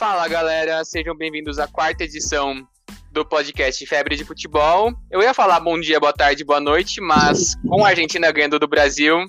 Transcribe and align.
Fala 0.00 0.26
galera, 0.28 0.82
sejam 0.82 1.14
bem-vindos 1.14 1.58
à 1.58 1.66
quarta 1.66 2.04
edição 2.04 2.66
do 3.12 3.22
podcast 3.22 3.84
Febre 3.84 4.16
de 4.16 4.24
Futebol. 4.24 4.94
Eu 5.10 5.20
ia 5.20 5.34
falar 5.34 5.60
bom 5.60 5.78
dia, 5.78 6.00
boa 6.00 6.14
tarde, 6.14 6.42
boa 6.42 6.58
noite, 6.58 7.02
mas 7.02 7.54
com 7.68 7.84
a 7.84 7.90
Argentina 7.90 8.32
ganhando 8.32 8.58
do 8.58 8.66
Brasil, 8.66 9.26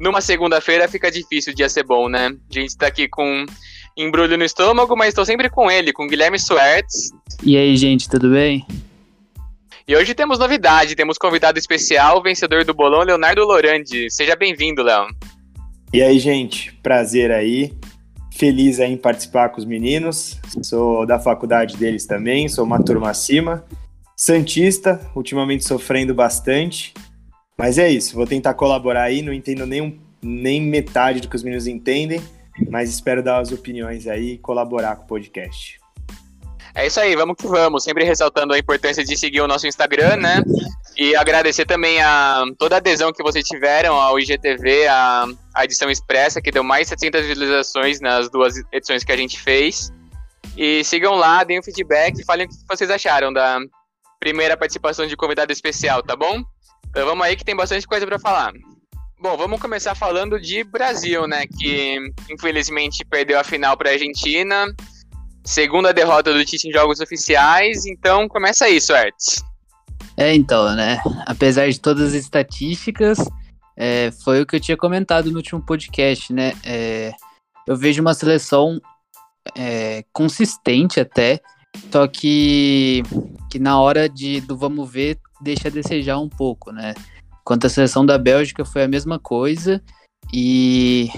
numa 0.00 0.22
segunda-feira 0.22 0.88
fica 0.88 1.10
difícil 1.10 1.52
o 1.52 1.54
dia 1.54 1.68
ser 1.68 1.82
bom, 1.82 2.08
né? 2.08 2.28
A 2.50 2.54
gente 2.58 2.74
tá 2.78 2.86
aqui 2.86 3.06
com 3.06 3.44
embrulho 3.94 4.38
no 4.38 4.44
estômago, 4.44 4.96
mas 4.96 5.08
estou 5.08 5.26
sempre 5.26 5.50
com 5.50 5.70
ele, 5.70 5.92
com 5.92 6.06
Guilherme 6.06 6.38
Suertes. 6.38 7.10
E 7.42 7.54
aí, 7.58 7.76
gente, 7.76 8.08
tudo 8.08 8.30
bem? 8.30 8.66
E 9.86 9.94
hoje 9.94 10.14
temos 10.14 10.38
novidade, 10.38 10.96
temos 10.96 11.18
convidado 11.18 11.58
especial, 11.58 12.22
vencedor 12.22 12.64
do 12.64 12.72
bolão, 12.72 13.02
Leonardo 13.02 13.44
Lorandi. 13.44 14.10
Seja 14.10 14.34
bem-vindo, 14.34 14.82
Léo. 14.82 15.08
E 15.92 16.02
aí, 16.02 16.18
gente, 16.18 16.72
prazer 16.82 17.30
aí. 17.30 17.70
Feliz 18.36 18.78
em 18.78 18.96
participar 18.96 19.48
com 19.48 19.58
os 19.58 19.64
meninos. 19.64 20.38
Sou 20.62 21.06
da 21.06 21.18
faculdade 21.18 21.76
deles 21.76 22.04
também, 22.04 22.48
sou 22.48 22.64
uma 22.64 22.82
turma 22.82 23.10
acima. 23.10 23.64
Santista, 24.14 25.00
ultimamente 25.14 25.64
sofrendo 25.64 26.14
bastante. 26.14 26.92
Mas 27.56 27.78
é 27.78 27.88
isso, 27.88 28.14
vou 28.14 28.26
tentar 28.26 28.52
colaborar 28.52 29.04
aí, 29.04 29.22
não 29.22 29.32
entendo 29.32 29.64
nem, 29.66 29.98
nem 30.22 30.60
metade 30.60 31.20
do 31.20 31.28
que 31.28 31.36
os 31.36 31.42
meninos 31.42 31.66
entendem, 31.66 32.22
mas 32.68 32.90
espero 32.90 33.22
dar 33.22 33.38
as 33.38 33.50
opiniões 33.50 34.06
aí 34.06 34.32
e 34.32 34.38
colaborar 34.38 34.96
com 34.96 35.04
o 35.04 35.06
podcast. 35.06 35.80
É 36.74 36.86
isso 36.86 37.00
aí, 37.00 37.16
vamos 37.16 37.36
que 37.36 37.46
vamos. 37.46 37.84
Sempre 37.84 38.04
ressaltando 38.04 38.52
a 38.52 38.58
importância 38.58 39.02
de 39.02 39.16
seguir 39.16 39.40
o 39.40 39.48
nosso 39.48 39.66
Instagram, 39.66 40.16
né? 40.16 40.42
E 40.96 41.14
agradecer 41.14 41.66
também 41.66 42.00
a 42.00 42.44
toda 42.58 42.76
a 42.76 42.78
adesão 42.78 43.12
que 43.12 43.22
vocês 43.22 43.46
tiveram 43.46 43.94
ao 43.94 44.18
IGTV, 44.18 44.86
a, 44.86 45.26
a 45.54 45.64
edição 45.64 45.90
expressa, 45.90 46.40
que 46.40 46.50
deu 46.50 46.64
mais 46.64 46.86
de 46.86 46.88
700 46.90 47.26
visualizações 47.26 48.00
nas 48.00 48.30
duas 48.30 48.54
edições 48.72 49.04
que 49.04 49.12
a 49.12 49.16
gente 49.16 49.40
fez. 49.40 49.92
E 50.56 50.82
sigam 50.84 51.14
lá, 51.14 51.44
deem 51.44 51.60
um 51.60 51.62
feedback 51.62 52.18
e 52.18 52.24
falem 52.24 52.46
o 52.46 52.48
que 52.48 52.56
vocês 52.68 52.90
acharam 52.90 53.32
da 53.32 53.58
primeira 54.18 54.56
participação 54.56 55.06
de 55.06 55.16
convidado 55.16 55.52
especial, 55.52 56.02
tá 56.02 56.16
bom? 56.16 56.42
Então 56.88 57.04
vamos 57.04 57.26
aí 57.26 57.36
que 57.36 57.44
tem 57.44 57.54
bastante 57.54 57.86
coisa 57.86 58.06
para 58.06 58.18
falar. 58.18 58.52
Bom, 59.20 59.36
vamos 59.36 59.60
começar 59.60 59.94
falando 59.94 60.40
de 60.40 60.64
Brasil, 60.64 61.26
né? 61.26 61.44
Que 61.58 61.98
infelizmente 62.30 63.04
perdeu 63.04 63.38
a 63.38 63.44
final 63.44 63.76
para 63.76 63.90
a 63.90 63.92
Argentina 63.92 64.66
Segunda 65.46 65.94
derrota 65.94 66.32
do 66.34 66.44
Tite 66.44 66.68
em 66.68 66.72
jogos 66.72 66.98
oficiais, 66.98 67.86
então 67.86 68.26
começa 68.26 68.64
aí, 68.64 68.80
Suertes. 68.80 69.44
É, 70.16 70.34
então, 70.34 70.74
né? 70.74 71.00
Apesar 71.26 71.68
de 71.68 71.78
todas 71.78 72.08
as 72.08 72.14
estatísticas, 72.14 73.18
é, 73.76 74.10
foi 74.24 74.40
o 74.40 74.46
que 74.46 74.56
eu 74.56 74.60
tinha 74.60 74.76
comentado 74.76 75.30
no 75.30 75.36
último 75.36 75.60
podcast, 75.60 76.32
né? 76.32 76.54
É, 76.64 77.12
eu 77.66 77.76
vejo 77.76 78.00
uma 78.00 78.14
seleção 78.14 78.80
é, 79.54 80.04
consistente 80.12 80.98
até, 80.98 81.40
só 81.92 82.06
que, 82.06 83.02
que 83.50 83.58
na 83.58 83.78
hora 83.78 84.08
de, 84.08 84.40
do 84.40 84.56
vamos 84.56 84.90
ver, 84.90 85.18
deixa 85.40 85.68
a 85.68 85.70
desejar 85.70 86.18
um 86.18 86.28
pouco, 86.28 86.72
né? 86.72 86.94
Quanto 87.44 87.66
à 87.66 87.70
seleção 87.70 88.04
da 88.04 88.16
Bélgica 88.16 88.64
foi 88.64 88.82
a 88.84 88.88
mesma 88.88 89.18
coisa, 89.18 89.82
e 90.32 91.10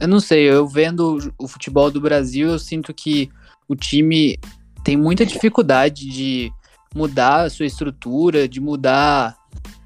eu 0.00 0.08
não 0.08 0.18
sei, 0.18 0.50
eu 0.50 0.66
vendo 0.66 1.32
o 1.38 1.46
futebol 1.46 1.90
do 1.90 2.00
Brasil, 2.00 2.48
eu 2.48 2.58
sinto 2.58 2.92
que 2.92 3.30
o 3.68 3.76
time 3.76 4.38
tem 4.82 4.96
muita 4.96 5.24
dificuldade 5.24 6.08
de 6.08 6.52
mudar 6.94 7.42
a 7.42 7.50
sua 7.50 7.66
estrutura, 7.66 8.48
de 8.48 8.60
mudar, 8.60 9.36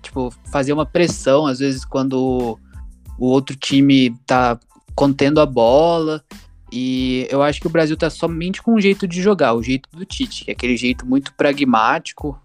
tipo, 0.03 0.33
fazer 0.51 0.73
uma 0.73 0.87
pressão, 0.87 1.47
às 1.47 1.59
vezes, 1.59 1.85
quando 1.85 2.59
o 3.19 3.27
outro 3.27 3.57
time 3.57 4.11
tá 4.27 4.59
contendo 4.95 5.41
a 5.41 5.47
bola. 5.47 6.25
E 6.73 7.29
eu 7.31 7.43
acho 7.43 7.61
que 7.61 7.67
o 7.67 7.71
Brasil 7.71 7.97
tá 7.97 8.11
somente 8.11 8.63
com 8.63 8.75
um 8.75 8.81
jeito 8.81 9.07
de 9.07 9.23
jogar, 9.23 9.55
o 9.55 9.63
jeito 9.63 9.89
do 9.93 10.05
Tite, 10.05 10.45
que 10.45 10.51
é 10.51 10.55
aquele 10.55 10.77
jeito 10.77 11.07
muito 11.07 11.33
pragmático, 11.35 12.41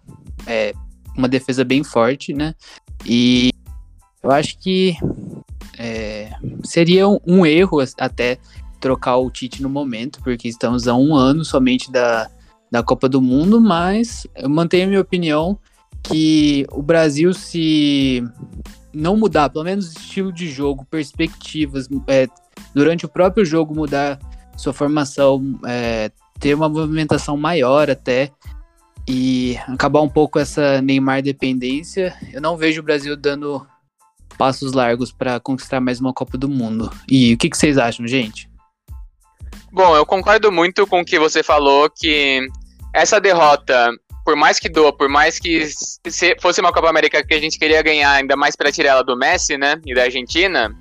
é 0.46 0.72
uma 1.16 1.28
defesa 1.28 1.64
bem 1.64 1.82
forte, 1.82 2.32
né? 2.32 2.54
E 3.04 3.50
eu 4.22 4.30
acho 4.30 4.58
que 4.58 4.96
é, 5.76 6.30
seria 6.62 7.08
um, 7.08 7.44
erro 7.44 7.78
até 7.98 8.38
trocar 8.78 9.16
o 9.16 9.30
Tite 9.30 9.62
no 9.62 9.68
momento, 9.68 10.20
porque 10.22 10.46
estamos 10.46 10.86
a 10.86 10.94
um 10.94 11.14
ano 11.14 11.44
somente 11.44 11.90
da, 11.90 12.30
da 12.70 12.82
Copa 12.82 13.08
do 13.08 13.20
Mundo, 13.20 13.60
mas 13.60 14.26
eu 14.36 14.48
mantenho 14.48 14.84
a 14.84 14.88
minha 14.88 15.00
opinião 15.00 15.58
que 16.02 16.66
o 16.70 16.82
Brasil, 16.82 17.34
se 17.34 18.22
não 18.92 19.16
mudar, 19.16 19.50
pelo 19.50 19.64
menos 19.64 19.92
estilo 19.92 20.32
de 20.32 20.48
jogo, 20.48 20.86
perspectivas, 20.90 21.88
é, 22.06 22.28
durante 22.74 23.04
o 23.04 23.08
próprio 23.08 23.44
jogo 23.44 23.74
mudar 23.74 24.18
sua 24.56 24.72
formação, 24.72 25.58
é, 25.66 26.10
ter 26.38 26.54
uma 26.54 26.68
movimentação 26.68 27.36
maior 27.36 27.90
até 27.90 28.30
e 29.08 29.58
acabar 29.68 30.00
um 30.00 30.08
pouco 30.08 30.38
essa 30.38 30.80
Neymar 30.80 31.22
dependência, 31.22 32.14
eu 32.32 32.40
não 32.40 32.56
vejo 32.56 32.80
o 32.80 32.84
Brasil 32.84 33.16
dando 33.16 33.66
passos 34.38 34.72
largos 34.72 35.12
para 35.12 35.40
conquistar 35.40 35.80
mais 35.80 36.00
uma 36.00 36.12
Copa 36.12 36.38
do 36.38 36.48
Mundo. 36.48 36.90
E 37.08 37.34
o 37.34 37.38
que, 37.38 37.50
que 37.50 37.56
vocês 37.56 37.76
acham, 37.76 38.06
gente? 38.06 38.48
Bom, 39.72 39.94
eu 39.94 40.04
concordo 40.04 40.50
muito 40.50 40.86
com 40.86 41.00
o 41.00 41.04
que 41.04 41.18
você 41.18 41.42
falou, 41.42 41.88
que 41.90 42.48
essa 42.92 43.20
derrota, 43.20 43.92
por 44.24 44.36
mais 44.36 44.58
que 44.58 44.68
doa, 44.68 44.92
por 44.92 45.08
mais 45.08 45.38
que 45.38 45.68
fosse 46.40 46.60
uma 46.60 46.72
Copa 46.72 46.88
América 46.88 47.24
que 47.24 47.34
a 47.34 47.40
gente 47.40 47.58
queria 47.58 47.82
ganhar, 47.82 48.12
ainda 48.12 48.36
mais 48.36 48.56
para 48.56 48.72
tirar 48.72 48.90
ela 48.90 49.04
do 49.04 49.16
Messi, 49.16 49.56
né, 49.56 49.80
e 49.86 49.94
da 49.94 50.04
Argentina, 50.04 50.74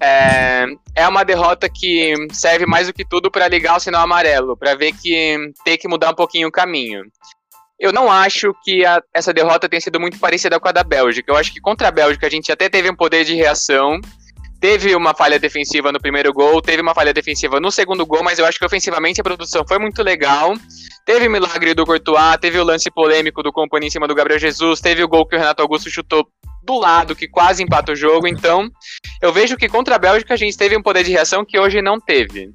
é, 0.00 0.66
é 0.96 1.08
uma 1.08 1.24
derrota 1.24 1.68
que 1.68 2.14
serve 2.32 2.66
mais 2.66 2.88
do 2.88 2.92
que 2.92 3.04
tudo 3.04 3.30
para 3.30 3.48
ligar 3.48 3.76
o 3.76 3.80
sinal 3.80 4.02
amarelo, 4.02 4.56
para 4.56 4.74
ver 4.74 4.92
que 4.92 5.38
tem 5.64 5.78
que 5.78 5.88
mudar 5.88 6.10
um 6.10 6.14
pouquinho 6.14 6.48
o 6.48 6.52
caminho. 6.52 7.04
Eu 7.78 7.92
não 7.92 8.10
acho 8.10 8.54
que 8.62 8.84
a, 8.84 9.02
essa 9.14 9.32
derrota 9.32 9.68
tenha 9.68 9.80
sido 9.80 10.00
muito 10.00 10.18
parecida 10.18 10.58
com 10.58 10.68
a 10.68 10.72
da 10.72 10.84
Bélgica. 10.84 11.32
Eu 11.32 11.36
acho 11.36 11.52
que 11.52 11.60
contra 11.60 11.88
a 11.88 11.92
Bélgica 11.92 12.26
a 12.26 12.30
gente 12.30 12.50
até 12.50 12.68
teve 12.68 12.90
um 12.90 12.96
poder 12.96 13.24
de 13.24 13.34
reação, 13.34 14.00
Teve 14.62 14.94
uma 14.94 15.12
falha 15.12 15.40
defensiva 15.40 15.90
no 15.90 15.98
primeiro 15.98 16.32
gol, 16.32 16.62
teve 16.62 16.80
uma 16.80 16.94
falha 16.94 17.12
defensiva 17.12 17.58
no 17.58 17.68
segundo 17.68 18.06
gol, 18.06 18.22
mas 18.22 18.38
eu 18.38 18.46
acho 18.46 18.60
que 18.60 18.64
ofensivamente 18.64 19.20
a 19.20 19.24
produção 19.24 19.64
foi 19.66 19.76
muito 19.76 20.04
legal. 20.04 20.54
Teve 21.04 21.28
milagre 21.28 21.74
do 21.74 21.84
Courtois, 21.84 22.36
teve 22.40 22.60
o 22.60 22.64
lance 22.64 22.88
polêmico 22.88 23.42
do 23.42 23.52
Company 23.52 23.88
em 23.88 23.90
cima 23.90 24.06
do 24.06 24.14
Gabriel 24.14 24.38
Jesus, 24.38 24.80
teve 24.80 25.02
o 25.02 25.08
gol 25.08 25.26
que 25.26 25.34
o 25.34 25.38
Renato 25.40 25.62
Augusto 25.62 25.90
chutou 25.90 26.24
do 26.62 26.78
lado, 26.78 27.16
que 27.16 27.26
quase 27.26 27.60
empata 27.60 27.90
o 27.90 27.96
jogo. 27.96 28.28
Então, 28.28 28.70
eu 29.20 29.32
vejo 29.32 29.56
que 29.56 29.68
contra 29.68 29.96
a 29.96 29.98
Bélgica 29.98 30.34
a 30.34 30.36
gente 30.36 30.56
teve 30.56 30.76
um 30.76 30.82
poder 30.82 31.02
de 31.02 31.10
reação 31.10 31.44
que 31.44 31.58
hoje 31.58 31.82
não 31.82 31.98
teve. 31.98 32.48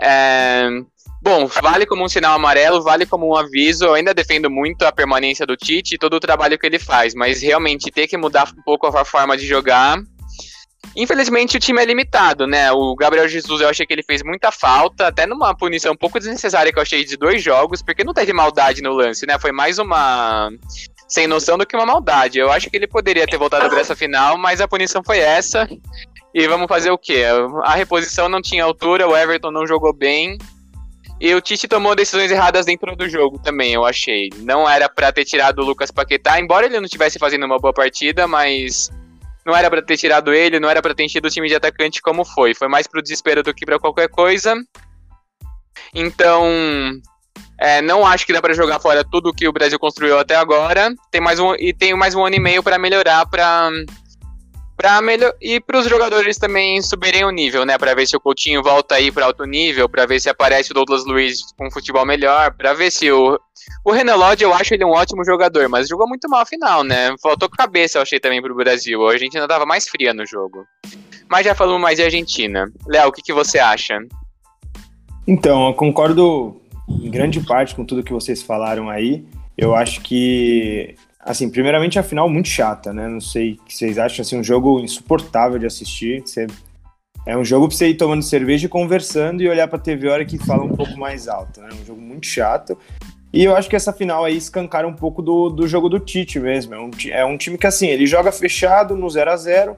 É... 0.00 0.68
Bom, 1.20 1.48
vale 1.60 1.86
como 1.86 2.04
um 2.04 2.08
sinal 2.08 2.36
amarelo, 2.36 2.84
vale 2.84 3.04
como 3.04 3.26
um 3.26 3.34
aviso. 3.34 3.86
Eu 3.86 3.94
ainda 3.94 4.14
defendo 4.14 4.48
muito 4.48 4.84
a 4.84 4.92
permanência 4.92 5.44
do 5.44 5.56
Tite 5.56 5.96
e 5.96 5.98
todo 5.98 6.14
o 6.14 6.20
trabalho 6.20 6.56
que 6.56 6.66
ele 6.66 6.78
faz, 6.78 7.16
mas 7.16 7.42
realmente 7.42 7.90
ter 7.90 8.06
que 8.06 8.16
mudar 8.16 8.52
um 8.56 8.62
pouco 8.62 8.86
a 8.86 9.04
forma 9.04 9.36
de 9.36 9.44
jogar 9.44 9.98
Infelizmente 10.94 11.56
o 11.56 11.60
time 11.60 11.80
é 11.80 11.84
limitado, 11.84 12.46
né? 12.46 12.70
O 12.72 12.94
Gabriel 12.94 13.28
Jesus 13.28 13.60
eu 13.60 13.68
achei 13.68 13.86
que 13.86 13.92
ele 13.92 14.02
fez 14.02 14.22
muita 14.22 14.50
falta, 14.50 15.06
até 15.06 15.26
numa 15.26 15.54
punição 15.54 15.92
um 15.92 15.96
pouco 15.96 16.18
desnecessária 16.18 16.72
que 16.72 16.78
eu 16.78 16.82
achei 16.82 17.04
de 17.04 17.16
dois 17.16 17.42
jogos, 17.42 17.82
porque 17.82 18.04
não 18.04 18.12
teve 18.12 18.32
maldade 18.32 18.82
no 18.82 18.92
lance, 18.92 19.24
né? 19.26 19.38
Foi 19.38 19.52
mais 19.52 19.78
uma 19.78 20.50
sem 21.08 21.26
noção 21.26 21.56
do 21.58 21.66
que 21.66 21.76
uma 21.76 21.86
maldade. 21.86 22.38
Eu 22.38 22.50
acho 22.50 22.70
que 22.70 22.76
ele 22.76 22.86
poderia 22.86 23.26
ter 23.26 23.38
voltado 23.38 23.68
para 23.68 23.80
essa 23.80 23.96
final, 23.96 24.36
mas 24.36 24.60
a 24.60 24.68
punição 24.68 25.02
foi 25.04 25.18
essa. 25.18 25.68
E 26.34 26.46
vamos 26.46 26.66
fazer 26.66 26.90
o 26.90 26.98
quê? 26.98 27.24
A 27.64 27.74
reposição 27.74 28.28
não 28.28 28.40
tinha 28.40 28.64
altura, 28.64 29.06
o 29.06 29.16
Everton 29.16 29.50
não 29.50 29.66
jogou 29.66 29.92
bem. 29.92 30.38
E 31.20 31.34
o 31.34 31.40
Tite 31.40 31.68
tomou 31.68 31.94
decisões 31.94 32.32
erradas 32.32 32.66
dentro 32.66 32.96
do 32.96 33.08
jogo 33.08 33.38
também, 33.38 33.74
eu 33.74 33.84
achei. 33.84 34.28
Não 34.38 34.68
era 34.68 34.88
para 34.88 35.12
ter 35.12 35.24
tirado 35.24 35.60
o 35.60 35.64
Lucas 35.64 35.90
Paquetá, 35.90 36.40
embora 36.40 36.66
ele 36.66 36.78
não 36.78 36.86
estivesse 36.86 37.18
fazendo 37.18 37.46
uma 37.46 37.58
boa 37.58 37.72
partida, 37.72 38.26
mas 38.26 38.90
não 39.44 39.56
era 39.56 39.68
para 39.68 39.82
ter 39.82 39.96
tirado 39.96 40.32
ele, 40.32 40.60
não 40.60 40.68
era 40.68 40.80
para 40.80 40.94
ter 40.94 41.04
enchido 41.04 41.28
o 41.28 41.30
time 41.30 41.48
de 41.48 41.54
atacante 41.54 42.00
como 42.00 42.24
foi. 42.24 42.54
Foi 42.54 42.68
mais 42.68 42.86
pro 42.86 43.02
desespero 43.02 43.42
do 43.42 43.52
que 43.52 43.66
para 43.66 43.78
qualquer 43.78 44.08
coisa. 44.08 44.54
Então, 45.94 46.46
é, 47.58 47.82
não 47.82 48.06
acho 48.06 48.26
que 48.26 48.32
dá 48.32 48.40
para 48.40 48.54
jogar 48.54 48.80
fora 48.80 49.04
tudo 49.04 49.32
que 49.32 49.46
o 49.46 49.52
Brasil 49.52 49.78
construiu 49.78 50.18
até 50.18 50.36
agora. 50.36 50.92
Tem 51.10 51.20
mais 51.20 51.38
um 51.38 51.54
e 51.54 51.72
tem 51.72 51.94
mais 51.94 52.14
um 52.14 52.24
ano 52.24 52.36
e 52.36 52.40
meio 52.40 52.62
para 52.62 52.78
melhorar, 52.78 53.26
para 53.26 53.70
para 54.82 55.00
melhor 55.00 55.32
e 55.40 55.60
para 55.60 55.78
os 55.78 55.88
jogadores 55.88 56.36
também 56.38 56.82
subirem 56.82 57.24
o 57.24 57.30
nível, 57.30 57.64
né? 57.64 57.78
Para 57.78 57.94
ver 57.94 58.04
se 58.04 58.16
o 58.16 58.20
Coutinho 58.20 58.64
volta 58.64 58.96
aí 58.96 59.12
para 59.12 59.26
alto 59.26 59.44
nível, 59.44 59.88
para 59.88 60.06
ver 60.06 60.20
se 60.20 60.28
aparece 60.28 60.72
o 60.72 60.74
Douglas 60.74 61.04
Luiz 61.06 61.40
com 61.56 61.68
um 61.68 61.70
futebol 61.70 62.04
melhor, 62.04 62.52
para 62.52 62.74
ver 62.74 62.90
se 62.90 63.10
o 63.12 63.38
o 63.84 63.92
Renan 63.92 64.16
Lodge, 64.16 64.42
eu 64.42 64.52
acho 64.52 64.74
ele 64.74 64.84
um 64.84 64.90
ótimo 64.90 65.24
jogador, 65.24 65.68
mas 65.68 65.88
jogou 65.88 66.08
muito 66.08 66.28
mal 66.28 66.40
a 66.40 66.46
final, 66.46 66.82
né? 66.82 67.14
Faltou 67.22 67.48
cabeça, 67.48 67.96
eu 67.98 68.02
achei 68.02 68.18
também 68.18 68.42
pro 68.42 68.56
Brasil. 68.56 69.06
A 69.06 69.12
Argentina 69.12 69.46
tava 69.46 69.64
mais 69.64 69.86
fria 69.86 70.12
no 70.12 70.26
jogo. 70.26 70.66
Mas 71.30 71.46
já 71.46 71.54
falamos 71.54 71.80
mais 71.80 71.96
de 71.98 72.02
Argentina. 72.02 72.68
Léo, 72.84 73.08
o 73.08 73.12
que, 73.12 73.22
que 73.22 73.32
você 73.32 73.60
acha? 73.60 74.00
Então, 75.28 75.68
eu 75.68 75.74
concordo 75.74 76.60
em 76.88 77.08
grande 77.08 77.38
parte 77.40 77.76
com 77.76 77.84
tudo 77.84 78.02
que 78.02 78.12
vocês 78.12 78.42
falaram 78.42 78.90
aí. 78.90 79.24
Eu 79.56 79.76
acho 79.76 80.00
que 80.00 80.96
Assim, 81.24 81.48
primeiramente 81.48 81.98
a 81.98 82.02
final 82.02 82.28
muito 82.28 82.48
chata, 82.48 82.92
né? 82.92 83.08
Não 83.08 83.20
sei 83.20 83.52
o 83.52 83.64
que 83.64 83.76
vocês 83.76 83.98
acham, 83.98 84.22
assim, 84.22 84.38
um 84.38 84.42
jogo 84.42 84.80
insuportável 84.80 85.58
de 85.58 85.66
assistir. 85.66 86.20
Você 86.22 86.46
É 87.24 87.36
um 87.36 87.44
jogo 87.44 87.68
pra 87.68 87.76
você 87.76 87.88
ir 87.88 87.96
tomando 87.96 88.22
cerveja 88.22 88.66
e 88.66 88.68
conversando 88.68 89.42
e 89.42 89.48
olhar 89.48 89.68
pra 89.68 89.78
TV 89.78 90.08
a 90.08 90.12
hora 90.12 90.24
que 90.24 90.38
fala 90.38 90.64
um 90.64 90.74
pouco 90.74 90.98
mais 90.98 91.28
alto, 91.28 91.60
né? 91.60 91.68
É 91.70 91.74
um 91.74 91.84
jogo 91.84 92.00
muito 92.00 92.26
chato. 92.26 92.76
E 93.32 93.44
eu 93.44 93.56
acho 93.56 93.70
que 93.70 93.76
essa 93.76 93.92
final 93.92 94.24
aí 94.24 94.36
escancara 94.36 94.86
um 94.86 94.94
pouco 94.94 95.22
do, 95.22 95.48
do 95.48 95.66
jogo 95.66 95.88
do 95.88 96.00
Tite 96.00 96.40
mesmo. 96.40 96.74
É 96.74 96.80
um, 96.80 96.90
é 97.10 97.24
um 97.24 97.36
time 97.36 97.56
que, 97.56 97.66
assim, 97.66 97.86
ele 97.86 98.06
joga 98.06 98.32
fechado 98.32 98.96
no 98.96 99.08
0 99.08 99.30
a 99.30 99.36
0 99.36 99.76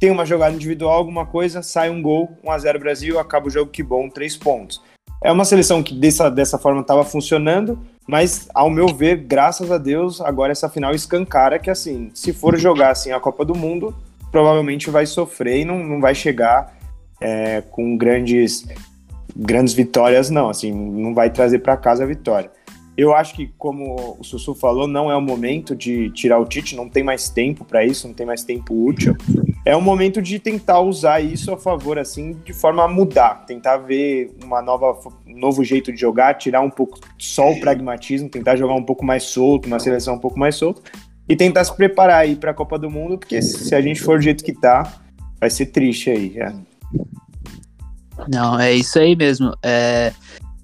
tem 0.00 0.10
uma 0.10 0.24
jogada 0.24 0.54
individual, 0.54 0.94
alguma 0.94 1.26
coisa, 1.26 1.60
sai 1.60 1.90
um 1.90 2.00
gol, 2.00 2.30
1 2.44 2.50
a 2.50 2.58
0 2.58 2.78
Brasil, 2.78 3.18
acaba 3.18 3.48
o 3.48 3.50
jogo, 3.50 3.70
que 3.70 3.82
bom, 3.82 4.08
três 4.08 4.36
pontos. 4.36 4.80
É 5.22 5.32
uma 5.32 5.44
seleção 5.44 5.82
que 5.82 5.92
dessa, 5.92 6.30
dessa 6.30 6.56
forma 6.56 6.80
estava 6.80 7.04
funcionando, 7.04 7.80
mas 8.08 8.48
ao 8.54 8.70
meu 8.70 8.88
ver, 8.88 9.18
graças 9.18 9.70
a 9.70 9.76
Deus, 9.76 10.18
agora 10.22 10.50
essa 10.50 10.66
final 10.66 10.94
escancara 10.94 11.58
que 11.58 11.68
assim, 11.68 12.10
se 12.14 12.32
for 12.32 12.56
jogar 12.56 12.90
assim 12.90 13.12
a 13.12 13.20
Copa 13.20 13.44
do 13.44 13.54
Mundo, 13.54 13.94
provavelmente 14.32 14.88
vai 14.88 15.04
sofrer 15.04 15.58
e 15.58 15.64
não, 15.66 15.78
não 15.78 16.00
vai 16.00 16.14
chegar 16.14 16.74
é, 17.20 17.62
com 17.70 17.98
grandes 17.98 18.66
grandes 19.36 19.74
vitórias, 19.74 20.30
não, 20.30 20.48
assim, 20.48 20.72
não 20.72 21.14
vai 21.14 21.28
trazer 21.28 21.58
para 21.58 21.76
casa 21.76 22.02
a 22.02 22.06
vitória. 22.06 22.50
Eu 22.98 23.14
acho 23.14 23.32
que, 23.32 23.46
como 23.56 24.16
o 24.18 24.24
Sussu 24.24 24.56
falou, 24.56 24.88
não 24.88 25.08
é 25.08 25.14
o 25.14 25.20
momento 25.20 25.76
de 25.76 26.10
tirar 26.10 26.40
o 26.40 26.44
Tite, 26.44 26.74
não 26.74 26.88
tem 26.88 27.04
mais 27.04 27.28
tempo 27.28 27.64
para 27.64 27.84
isso, 27.84 28.08
não 28.08 28.12
tem 28.12 28.26
mais 28.26 28.42
tempo 28.42 28.74
útil. 28.74 29.16
É 29.64 29.76
o 29.76 29.80
momento 29.80 30.20
de 30.20 30.40
tentar 30.40 30.80
usar 30.80 31.20
isso 31.20 31.52
a 31.52 31.56
favor, 31.56 31.96
assim, 31.96 32.32
de 32.44 32.52
forma 32.52 32.82
a 32.82 32.88
mudar, 32.88 33.46
tentar 33.46 33.76
ver 33.76 34.34
uma 34.42 34.60
nova, 34.60 34.98
um 35.24 35.38
novo 35.38 35.62
jeito 35.62 35.92
de 35.92 36.00
jogar, 36.00 36.34
tirar 36.34 36.60
um 36.60 36.70
pouco 36.70 36.98
só 37.16 37.52
o 37.52 37.60
pragmatismo, 37.60 38.28
tentar 38.28 38.56
jogar 38.56 38.74
um 38.74 38.82
pouco 38.82 39.06
mais 39.06 39.22
solto, 39.22 39.66
uma 39.68 39.78
seleção 39.78 40.16
um 40.16 40.20
pouco 40.20 40.36
mais 40.36 40.56
solta, 40.56 40.82
e 41.28 41.36
tentar 41.36 41.62
se 41.62 41.76
preparar 41.76 42.22
aí 42.22 42.34
para 42.34 42.50
a 42.50 42.54
Copa 42.54 42.76
do 42.76 42.90
Mundo, 42.90 43.16
porque 43.16 43.40
se 43.40 43.76
a 43.76 43.80
gente 43.80 44.00
for 44.00 44.18
do 44.18 44.24
jeito 44.24 44.42
que 44.42 44.52
tá, 44.52 45.00
vai 45.38 45.50
ser 45.50 45.66
triste 45.66 46.10
aí. 46.10 46.36
É. 46.36 46.52
Não, 48.26 48.58
é 48.58 48.72
isso 48.74 48.98
aí 48.98 49.14
mesmo. 49.14 49.54
É... 49.62 50.12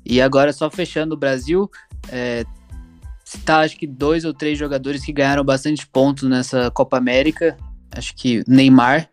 E 0.05 0.21
agora, 0.21 0.53
só 0.53 0.69
fechando 0.69 1.15
o 1.15 1.19
Brasil, 1.19 1.71
é, 2.09 2.45
citar 3.25 3.65
acho 3.65 3.77
que 3.77 3.87
dois 3.87 4.25
ou 4.25 4.33
três 4.33 4.59
jogadores 4.59 5.05
que 5.05 5.13
ganharam 5.13 5.45
bastante 5.45 5.87
pontos 5.87 6.29
nessa 6.29 6.71
Copa 6.71 6.97
América. 6.97 7.57
Acho 7.91 8.15
que 8.15 8.43
Neymar 8.47 9.09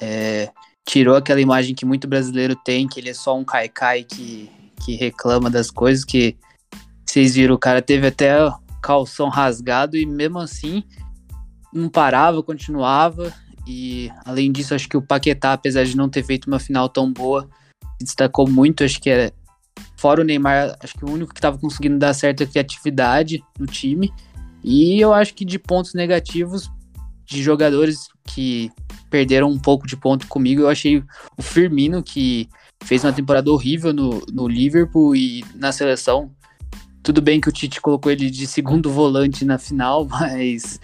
é, 0.00 0.50
tirou 0.86 1.16
aquela 1.16 1.40
imagem 1.40 1.74
que 1.74 1.84
muito 1.84 2.08
brasileiro 2.08 2.56
tem, 2.56 2.86
que 2.88 3.00
ele 3.00 3.10
é 3.10 3.14
só 3.14 3.36
um 3.36 3.44
caicai 3.44 4.04
que, 4.04 4.50
que 4.84 4.96
reclama 4.96 5.50
das 5.50 5.70
coisas, 5.70 6.04
que 6.04 6.36
vocês 7.04 7.34
viram, 7.34 7.54
o 7.54 7.58
cara 7.58 7.80
teve 7.80 8.06
até 8.06 8.36
calção 8.82 9.28
rasgado 9.28 9.96
e 9.96 10.06
mesmo 10.06 10.38
assim 10.38 10.84
não 11.72 11.88
parava, 11.88 12.42
continuava. 12.42 13.32
E 13.66 14.10
além 14.24 14.50
disso, 14.50 14.74
acho 14.74 14.88
que 14.88 14.96
o 14.96 15.02
Paquetá, 15.02 15.52
apesar 15.52 15.84
de 15.84 15.96
não 15.96 16.08
ter 16.08 16.22
feito 16.22 16.46
uma 16.46 16.58
final 16.58 16.88
tão 16.88 17.12
boa, 17.12 17.48
se 17.98 18.04
destacou 18.04 18.48
muito. 18.48 18.82
Acho 18.82 19.00
que 19.00 19.10
é 19.10 19.32
Fora 19.98 20.20
o 20.20 20.24
Neymar, 20.24 20.76
acho 20.80 20.94
que 20.94 21.04
o 21.04 21.10
único 21.10 21.34
que 21.34 21.38
estava 21.38 21.58
conseguindo 21.58 21.98
dar 21.98 22.14
certa 22.14 22.46
criatividade 22.46 23.42
no 23.58 23.66
time. 23.66 24.12
E 24.62 25.00
eu 25.00 25.12
acho 25.12 25.34
que 25.34 25.44
de 25.44 25.58
pontos 25.58 25.92
negativos, 25.92 26.70
de 27.26 27.42
jogadores 27.42 28.06
que 28.24 28.70
perderam 29.10 29.50
um 29.50 29.58
pouco 29.58 29.88
de 29.88 29.96
ponto 29.96 30.28
comigo, 30.28 30.62
eu 30.62 30.68
achei 30.68 31.02
o 31.36 31.42
Firmino, 31.42 32.00
que 32.00 32.48
fez 32.84 33.02
uma 33.02 33.12
temporada 33.12 33.50
horrível 33.50 33.92
no, 33.92 34.22
no 34.32 34.46
Liverpool 34.46 35.16
e 35.16 35.44
na 35.56 35.72
seleção. 35.72 36.30
Tudo 37.02 37.20
bem 37.20 37.40
que 37.40 37.48
o 37.48 37.52
Tite 37.52 37.80
colocou 37.80 38.12
ele 38.12 38.30
de 38.30 38.46
segundo 38.46 38.92
volante 38.92 39.44
na 39.44 39.58
final, 39.58 40.06
mas 40.08 40.78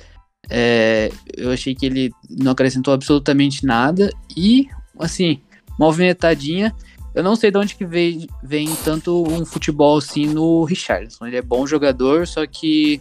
é, 0.51 1.09
eu 1.37 1.53
achei 1.53 1.73
que 1.73 1.87
ele 1.87 2.11
não 2.29 2.51
acrescentou 2.51 2.93
absolutamente 2.93 3.65
nada. 3.65 4.11
E, 4.37 4.67
assim, 4.99 5.41
uma. 5.79 6.75
Eu 7.15 7.23
não 7.23 7.37
sei 7.37 7.51
de 7.51 7.59
onde 7.59 7.77
que 7.77 7.85
vem, 7.85 8.29
vem 8.43 8.75
tanto 8.85 9.23
um 9.23 9.45
futebol 9.45 9.99
assim 9.99 10.27
no 10.27 10.65
Richardson. 10.65 11.27
Ele 11.27 11.37
é 11.37 11.43
bom 11.43 11.67
jogador, 11.67 12.27
só 12.27 12.45
que 12.47 13.01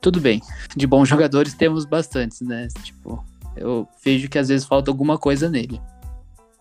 tudo 0.00 0.20
bem. 0.20 0.42
De 0.76 0.86
bons 0.86 1.08
jogadores 1.08 1.54
temos 1.54 1.84
bastantes, 1.84 2.40
né? 2.40 2.68
Tipo, 2.82 3.24
eu 3.56 3.88
vejo 4.04 4.28
que 4.28 4.38
às 4.38 4.48
vezes 4.48 4.66
falta 4.66 4.90
alguma 4.90 5.16
coisa 5.16 5.48
nele. 5.48 5.80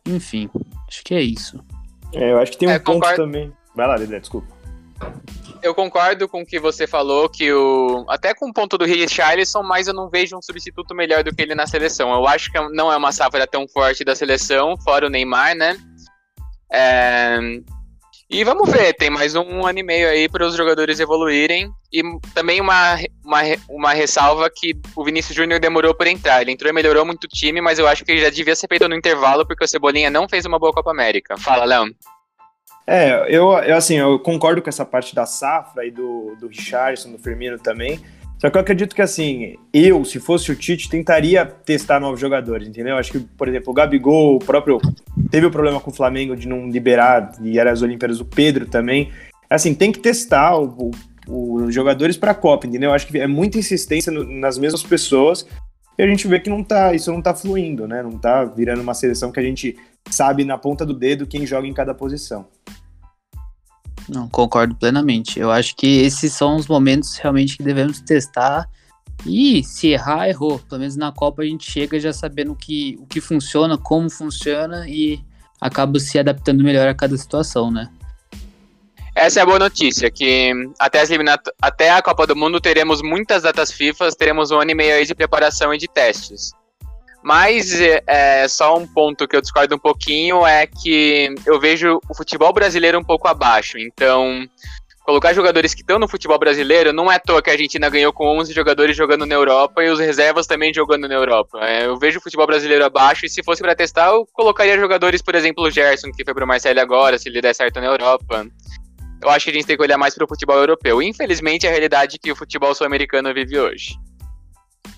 Enfim, 0.05 0.49
acho 0.87 1.03
que 1.03 1.15
é 1.15 1.21
isso. 1.21 1.59
É, 2.13 2.31
eu 2.31 2.37
acho 2.37 2.51
que 2.51 2.57
tem 2.57 2.69
um 2.69 2.71
é, 2.71 2.79
ponto 2.79 2.99
concordo. 2.99 3.23
também. 3.23 3.51
Vai 3.75 3.87
lá, 3.87 3.97
Dedé, 3.97 4.19
desculpa. 4.19 4.47
Eu 5.61 5.73
concordo 5.73 6.27
com 6.27 6.41
o 6.41 6.45
que 6.45 6.59
você 6.59 6.85
falou, 6.85 7.27
que 7.29 7.51
o. 7.51 8.05
Até 8.09 8.33
com 8.33 8.49
o 8.49 8.53
ponto 8.53 8.77
do 8.77 8.85
Richarlison, 8.85 9.63
mas 9.63 9.87
eu 9.87 9.93
não 9.93 10.09
vejo 10.09 10.37
um 10.37 10.41
substituto 10.41 10.93
melhor 10.93 11.23
do 11.23 11.33
que 11.33 11.41
ele 11.41 11.55
na 11.55 11.65
seleção. 11.65 12.13
Eu 12.13 12.27
acho 12.27 12.51
que 12.51 12.59
não 12.69 12.91
é 12.91 12.97
uma 12.97 13.11
safra 13.11 13.47
tão 13.47 13.67
forte 13.67 14.03
da 14.03 14.15
seleção, 14.15 14.77
fora 14.77 15.07
o 15.07 15.09
Neymar, 15.09 15.55
né? 15.55 15.77
É... 16.73 17.37
E 18.29 18.43
vamos 18.43 18.71
ver, 18.71 18.95
tem 18.95 19.11
mais 19.11 19.35
um 19.35 19.63
ano 19.63 19.77
e 19.77 19.83
meio 19.83 20.09
aí 20.09 20.27
para 20.27 20.47
os 20.47 20.55
jogadores 20.55 20.99
evoluírem. 20.99 21.69
E 21.91 22.01
também 22.33 22.59
uma, 22.59 22.97
uma, 23.23 23.41
uma 23.69 23.93
ressalva 23.93 24.49
que 24.49 24.73
o 24.95 25.03
Vinícius 25.03 25.35
Júnior 25.35 25.59
demorou 25.59 25.93
por 25.93 26.07
entrar. 26.07 26.41
Ele 26.41 26.51
entrou 26.51 26.67
e 26.67 26.73
melhorou 26.73 27.05
muito 27.05 27.25
o 27.25 27.27
time, 27.27 27.61
mas 27.61 27.77
eu 27.77 27.87
acho 27.87 28.03
que 28.03 28.11
ele 28.11 28.21
já 28.21 28.31
devia 28.31 28.55
ser 28.55 28.67
feito 28.67 28.89
no 28.89 28.95
intervalo, 28.95 29.45
porque 29.45 29.63
o 29.63 29.67
Cebolinha 29.67 30.09
não 30.09 30.27
fez 30.27 30.45
uma 30.45 30.57
boa 30.57 30.73
Copa 30.73 30.89
América. 30.89 31.37
Fala, 31.37 31.63
Léo. 31.63 31.93
É, 32.87 33.27
eu, 33.29 33.51
eu 33.51 33.77
assim, 33.77 33.97
eu 33.97 34.17
concordo 34.19 34.61
com 34.61 34.69
essa 34.69 34.83
parte 34.83 35.13
da 35.13 35.27
safra 35.27 35.85
e 35.85 35.91
do, 35.91 36.35
do 36.39 36.47
Richardson, 36.47 37.11
do 37.11 37.19
Firmino 37.19 37.59
também. 37.59 38.03
Só 38.43 38.49
que 38.49 38.57
eu 38.57 38.61
acredito 38.61 38.93
que, 38.93 39.01
assim, 39.01 39.55
eu, 39.71 40.03
se 40.03 40.19
fosse 40.19 40.51
o 40.51 40.55
Tite, 40.55 40.89
tentaria 40.89 41.45
testar 41.45 41.97
novos 41.97 42.19
jogadores, 42.19 42.67
entendeu? 42.67 42.97
Acho 42.97 43.13
que, 43.13 43.19
por 43.19 43.47
exemplo, 43.47 43.71
o 43.71 43.73
Gabigol, 43.73 44.35
o 44.35 44.39
próprio. 44.39 44.81
Teve 45.31 45.45
o 45.45 45.51
problema 45.51 45.79
com 45.79 45.89
o 45.89 45.93
Flamengo 45.93 46.35
de 46.35 46.45
não 46.45 46.69
liberar, 46.69 47.31
e 47.41 47.57
era 47.57 47.71
as 47.71 47.81
Olimpíadas, 47.81 48.19
o 48.19 48.25
Pedro 48.25 48.65
também. 48.65 49.11
Assim, 49.49 49.73
tem 49.73 49.93
que 49.93 49.99
testar 49.99 50.57
os 50.59 51.73
jogadores 51.73 52.17
para 52.17 52.31
a 52.31 52.35
Copa, 52.35 52.67
entendeu? 52.67 52.91
Acho 52.91 53.07
que 53.07 53.17
é 53.17 53.27
muita 53.27 53.57
insistência 53.57 54.11
no, 54.11 54.25
nas 54.25 54.57
mesmas 54.57 54.83
pessoas 54.83 55.47
e 55.97 56.03
a 56.03 56.07
gente 56.07 56.27
vê 56.27 56.37
que 56.37 56.49
não 56.49 56.63
tá, 56.63 56.93
isso 56.93 57.11
não 57.13 57.21
tá 57.21 57.33
fluindo, 57.33 57.87
né? 57.87 58.03
Não 58.03 58.17
tá 58.17 58.43
virando 58.43 58.81
uma 58.81 58.93
seleção 58.93 59.31
que 59.31 59.39
a 59.39 59.43
gente 59.43 59.77
sabe 60.09 60.43
na 60.43 60.57
ponta 60.57 60.85
do 60.85 60.93
dedo 60.93 61.25
quem 61.25 61.45
joga 61.45 61.65
em 61.65 61.73
cada 61.73 61.93
posição. 61.93 62.45
Não, 64.07 64.27
concordo 64.27 64.75
plenamente. 64.75 65.39
Eu 65.39 65.51
acho 65.51 65.75
que 65.75 66.01
esses 66.01 66.33
são 66.33 66.55
os 66.55 66.67
momentos 66.67 67.17
realmente 67.17 67.57
que 67.57 67.63
devemos 67.63 68.01
testar. 68.01 68.69
E 69.25 69.63
se 69.63 69.87
errar, 69.87 70.27
errou. 70.27 70.59
Pelo 70.59 70.79
menos 70.79 70.95
na 70.95 71.11
Copa 71.11 71.41
a 71.41 71.45
gente 71.45 71.69
chega 71.69 71.99
já 71.99 72.11
sabendo 72.11 72.55
que, 72.55 72.97
o 72.99 73.05
que 73.05 73.21
funciona, 73.21 73.77
como 73.77 74.09
funciona 74.09 74.87
e 74.87 75.23
acaba 75.59 75.99
se 75.99 76.19
adaptando 76.19 76.63
melhor 76.63 76.87
a 76.87 76.93
cada 76.93 77.17
situação, 77.17 77.71
né? 77.71 77.89
Essa 79.15 79.39
é 79.39 79.43
a 79.43 79.45
boa 79.45 79.59
notícia, 79.59 80.09
que 80.09 80.51
até, 80.79 80.99
as 80.99 81.09
até 81.61 81.91
a 81.91 82.01
Copa 82.01 82.25
do 82.25 82.35
Mundo 82.35 82.59
teremos 82.59 83.01
muitas 83.01 83.43
datas 83.43 83.71
FIFA, 83.71 84.09
teremos 84.11 84.49
um 84.49 84.59
ano 84.59 84.71
e 84.71 84.75
meio 84.75 84.95
aí 84.95 85.05
de 85.05 85.13
preparação 85.13 85.73
e 85.73 85.77
de 85.77 85.87
testes. 85.87 86.51
Mas 87.23 87.79
é, 87.79 88.45
só 88.49 88.77
um 88.77 88.85
ponto 88.85 89.27
que 89.27 89.35
eu 89.35 89.41
discordo 89.41 89.75
um 89.75 89.79
pouquinho 89.79 90.45
é 90.45 90.67
que 90.67 91.33
eu 91.45 91.57
vejo 91.57 91.99
o 92.09 92.15
futebol 92.15 92.51
brasileiro 92.51 92.99
um 92.99 93.03
pouco 93.03 93.29
abaixo. 93.29 93.77
Então, 93.77 94.45
colocar 95.05 95.33
jogadores 95.33 95.73
que 95.73 95.81
estão 95.81 95.97
no 95.97 96.07
futebol 96.07 96.37
brasileiro 96.37 96.91
não 96.91 97.09
é 97.09 97.15
à 97.15 97.19
toa 97.19 97.41
que 97.41 97.49
a 97.49 97.53
Argentina 97.53 97.89
ganhou 97.89 98.11
com 98.11 98.39
11 98.39 98.53
jogadores 98.53 98.97
jogando 98.97 99.25
na 99.25 99.35
Europa 99.35 99.81
e 99.81 99.89
os 99.89 99.99
reservas 99.99 100.45
também 100.45 100.73
jogando 100.73 101.07
na 101.07 101.13
Europa. 101.15 101.59
É, 101.61 101.85
eu 101.85 101.97
vejo 101.97 102.19
o 102.19 102.21
futebol 102.21 102.45
brasileiro 102.45 102.83
abaixo 102.83 103.25
e 103.25 103.29
se 103.29 103.41
fosse 103.41 103.61
para 103.61 103.73
testar, 103.73 104.07
eu 104.07 104.27
colocaria 104.33 104.77
jogadores, 104.77 105.21
por 105.21 105.33
exemplo, 105.33 105.63
o 105.63 105.71
Gerson, 105.71 106.11
que 106.11 106.25
foi 106.25 106.33
pro 106.33 106.45
Marcelo 106.45 106.81
agora, 106.81 107.17
se 107.17 107.29
ele 107.29 107.41
der 107.41 107.55
certo 107.55 107.79
na 107.79 107.87
Europa. 107.87 108.45
Eu 109.21 109.29
acho 109.29 109.45
que 109.45 109.51
a 109.51 109.53
gente 109.53 109.65
tem 109.65 109.77
que 109.77 109.83
olhar 109.83 109.97
mais 109.97 110.13
para 110.13 110.25
o 110.25 110.27
futebol 110.27 110.57
europeu. 110.57 111.01
Infelizmente, 111.01 111.65
é 111.65 111.69
a 111.69 111.71
realidade 111.71 112.19
que 112.19 112.29
o 112.29 112.35
futebol 112.35 112.75
sul-americano 112.75 113.33
vive 113.33 113.57
hoje. 113.57 113.95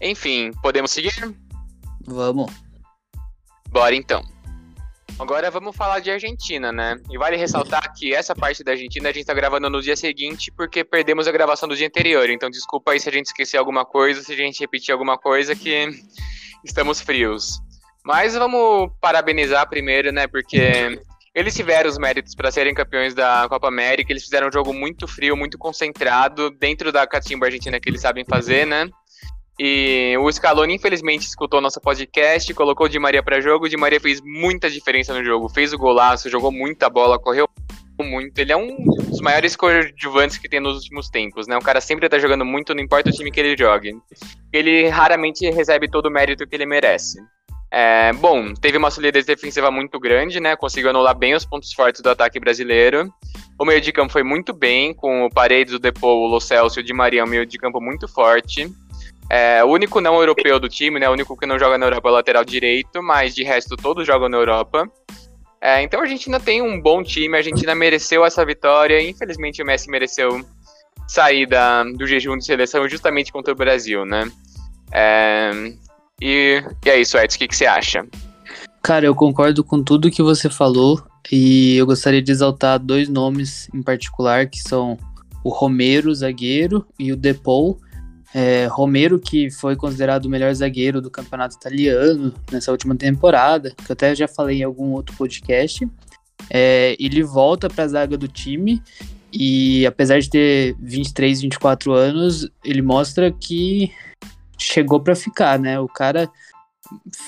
Enfim, 0.02 0.52
podemos 0.64 0.90
seguir? 0.90 1.14
Vamos. 2.06 2.52
Bora 3.70 3.96
então. 3.96 4.24
Agora 5.18 5.50
vamos 5.50 5.76
falar 5.76 6.00
de 6.00 6.12
Argentina, 6.12 6.74
né? 6.74 7.00
E 7.10 7.18
vale 7.18 7.38
ressaltar 7.38 7.94
que 7.94 8.14
essa 8.14 8.36
parte 8.36 8.64
da 8.64 8.72
Argentina 8.72 9.10
a 9.10 9.14
gente 9.14 9.26
tá 9.26 9.34
gravando 9.34 9.70
no 9.70 9.82
dia 9.82 9.96
seguinte 9.96 10.52
porque 10.52 10.84
perdemos 10.84 11.26
a 11.26 11.32
gravação 11.32 11.70
do 11.70 11.76
dia 11.76 11.88
anterior. 11.88 12.30
Então 12.30 12.50
desculpa 12.50 12.92
aí 12.92 13.00
se 13.00 13.08
a 13.08 13.12
gente 13.12 13.28
esquecer 13.28 13.58
alguma 13.58 13.86
coisa, 13.86 14.22
se 14.22 14.34
a 14.34 14.36
gente 14.36 14.60
repetir 14.60 14.92
alguma 14.92 15.18
coisa 15.18 15.56
que 15.56 15.90
estamos 16.66 17.00
frios. 17.00 17.62
Mas 18.04 18.36
vamos 18.36 18.92
parabenizar 19.00 19.68
primeiro, 19.70 20.12
né? 20.12 20.28
Porque 20.28 21.00
eles 21.34 21.56
tiveram 21.56 21.90
os 21.90 21.98
méritos 21.98 22.36
para 22.36 22.52
serem 22.52 22.74
campeões 22.74 23.16
da 23.16 23.48
Copa 23.48 23.70
América. 23.70 24.12
Eles 24.12 24.24
fizeram 24.24 24.50
um 24.50 24.52
jogo 24.52 24.74
muito 24.74 25.08
frio, 25.08 25.38
muito 25.38 25.58
concentrado, 25.58 26.50
dentro 26.50 26.92
da 26.92 27.08
catimba 27.08 27.46
argentina 27.46 27.80
que 27.80 27.90
eles 27.90 28.02
sabem 28.02 28.26
fazer, 28.26 28.68
né? 28.68 28.90
E 29.58 30.16
o 30.20 30.30
Scaloni, 30.32 30.76
infelizmente, 30.76 31.26
escutou 31.26 31.62
nosso 31.62 31.80
podcast, 31.80 32.54
colocou 32.54 32.88
o 32.88 32.90
Di 32.90 33.00
Maria 33.00 33.24
para 33.24 33.40
jogo. 33.40 33.66
O 33.66 33.70
Di 33.70 33.78
Maria 33.78 34.00
fez 34.00 34.22
muita 34.22 34.70
diferença 34.70 35.14
no 35.14 35.24
jogo, 35.24 35.48
fez 35.48 35.72
o 35.72 35.78
golaço, 35.78 36.30
jogou 36.30 36.52
muita 36.52 36.90
bola, 36.90 37.18
correu 37.18 37.48
muito. 38.04 38.38
Ele 38.38 38.52
é 38.52 38.58
um 38.58 38.84
dos 38.84 39.22
maiores 39.22 39.56
coadjuvantes 39.56 40.38
que 40.38 40.50
tem 40.50 40.60
nos 40.60 40.76
últimos 40.76 41.10
tempos, 41.10 41.48
né? 41.48 41.56
O 41.56 41.62
cara 41.62 41.80
sempre 41.80 42.10
tá 42.10 42.20
jogando 42.20 42.44
muito, 42.44 42.76
não 42.76 42.84
importa 42.84 43.10
o 43.10 43.14
time 43.14 43.32
que 43.32 43.40
ele 43.40 43.56
jogue. 43.58 43.96
Ele 44.52 44.90
raramente 44.90 45.50
recebe 45.50 45.90
todo 45.90 46.08
o 46.08 46.12
mérito 46.12 46.46
que 46.46 46.56
ele 46.56 46.66
merece. 46.66 47.18
É, 47.72 48.14
bom, 48.14 48.54
teve 48.54 48.78
uma 48.78 48.92
solidez 48.92 49.26
defensiva 49.26 49.72
muito 49.72 50.00
grande, 50.00 50.40
né? 50.40 50.56
Conseguiu 50.56 50.90
anular 50.90 51.16
bem 51.16 51.34
os 51.34 51.46
pontos 51.46 51.74
fortes 51.74 52.02
do 52.02 52.10
ataque 52.10 52.40
brasileiro. 52.40 53.12
O 53.60 53.66
meio 53.66 53.82
de 53.82 53.92
campo 53.92 54.12
foi 54.12 54.24
muito 54.24 54.54
bem, 54.54 54.94
com 54.94 55.26
o 55.26 55.30
Paredes, 55.30 55.74
o 55.74 55.80
Depou, 55.80 56.24
o 56.24 56.28
Lo 56.28 56.40
Celso 56.40 56.80
e 56.80 56.82
o 56.82 56.84
Di 56.84 56.94
Maria, 56.94 57.24
um 57.24 57.28
meio 57.28 57.46
de 57.46 57.58
campo 57.58 57.82
muito 57.82 58.08
forte. 58.08 58.70
É, 59.30 59.64
o 59.64 59.68
único 59.68 60.00
não 60.00 60.16
europeu 60.16 60.60
do 60.60 60.70
time, 60.70 61.00
né? 61.00 61.10
O 61.10 61.14
único 61.14 61.36
que 61.36 61.46
não 61.46 61.58
joga 61.58 61.78
na 61.78 61.88
Europa 61.88 62.10
é 62.10 62.12
o 62.12 62.16
lateral 62.16 62.46
direito, 62.46 63.02
mas 63.02 63.34
de 63.34 63.44
resto 63.44 63.76
todos 63.76 64.06
jogam 64.06 64.30
na 64.30 64.38
Europa. 64.38 64.90
É, 65.60 65.82
então 65.82 66.00
a 66.00 66.04
Argentina 66.04 66.40
tem 66.40 66.62
um 66.62 66.80
bom 66.80 67.02
time, 67.02 67.36
a 67.36 67.40
Argentina 67.40 67.74
mereceu 67.74 68.24
essa 68.24 68.46
vitória. 68.46 69.02
Infelizmente 69.02 69.64
o 69.64 69.66
Messi 69.66 69.90
mereceu 69.90 70.46
sair 71.08 71.48
da, 71.48 71.84
do 71.84 72.06
jejum 72.06 72.38
de 72.38 72.46
seleção 72.46 72.88
justamente 72.88 73.32
contra 73.32 73.54
o 73.54 73.58
Brasil, 73.58 74.06
né? 74.06 74.32
É, 74.92 75.52
e, 76.22 76.64
e 76.86 76.90
é 76.90 77.00
isso, 77.00 77.18
Edson, 77.18 77.36
o 77.36 77.40
que, 77.40 77.48
que 77.48 77.56
você 77.56 77.66
acha? 77.66 78.06
Cara, 78.82 79.06
eu 79.06 79.16
concordo 79.16 79.64
com 79.64 79.84
tudo 79.84 80.12
que 80.12 80.22
você 80.22 80.50
falou 80.50 81.04
e 81.32 81.76
eu 81.76 81.86
gostaria 81.88 82.22
de 82.22 82.32
exaltar 82.32 82.78
dois 82.78 83.10
nomes 83.10 83.68
em 83.74 83.82
particular, 83.82 84.48
que 84.48 84.60
são 84.60 84.98
o 85.44 85.50
Romero, 85.50 86.14
zagueiro, 86.14 86.86
e 87.00 87.12
o 87.12 87.16
Depou. 87.16 87.80
É, 88.38 88.68
Romero, 88.70 89.18
que 89.18 89.50
foi 89.50 89.78
considerado 89.78 90.26
o 90.26 90.30
melhor 90.30 90.54
zagueiro 90.54 91.00
do 91.00 91.10
campeonato 91.10 91.56
italiano 91.56 92.34
nessa 92.52 92.70
última 92.70 92.94
temporada, 92.94 93.72
que 93.72 93.90
eu 93.90 93.94
até 93.94 94.14
já 94.14 94.28
falei 94.28 94.60
em 94.60 94.64
algum 94.64 94.92
outro 94.92 95.16
podcast. 95.16 95.88
É, 96.50 96.98
ele 97.00 97.24
volta 97.24 97.70
para 97.70 97.86
a 97.86 97.88
zaga 97.88 98.18
do 98.18 98.28
time 98.28 98.84
e, 99.32 99.86
apesar 99.86 100.20
de 100.20 100.30
ter 100.30 100.76
23, 100.82 101.44
24 101.44 101.94
anos, 101.94 102.50
ele 102.62 102.82
mostra 102.82 103.32
que 103.32 103.90
chegou 104.60 105.00
para 105.00 105.16
ficar, 105.16 105.58
né? 105.58 105.80
O 105.80 105.88
cara 105.88 106.30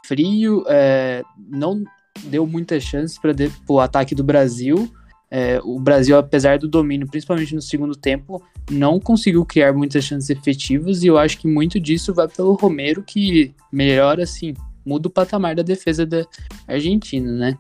frio, 0.04 0.66
é, 0.68 1.24
não 1.38 1.86
deu 2.24 2.46
muitas 2.46 2.84
chances 2.84 3.18
para 3.18 3.34
o 3.70 3.80
ataque 3.80 4.14
do 4.14 4.26
Brasil. 4.26 4.94
É, 5.30 5.60
o 5.64 5.80
Brasil, 5.80 6.18
apesar 6.18 6.58
do 6.58 6.68
domínio, 6.68 7.08
principalmente 7.08 7.54
no 7.54 7.62
segundo 7.62 7.96
tempo, 7.96 8.42
não 8.72 9.00
conseguiu 9.00 9.46
criar 9.46 9.74
muitas 9.74 10.04
chances 10.06 10.30
efetivas 10.30 11.04
e 11.04 11.08
eu 11.08 11.18
acho 11.18 11.38
que 11.38 11.48
muito 11.48 11.80
disso 11.80 12.14
vai 12.14 12.28
pelo 12.28 12.54
Romero, 12.54 13.04
que 13.04 13.54
melhora, 13.72 14.24
assim, 14.24 14.54
muda 14.86 15.08
o 15.08 15.12
patamar 15.12 15.56
da 15.56 15.64
defesa 15.64 16.06
da 16.06 16.26
Argentina, 16.66 17.30
né? 17.32 17.58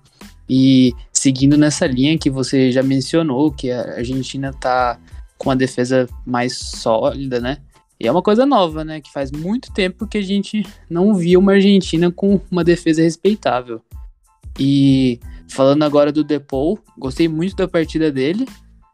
E 0.49 0.93
seguindo 1.11 1.57
nessa 1.57 1.85
linha 1.85 2.17
que 2.17 2.29
você 2.29 2.71
já 2.71 2.81
mencionou, 2.81 3.51
que 3.51 3.69
a 3.69 3.97
Argentina 3.97 4.53
tá 4.53 4.97
com 5.37 5.51
a 5.51 5.55
defesa 5.55 6.07
mais 6.25 6.57
sólida, 6.57 7.41
né? 7.41 7.57
E 7.99 8.07
é 8.07 8.11
uma 8.11 8.21
coisa 8.21 8.45
nova, 8.45 8.85
né? 8.85 9.01
Que 9.01 9.11
faz 9.11 9.31
muito 9.31 9.73
tempo 9.73 10.07
que 10.07 10.17
a 10.17 10.21
gente 10.21 10.65
não 10.89 11.13
via 11.13 11.37
uma 11.37 11.53
Argentina 11.53 12.09
com 12.11 12.39
uma 12.49 12.63
defesa 12.63 13.01
respeitável. 13.01 13.81
E 14.57 15.19
falando 15.49 15.83
agora 15.83 16.11
do 16.11 16.23
Depou, 16.23 16.79
gostei 16.97 17.27
muito 17.27 17.55
da 17.55 17.67
partida 17.67 18.11
dele. 18.11 18.47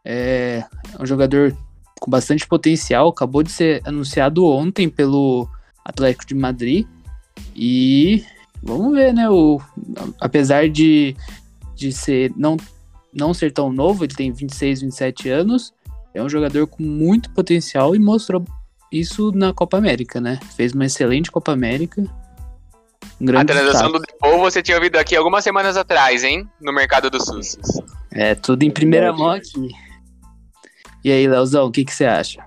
É 0.04 0.64
um 1.00 1.06
jogador 1.06 1.56
com 2.00 2.10
bastante 2.10 2.46
potencial, 2.46 3.08
acabou 3.08 3.42
de 3.42 3.50
ser 3.50 3.80
anunciado 3.84 4.44
ontem 4.44 4.88
pelo 4.88 5.48
Atlético 5.84 6.26
de 6.26 6.34
Madrid. 6.34 6.86
E 7.56 8.24
vamos 8.62 8.94
ver, 8.94 9.12
né? 9.12 9.28
O, 9.28 9.60
apesar 10.20 10.68
de, 10.68 11.16
de 11.74 11.92
ser 11.92 12.32
não, 12.36 12.56
não 13.12 13.32
ser 13.32 13.52
tão 13.52 13.72
novo, 13.72 14.04
ele 14.04 14.14
tem 14.14 14.32
26, 14.32 14.82
27 14.82 15.28
anos. 15.30 15.72
É 16.12 16.22
um 16.22 16.28
jogador 16.28 16.66
com 16.66 16.82
muito 16.82 17.30
potencial 17.30 17.94
e 17.94 17.98
mostrou 17.98 18.44
isso 18.92 19.32
na 19.32 19.52
Copa 19.52 19.76
América, 19.76 20.20
né? 20.20 20.38
Fez 20.56 20.72
uma 20.72 20.86
excelente 20.86 21.30
Copa 21.30 21.52
América. 21.52 22.04
Um 23.32 23.38
a 23.38 23.44
transação 23.44 23.90
do 23.90 23.98
Depou 24.00 24.38
você 24.38 24.62
tinha 24.62 24.76
ouvido 24.76 24.96
aqui 24.96 25.16
algumas 25.16 25.42
semanas 25.42 25.76
atrás, 25.76 26.22
hein? 26.22 26.48
No 26.60 26.72
mercado 26.72 27.08
do 27.10 27.22
SUS. 27.22 27.56
É, 28.12 28.34
tudo 28.34 28.62
em 28.62 28.70
primeira 28.70 29.12
mão 29.12 29.30
aqui. 29.30 29.68
E 31.02 31.10
aí, 31.10 31.26
Leozão, 31.26 31.66
o 31.66 31.70
que, 31.70 31.84
que 31.84 31.92
você 31.92 32.04
acha? 32.04 32.44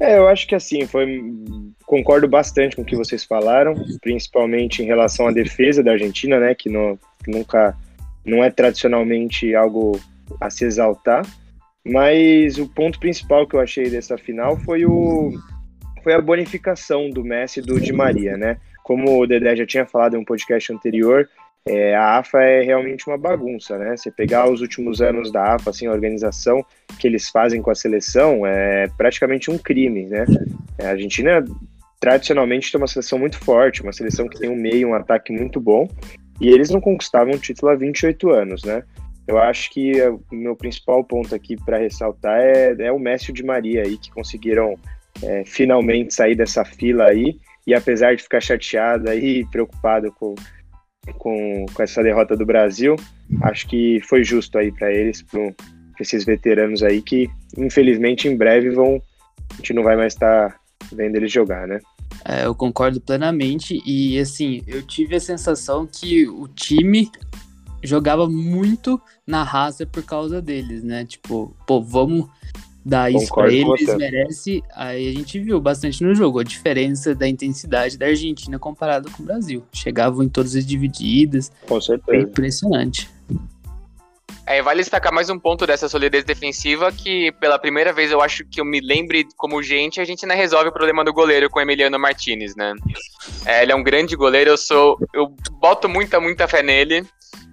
É, 0.00 0.18
eu 0.18 0.28
acho 0.28 0.46
que 0.46 0.54
assim, 0.54 0.86
foi. 0.86 1.22
Concordo 1.86 2.28
bastante 2.28 2.76
com 2.76 2.82
o 2.82 2.84
que 2.84 2.96
vocês 2.96 3.24
falaram, 3.24 3.74
principalmente 4.00 4.82
em 4.82 4.86
relação 4.86 5.26
à 5.26 5.32
defesa 5.32 5.82
da 5.82 5.92
Argentina, 5.92 6.38
né? 6.38 6.54
Que, 6.54 6.68
no, 6.68 6.98
que 7.24 7.30
nunca 7.30 7.76
não 8.24 8.44
é 8.44 8.50
tradicionalmente 8.50 9.54
algo 9.54 9.98
a 10.40 10.50
se 10.50 10.64
exaltar. 10.64 11.26
Mas 11.84 12.58
o 12.58 12.68
ponto 12.68 13.00
principal 13.00 13.46
que 13.46 13.56
eu 13.56 13.60
achei 13.60 13.88
dessa 13.88 14.18
final 14.18 14.56
foi 14.58 14.84
o 14.84 15.32
foi 16.02 16.14
a 16.14 16.20
bonificação 16.20 17.10
do 17.10 17.24
Messi 17.24 17.60
e 17.60 17.62
do 17.62 17.80
Di 17.80 17.92
Maria, 17.92 18.36
né? 18.36 18.58
Como 18.82 19.20
o 19.20 19.26
Dedé 19.26 19.54
já 19.56 19.66
tinha 19.66 19.86
falado 19.86 20.16
em 20.16 20.18
um 20.18 20.24
podcast 20.24 20.72
anterior, 20.72 21.28
é, 21.66 21.94
a 21.94 22.18
AFA 22.18 22.40
é 22.40 22.62
realmente 22.62 23.06
uma 23.06 23.18
bagunça, 23.18 23.76
né? 23.76 23.96
Você 23.96 24.10
pegar 24.10 24.50
os 24.50 24.60
últimos 24.60 25.02
anos 25.02 25.30
da 25.30 25.54
AFA, 25.54 25.70
assim, 25.70 25.86
a 25.86 25.92
organização 25.92 26.64
que 26.98 27.06
eles 27.06 27.28
fazem 27.28 27.60
com 27.60 27.70
a 27.70 27.74
seleção 27.74 28.46
é 28.46 28.88
praticamente 28.96 29.50
um 29.50 29.58
crime, 29.58 30.06
né? 30.06 30.24
A 30.82 30.90
Argentina 30.90 31.44
tradicionalmente 32.00 32.70
tem 32.70 32.80
uma 32.80 32.86
seleção 32.86 33.18
muito 33.18 33.38
forte, 33.38 33.82
uma 33.82 33.92
seleção 33.92 34.28
que 34.28 34.38
tem 34.38 34.48
um 34.48 34.56
meio, 34.56 34.88
um 34.88 34.94
ataque 34.94 35.32
muito 35.32 35.60
bom, 35.60 35.88
e 36.40 36.48
eles 36.48 36.70
não 36.70 36.80
conquistavam 36.80 37.34
um 37.34 37.38
título 37.38 37.72
há 37.72 37.74
28 37.74 38.30
anos, 38.30 38.64
né? 38.64 38.82
Eu 39.26 39.36
acho 39.36 39.70
que 39.70 40.00
o 40.00 40.22
meu 40.32 40.56
principal 40.56 41.04
ponto 41.04 41.34
aqui 41.34 41.54
para 41.54 41.76
ressaltar 41.76 42.40
é, 42.40 42.74
é, 42.78 42.90
o 42.90 42.98
Messi 42.98 43.26
e 43.28 43.30
o 43.30 43.34
Di 43.34 43.44
Maria 43.44 43.82
aí, 43.82 43.98
que 43.98 44.10
conseguiram 44.10 44.74
é, 45.22 45.44
finalmente 45.44 46.14
sair 46.14 46.34
dessa 46.34 46.64
fila 46.64 47.06
aí, 47.06 47.38
e 47.66 47.74
apesar 47.74 48.16
de 48.16 48.22
ficar 48.22 48.40
chateado 48.40 49.10
aí, 49.10 49.44
preocupado 49.50 50.10
com, 50.12 50.34
com, 51.18 51.66
com 51.72 51.82
essa 51.82 52.02
derrota 52.02 52.36
do 52.36 52.46
Brasil, 52.46 52.96
acho 53.42 53.66
que 53.68 54.00
foi 54.08 54.24
justo 54.24 54.58
aí 54.58 54.72
para 54.72 54.92
eles, 54.92 55.22
para 55.22 55.52
esses 56.00 56.24
veteranos 56.24 56.82
aí 56.82 57.02
que, 57.02 57.28
infelizmente, 57.56 58.26
em 58.26 58.36
breve 58.36 58.70
vão, 58.70 59.02
a 59.50 59.56
gente 59.56 59.74
não 59.74 59.82
vai 59.82 59.96
mais 59.96 60.14
estar 60.14 60.50
tá 60.50 60.60
vendo 60.92 61.16
eles 61.16 61.30
jogar, 61.30 61.66
né? 61.66 61.78
É, 62.24 62.46
eu 62.46 62.54
concordo 62.54 63.00
plenamente 63.00 63.82
e 63.86 64.18
assim, 64.18 64.62
eu 64.66 64.82
tive 64.82 65.16
a 65.16 65.20
sensação 65.20 65.86
que 65.86 66.26
o 66.28 66.48
time 66.48 67.10
jogava 67.82 68.28
muito 68.28 69.00
na 69.26 69.42
raça 69.42 69.86
por 69.86 70.02
causa 70.02 70.42
deles, 70.42 70.82
né? 70.82 71.04
Tipo, 71.04 71.56
pô, 71.66 71.80
vamos 71.80 72.28
dar 72.88 73.12
isso 73.12 73.32
pra 73.32 73.52
eles, 73.52 73.94
merece. 73.96 74.62
Aí 74.74 75.08
a 75.08 75.12
gente 75.12 75.38
viu 75.38 75.60
bastante 75.60 76.02
no 76.02 76.14
jogo 76.14 76.40
a 76.40 76.44
diferença 76.44 77.14
da 77.14 77.28
intensidade 77.28 77.98
da 77.98 78.06
Argentina 78.06 78.58
comparado 78.58 79.10
com 79.10 79.22
o 79.22 79.26
Brasil. 79.26 79.62
Chegavam 79.72 80.22
em 80.22 80.28
todas 80.28 80.56
as 80.56 80.66
divididas. 80.66 81.52
Com 81.66 81.80
certeza. 81.80 82.22
impressionante. 82.22 83.10
É, 84.46 84.62
vale 84.62 84.80
destacar 84.80 85.12
mais 85.12 85.28
um 85.28 85.38
ponto 85.38 85.66
dessa 85.66 85.90
solidez 85.90 86.24
defensiva 86.24 86.90
que, 86.90 87.30
pela 87.32 87.58
primeira 87.58 87.92
vez, 87.92 88.10
eu 88.10 88.22
acho 88.22 88.46
que 88.46 88.58
eu 88.58 88.64
me 88.64 88.80
lembre 88.80 89.26
como 89.36 89.62
gente, 89.62 90.00
a 90.00 90.04
gente 90.06 90.24
não 90.24 90.34
resolve 90.34 90.70
o 90.70 90.72
problema 90.72 91.04
do 91.04 91.12
goleiro 91.12 91.50
com 91.50 91.58
o 91.58 91.62
Emiliano 91.62 91.98
Martinez, 91.98 92.56
né? 92.56 92.74
É, 93.44 93.62
ele 93.62 93.72
é 93.72 93.76
um 93.76 93.82
grande 93.82 94.16
goleiro, 94.16 94.48
eu 94.48 94.56
sou. 94.56 94.98
Eu 95.12 95.34
boto 95.60 95.86
muita, 95.86 96.18
muita 96.18 96.48
fé 96.48 96.62
nele. 96.62 97.04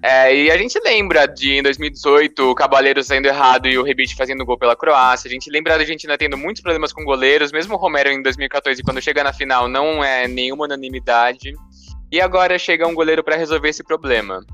É, 0.08 0.36
e 0.36 0.52
a 0.52 0.58
gente 0.58 0.80
lembra 0.86 1.26
de 1.26 1.54
em 1.54 1.64
2018 1.64 2.52
o 2.52 2.54
Cabaleiro 2.54 3.04
saindo 3.04 3.26
errado 3.26 3.68
e 3.68 3.76
o 3.76 3.82
Rebite 3.82 4.16
fazendo 4.16 4.46
gol 4.46 4.56
pela 4.56 4.76
Croácia. 4.76 5.28
A 5.28 5.32
gente 5.32 5.50
lembra 5.50 5.74
da 5.74 5.80
Argentina 5.80 6.16
tendo 6.16 6.38
muitos 6.38 6.62
problemas 6.62 6.94
com 6.94 7.04
goleiros, 7.04 7.52
mesmo 7.52 7.74
o 7.74 7.78
Romero 7.78 8.12
em 8.12 8.22
2014, 8.22 8.84
quando 8.84 9.02
chega 9.02 9.24
na 9.24 9.34
final, 9.34 9.68
não 9.68 10.04
é 10.04 10.28
nenhuma 10.28 10.66
unanimidade. 10.66 11.56
E 12.12 12.22
agora 12.22 12.60
chega 12.60 12.88
um 12.88 12.94
goleiro 12.94 13.24
para 13.24 13.36
resolver 13.36 13.70
esse 13.70 13.84
problema. 13.84 14.46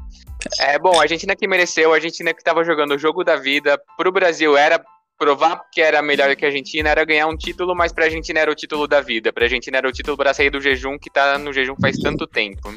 É 0.58 0.80
bom, 0.80 0.98
a 0.98 1.02
Argentina 1.02 1.36
que 1.36 1.46
mereceu, 1.46 1.92
a 1.92 1.96
Argentina 1.96 2.34
que 2.34 2.40
estava 2.40 2.64
jogando 2.64 2.96
o 2.96 2.98
jogo 2.98 3.22
da 3.22 3.36
vida, 3.36 3.78
para 3.98 4.08
o 4.08 4.12
Brasil 4.12 4.56
era 4.56 4.82
provar 5.20 5.64
que 5.70 5.82
era 5.82 6.02
melhor 6.02 6.34
que 6.34 6.46
a 6.46 6.48
Argentina, 6.48 6.92
era 6.92 7.04
ganhar 7.04 7.28
um 7.28 7.36
título, 7.36 7.76
mas 7.76 7.92
para 7.92 8.06
a 8.06 8.08
Argentina 8.08 8.40
era 8.40 8.50
o 8.50 8.56
título 8.56 8.88
da 8.88 9.02
vida. 9.02 9.34
Para 9.34 9.44
a 9.44 9.48
Argentina 9.48 9.80
era 9.80 9.90
o 9.90 9.92
título 9.92 10.16
para 10.16 10.34
sair 10.34 10.50
do 10.50 10.62
jejum 10.62 10.98
que 10.98 11.10
está 11.10 11.38
no 11.38 11.52
jejum 11.52 11.76
faz 11.76 11.98
tanto 11.98 12.26
tempo. 12.26 12.74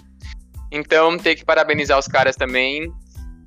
Então, 0.75 1.16
tem 1.16 1.37
que 1.37 1.45
parabenizar 1.45 1.97
os 1.97 2.09
caras 2.09 2.35
também. 2.35 2.93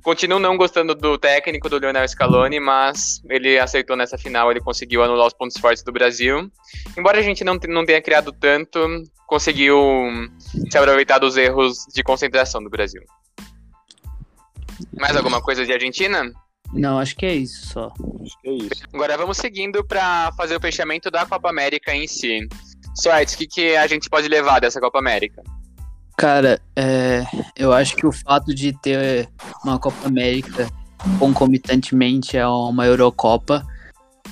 Continuo 0.02 0.38
não 0.38 0.56
gostando 0.56 0.94
do 0.94 1.18
técnico 1.18 1.68
do 1.68 1.76
Lionel 1.76 2.08
Scaloni, 2.08 2.58
mas 2.58 3.20
ele 3.28 3.58
aceitou 3.58 3.94
nessa 3.94 4.16
final, 4.16 4.50
ele 4.50 4.60
conseguiu 4.60 5.02
anular 5.02 5.26
os 5.26 5.34
pontos 5.34 5.58
fortes 5.58 5.82
do 5.82 5.92
Brasil. 5.92 6.50
Embora 6.96 7.18
a 7.18 7.22
gente 7.22 7.44
não, 7.44 7.58
não 7.68 7.84
tenha 7.84 8.00
criado 8.00 8.32
tanto, 8.32 8.78
conseguiu 9.26 9.76
se 10.70 10.78
aproveitar 10.78 11.18
dos 11.18 11.36
erros 11.36 11.84
de 11.92 12.02
concentração 12.02 12.62
do 12.62 12.70
Brasil. 12.70 13.02
Mais 14.98 15.14
alguma 15.14 15.42
coisa 15.42 15.66
de 15.66 15.72
Argentina? 15.72 16.32
Não, 16.72 16.98
acho 16.98 17.14
que 17.14 17.26
é 17.26 17.34
isso 17.34 17.66
só. 17.66 17.92
Acho 18.22 18.40
que 18.40 18.48
é 18.48 18.52
isso. 18.52 18.84
Agora 18.94 19.18
vamos 19.18 19.36
seguindo 19.36 19.84
para 19.84 20.32
fazer 20.32 20.56
o 20.56 20.60
fechamento 20.60 21.10
da 21.10 21.26
Copa 21.26 21.50
América 21.50 21.94
em 21.94 22.06
si. 22.06 22.48
Sorte, 22.94 23.34
o 23.34 23.38
que, 23.38 23.46
que 23.46 23.76
a 23.76 23.86
gente 23.86 24.08
pode 24.08 24.28
levar 24.28 24.60
dessa 24.60 24.80
Copa 24.80 24.98
América? 24.98 25.42
Cara, 26.18 26.60
é, 26.74 27.24
eu 27.54 27.72
acho 27.72 27.94
que 27.94 28.04
o 28.04 28.10
fato 28.10 28.52
de 28.52 28.72
ter 28.72 29.28
uma 29.62 29.78
Copa 29.78 30.08
América 30.08 30.68
concomitantemente 31.16 32.36
a 32.36 32.50
uma 32.50 32.84
Eurocopa 32.86 33.64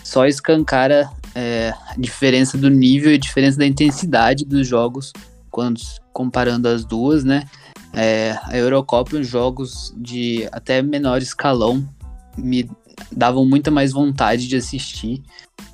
só 0.02 0.26
escancara 0.26 1.08
é, 1.32 1.72
a 1.88 1.94
diferença 1.96 2.58
do 2.58 2.68
nível 2.68 3.12
e 3.12 3.14
a 3.14 3.18
diferença 3.18 3.56
da 3.56 3.64
intensidade 3.64 4.44
dos 4.44 4.66
jogos 4.66 5.12
quando 5.48 5.80
comparando 6.12 6.66
as 6.66 6.84
duas, 6.84 7.22
né? 7.22 7.44
É, 7.92 8.36
a 8.42 8.56
Eurocopa, 8.56 9.14
os 9.14 9.28
jogos 9.28 9.94
de 9.96 10.48
até 10.50 10.82
menor 10.82 11.22
escalão 11.22 11.88
me 12.36 12.68
davam 13.12 13.46
muita 13.46 13.70
mais 13.70 13.92
vontade 13.92 14.48
de 14.48 14.56
assistir. 14.56 15.22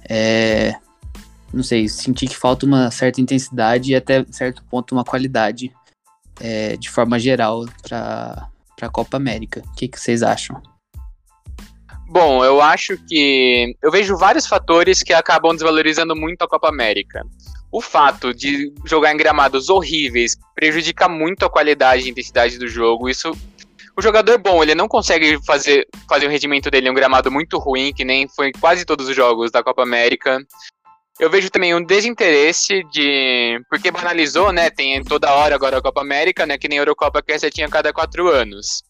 É, 0.06 0.74
não 1.54 1.62
sei, 1.62 1.88
senti 1.88 2.26
que 2.26 2.36
falta 2.36 2.66
uma 2.66 2.90
certa 2.90 3.18
intensidade 3.18 3.92
e 3.92 3.94
até 3.94 4.26
certo 4.30 4.62
ponto 4.64 4.92
uma 4.92 5.04
qualidade 5.04 5.72
é, 6.42 6.76
de 6.76 6.90
forma 6.90 7.20
geral 7.20 7.64
para 7.80 8.48
a 8.80 8.88
Copa 8.88 9.16
América. 9.16 9.62
O 9.64 9.74
que, 9.76 9.86
que 9.86 9.98
vocês 9.98 10.24
acham? 10.24 10.60
Bom, 12.08 12.44
eu 12.44 12.60
acho 12.60 12.98
que 13.06 13.74
eu 13.80 13.90
vejo 13.90 14.16
vários 14.16 14.46
fatores 14.46 15.02
que 15.02 15.12
acabam 15.12 15.54
desvalorizando 15.54 16.16
muito 16.16 16.42
a 16.42 16.48
Copa 16.48 16.68
América. 16.68 17.24
O 17.70 17.80
fato 17.80 18.34
de 18.34 18.70
jogar 18.84 19.14
em 19.14 19.16
gramados 19.16 19.70
horríveis 19.70 20.36
prejudica 20.54 21.08
muito 21.08 21.46
a 21.46 21.50
qualidade 21.50 22.06
e 22.06 22.10
intensidade 22.10 22.58
do 22.58 22.68
jogo. 22.68 23.08
Isso 23.08 23.32
o 23.96 24.02
jogador 24.02 24.38
bom, 24.38 24.62
ele 24.62 24.74
não 24.74 24.88
consegue 24.88 25.38
fazer, 25.44 25.86
fazer 26.08 26.26
o 26.26 26.30
rendimento 26.30 26.70
dele 26.70 26.88
em 26.88 26.90
um 26.90 26.94
gramado 26.94 27.30
muito 27.30 27.58
ruim, 27.58 27.92
que 27.92 28.04
nem 28.04 28.26
foi 28.26 28.48
em 28.48 28.52
quase 28.52 28.84
todos 28.84 29.08
os 29.08 29.14
jogos 29.14 29.50
da 29.50 29.62
Copa 29.62 29.82
América. 29.82 30.38
Eu 31.22 31.30
vejo 31.30 31.48
também 31.50 31.72
um 31.72 31.80
desinteresse 31.80 32.82
de. 32.90 33.64
Porque 33.70 33.92
banalizou, 33.92 34.52
né? 34.52 34.70
Tem 34.70 35.04
toda 35.04 35.32
hora 35.32 35.54
agora 35.54 35.78
a 35.78 35.80
Copa 35.80 36.00
América, 36.00 36.44
né? 36.44 36.58
Que 36.58 36.66
nem 36.66 36.80
a 36.80 36.82
Eurocopa 36.82 37.22
que 37.22 37.30
essa 37.30 37.48
tinha 37.48 37.68
cada 37.68 37.92
quatro 37.92 38.28
anos. 38.28 38.82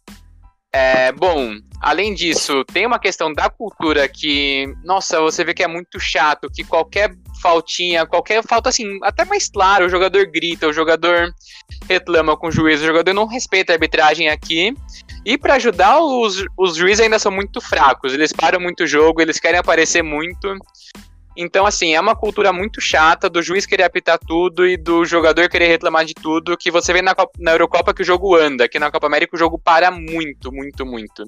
É, 0.74 1.12
bom, 1.12 1.56
além 1.78 2.14
disso, 2.14 2.64
tem 2.72 2.86
uma 2.86 2.98
questão 2.98 3.30
da 3.30 3.50
cultura 3.50 4.08
que, 4.08 4.66
nossa, 4.82 5.20
você 5.20 5.44
vê 5.44 5.52
que 5.52 5.62
é 5.62 5.68
muito 5.68 6.00
chato, 6.00 6.48
que 6.50 6.64
qualquer 6.64 7.14
faltinha, 7.42 8.06
qualquer 8.06 8.42
falta 8.42 8.70
assim, 8.70 8.98
até 9.02 9.26
mais 9.26 9.50
claro, 9.50 9.84
o 9.84 9.90
jogador 9.90 10.24
grita, 10.24 10.66
o 10.66 10.72
jogador 10.72 11.30
reclama 11.86 12.34
com 12.34 12.48
o 12.48 12.50
juiz, 12.50 12.80
o 12.80 12.86
jogador 12.86 13.12
não 13.12 13.26
respeita 13.26 13.74
a 13.74 13.76
arbitragem 13.76 14.30
aqui. 14.30 14.74
E 15.26 15.36
para 15.36 15.56
ajudar, 15.56 16.00
os, 16.00 16.42
os 16.56 16.76
juízes 16.76 17.00
ainda 17.00 17.18
são 17.18 17.30
muito 17.30 17.60
fracos, 17.60 18.14
eles 18.14 18.32
param 18.32 18.58
muito 18.58 18.84
o 18.84 18.86
jogo, 18.86 19.20
eles 19.20 19.38
querem 19.38 19.60
aparecer 19.60 20.02
muito. 20.02 20.56
Então, 21.36 21.64
assim, 21.66 21.94
é 21.94 22.00
uma 22.00 22.14
cultura 22.14 22.52
muito 22.52 22.80
chata 22.80 23.28
do 23.28 23.42
juiz 23.42 23.64
querer 23.64 23.84
apitar 23.84 24.18
tudo 24.18 24.66
e 24.66 24.76
do 24.76 25.04
jogador 25.04 25.48
querer 25.48 25.66
reclamar 25.66 26.04
de 26.04 26.14
tudo, 26.14 26.56
que 26.56 26.70
você 26.70 26.92
vê 26.92 27.00
na, 27.00 27.14
Copa, 27.14 27.32
na 27.38 27.52
Eurocopa 27.52 27.94
que 27.94 28.02
o 28.02 28.04
jogo 28.04 28.36
anda, 28.36 28.68
que 28.68 28.78
na 28.78 28.90
Copa 28.90 29.06
América 29.06 29.34
o 29.34 29.38
jogo 29.38 29.58
para 29.58 29.90
muito, 29.90 30.52
muito, 30.52 30.84
muito. 30.84 31.24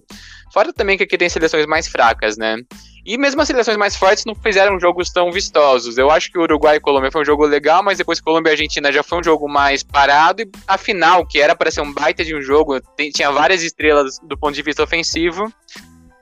Fora 0.53 0.73
também 0.73 0.97
que 0.97 1.05
aqui 1.05 1.17
tem 1.17 1.29
seleções 1.29 1.67
mais 1.67 1.89
fracas, 1.89 2.37
né? 2.37 2.59
E 3.07 3.19
mesmo 3.19 3.41
as 3.43 3.49
seleções 3.49 3.77
mais 3.77 3.97
fortes 3.97 4.25
não 4.25 4.35
fizeram 4.35 4.81
jogos 4.81 5.11
tão 5.11 5.31
vistosos. 5.31 5.99
Eu 5.99 6.11
acho 6.11 6.31
que 6.31 6.39
o 6.39 6.43
Uruguai 6.43 6.77
e 6.77 6.81
Colômbia 6.81 7.11
foi 7.11 7.23
um 7.23 7.25
jogo 7.25 7.45
legal, 7.45 7.83
mas 7.83 7.99
depois 7.99 8.21
Colômbia 8.21 8.51
e 8.51 8.53
Argentina 8.53 8.91
já 8.91 9.03
foi 9.03 9.19
um 9.19 9.25
jogo 9.25 9.47
mais 9.47 9.83
parado. 9.83 10.43
E 10.43 10.51
a 10.67 10.79
final, 10.79 11.27
que 11.27 11.39
era 11.39 11.55
para 11.55 11.71
ser 11.71 11.83
um 11.83 11.93
baita 11.93 12.25
de 12.25 12.35
um 12.35 12.41
jogo, 12.41 12.81
tinha 13.15 13.31
várias 13.31 13.63
estrelas 13.63 14.19
do 14.23 14.39
ponto 14.39 14.55
de 14.55 14.63
vista 14.63 14.83
ofensivo, 14.83 15.53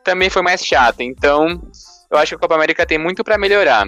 também 0.03 0.29
foi 0.29 0.43
mais 0.43 0.65
chata. 0.65 1.05
Então, 1.05 1.61
eu 2.13 2.19
acho 2.19 2.31
que 2.31 2.37
a 2.37 2.39
Copa 2.39 2.55
América 2.55 2.87
tem 2.87 2.99
muito 2.99 3.25
para 3.25 3.39
melhorar. 3.39 3.87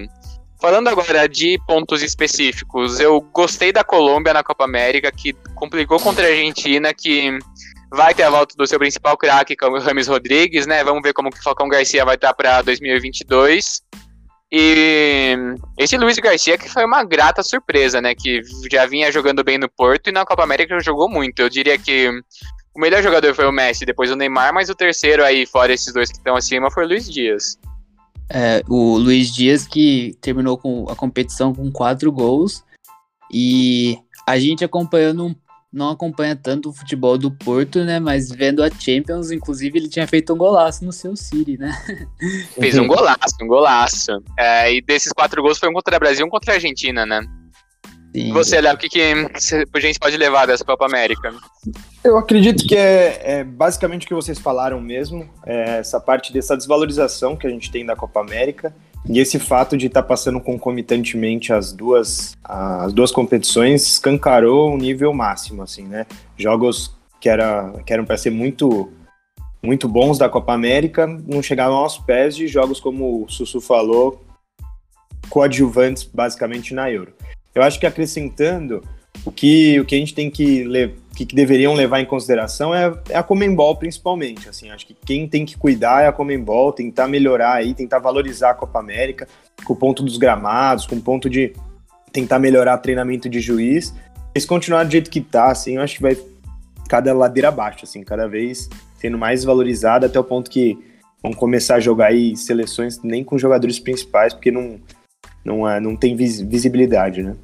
Falando 0.59 0.87
agora 0.87 1.29
de 1.29 1.59
pontos 1.67 2.01
específicos, 2.01 2.99
eu 2.99 3.21
gostei 3.21 3.71
da 3.71 3.83
Colômbia 3.83 4.33
na 4.33 4.43
Copa 4.43 4.63
América, 4.63 5.11
que 5.11 5.33
complicou 5.53 5.99
contra 5.99 6.25
a 6.25 6.29
Argentina, 6.29 6.93
que 6.93 7.37
vai 7.91 8.13
ter 8.15 8.23
a 8.23 8.29
volta 8.29 8.55
do 8.57 8.65
seu 8.65 8.79
principal 8.79 9.15
craque, 9.15 9.55
que 9.55 9.63
é 9.63 9.67
o 9.67 9.79
Rames 9.79 10.07
Rodrigues, 10.07 10.65
né? 10.65 10.83
Vamos 10.83 11.03
ver 11.03 11.13
como 11.13 11.29
que 11.29 11.39
o 11.39 11.43
Falcão 11.43 11.69
Garcia 11.69 12.03
vai 12.03 12.15
estar 12.15 12.33
para 12.33 12.61
2022. 12.63 13.81
E 14.51 15.35
esse 15.77 15.97
Luiz 15.97 16.17
Garcia 16.17 16.57
que 16.57 16.69
foi 16.69 16.85
uma 16.85 17.03
grata 17.03 17.43
surpresa, 17.43 18.01
né? 18.01 18.15
Que 18.15 18.41
já 18.71 18.85
vinha 18.85 19.11
jogando 19.11 19.43
bem 19.43 19.57
no 19.57 19.69
Porto 19.69 20.07
e 20.09 20.13
na 20.13 20.25
Copa 20.25 20.43
América 20.43 20.79
jogou 20.79 21.09
muito. 21.09 21.41
Eu 21.41 21.49
diria 21.49 21.77
que 21.77 22.09
o 22.73 22.79
melhor 22.79 23.03
jogador 23.03 23.35
foi 23.35 23.45
o 23.45 23.51
Messi, 23.51 23.85
depois 23.85 24.09
o 24.09 24.15
Neymar, 24.15 24.53
mas 24.53 24.69
o 24.69 24.75
terceiro 24.75 25.23
aí, 25.23 25.45
fora 25.45 25.73
esses 25.73 25.93
dois 25.93 26.09
que 26.09 26.17
estão 26.17 26.35
acima, 26.35 26.71
foi 26.71 26.85
o 26.85 26.87
Luiz 26.87 27.09
Dias. 27.09 27.57
É, 28.29 28.63
o 28.67 28.97
Luiz 28.97 29.33
Dias 29.33 29.67
que 29.67 30.15
terminou 30.19 30.57
com 30.57 30.89
a 30.89 30.95
competição 30.95 31.53
com 31.53 31.71
quatro 31.71 32.11
gols 32.11 32.63
e 33.31 33.97
a 34.27 34.39
gente 34.39 34.63
acompanhando 34.63 35.35
não 35.75 35.89
acompanha 35.89 36.37
tanto 36.37 36.69
o 36.69 36.73
futebol 36.73 37.17
do 37.17 37.29
Porto, 37.29 37.83
né? 37.83 37.99
Mas 37.99 38.31
vendo 38.31 38.63
a 38.63 38.69
Champions, 38.69 39.29
inclusive 39.29 39.77
ele 39.77 39.89
tinha 39.89 40.07
feito 40.07 40.33
um 40.33 40.37
golaço 40.37 40.85
no 40.85 40.93
seu 40.93 41.17
City, 41.17 41.57
né? 41.57 41.69
Fez 42.57 42.77
um 42.77 42.87
golaço, 42.87 43.35
um 43.41 43.47
golaço. 43.47 44.23
É, 44.39 44.73
e 44.73 44.81
desses 44.81 45.11
quatro 45.11 45.41
gols 45.41 45.59
foi 45.59 45.69
um 45.69 45.73
contra 45.73 45.97
o 45.97 45.99
Brasil 45.99 46.25
e 46.25 46.27
um 46.27 46.31
contra 46.31 46.53
a 46.53 46.55
Argentina, 46.55 47.05
né? 47.05 47.19
Sim. 48.15 48.31
você, 48.31 48.61
Léo, 48.61 48.75
o 48.75 48.77
que, 48.77 48.87
que 48.87 49.01
a 49.01 49.79
gente 49.79 49.99
pode 49.99 50.15
levar 50.15 50.45
dessa 50.45 50.63
Copa 50.63 50.85
América? 50.85 51.33
Eu 52.01 52.17
acredito 52.17 52.65
que 52.65 52.75
é, 52.75 53.39
é 53.39 53.43
basicamente 53.43 54.05
o 54.05 54.07
que 54.07 54.13
vocês 54.13 54.39
falaram 54.39 54.79
mesmo, 54.79 55.29
é 55.45 55.79
essa 55.79 55.99
parte 55.99 56.31
dessa 56.31 56.55
desvalorização 56.55 57.35
que 57.35 57.45
a 57.45 57.49
gente 57.49 57.69
tem 57.69 57.85
da 57.85 57.95
Copa 57.95 58.21
América 58.21 58.73
e 59.07 59.19
esse 59.19 59.37
fato 59.37 59.77
de 59.77 59.87
estar 59.87 60.01
tá 60.01 60.07
passando 60.07 60.39
concomitantemente 60.39 61.51
as 61.51 61.73
duas, 61.73 62.37
as 62.41 62.93
duas 62.93 63.11
competições 63.11 63.85
escancarou 63.85 64.73
um 64.73 64.77
nível 64.77 65.13
máximo, 65.13 65.61
assim, 65.61 65.83
né? 65.83 66.05
Jogos 66.37 66.95
que, 67.19 67.27
era, 67.27 67.73
que 67.85 67.91
eram 67.91 68.05
para 68.05 68.17
ser 68.17 68.29
muito 68.29 68.91
muito 69.61 69.87
bons 69.89 70.19
da 70.19 70.29
Copa 70.29 70.53
América 70.53 71.07
não 71.07 71.41
chegavam 71.41 71.77
aos 71.77 71.97
pés 71.97 72.35
de 72.35 72.47
jogos 72.47 72.79
como 72.79 73.23
o 73.23 73.29
Sussu 73.29 73.59
falou, 73.59 74.23
coadjuvantes 75.27 76.03
basicamente 76.03 76.71
na 76.71 76.89
Euro. 76.91 77.13
Eu 77.55 77.63
acho 77.63 77.79
que 77.79 77.87
acrescentando, 77.87 78.83
o 79.23 79.31
que, 79.31 79.79
o 79.79 79.85
que 79.85 79.95
a 79.95 79.97
gente 79.97 80.13
tem 80.13 80.29
que, 80.29 80.67
que, 81.15 81.25
que 81.25 81.35
deveriam 81.35 81.73
levar 81.73 82.01
em 82.01 82.05
consideração 82.05 82.75
é, 82.75 82.93
é 83.09 83.17
a 83.17 83.23
Comembol, 83.23 83.75
principalmente. 83.77 84.49
Assim, 84.49 84.69
acho 84.69 84.85
que 84.85 84.93
quem 84.93 85.27
tem 85.27 85.45
que 85.45 85.57
cuidar 85.57 86.03
é 86.03 86.07
a 86.07 86.11
Comembol, 86.11 86.73
tentar 86.73 87.07
melhorar 87.07 87.53
aí, 87.53 87.73
tentar 87.73 87.99
valorizar 87.99 88.51
a 88.51 88.53
Copa 88.53 88.79
América, 88.79 89.27
com 89.63 89.73
o 89.73 89.75
ponto 89.75 90.03
dos 90.03 90.17
gramados, 90.17 90.85
com 90.85 90.95
o 90.95 91.01
ponto 91.01 91.29
de 91.29 91.53
tentar 92.11 92.39
melhorar 92.39 92.77
treinamento 92.79 93.29
de 93.29 93.39
juiz. 93.39 93.93
Se 94.37 94.45
continuar 94.45 94.83
do 94.83 94.91
jeito 94.91 95.09
que 95.09 95.21
tá, 95.21 95.49
assim, 95.51 95.77
eu 95.77 95.81
acho 95.81 95.95
que 95.95 96.01
vai 96.01 96.17
cada 96.89 97.13
ladeira 97.13 97.47
abaixo, 97.47 97.85
assim, 97.85 98.03
cada 98.03 98.27
vez 98.27 98.69
sendo 98.99 99.17
mais 99.17 99.43
valorizada 99.43 100.07
até 100.07 100.19
o 100.19 100.23
ponto 100.23 100.49
que 100.51 100.77
vão 101.21 101.33
começar 101.33 101.75
a 101.75 101.79
jogar 101.79 102.07
aí 102.07 102.35
seleções 102.35 103.01
nem 103.01 103.23
com 103.23 103.37
jogadores 103.37 103.79
principais, 103.79 104.33
porque 104.33 104.51
não, 104.51 104.79
não, 105.43 105.67
é, 105.67 105.79
não 105.79 105.95
tem 105.95 106.15
visibilidade, 106.15 107.23
né? 107.23 107.35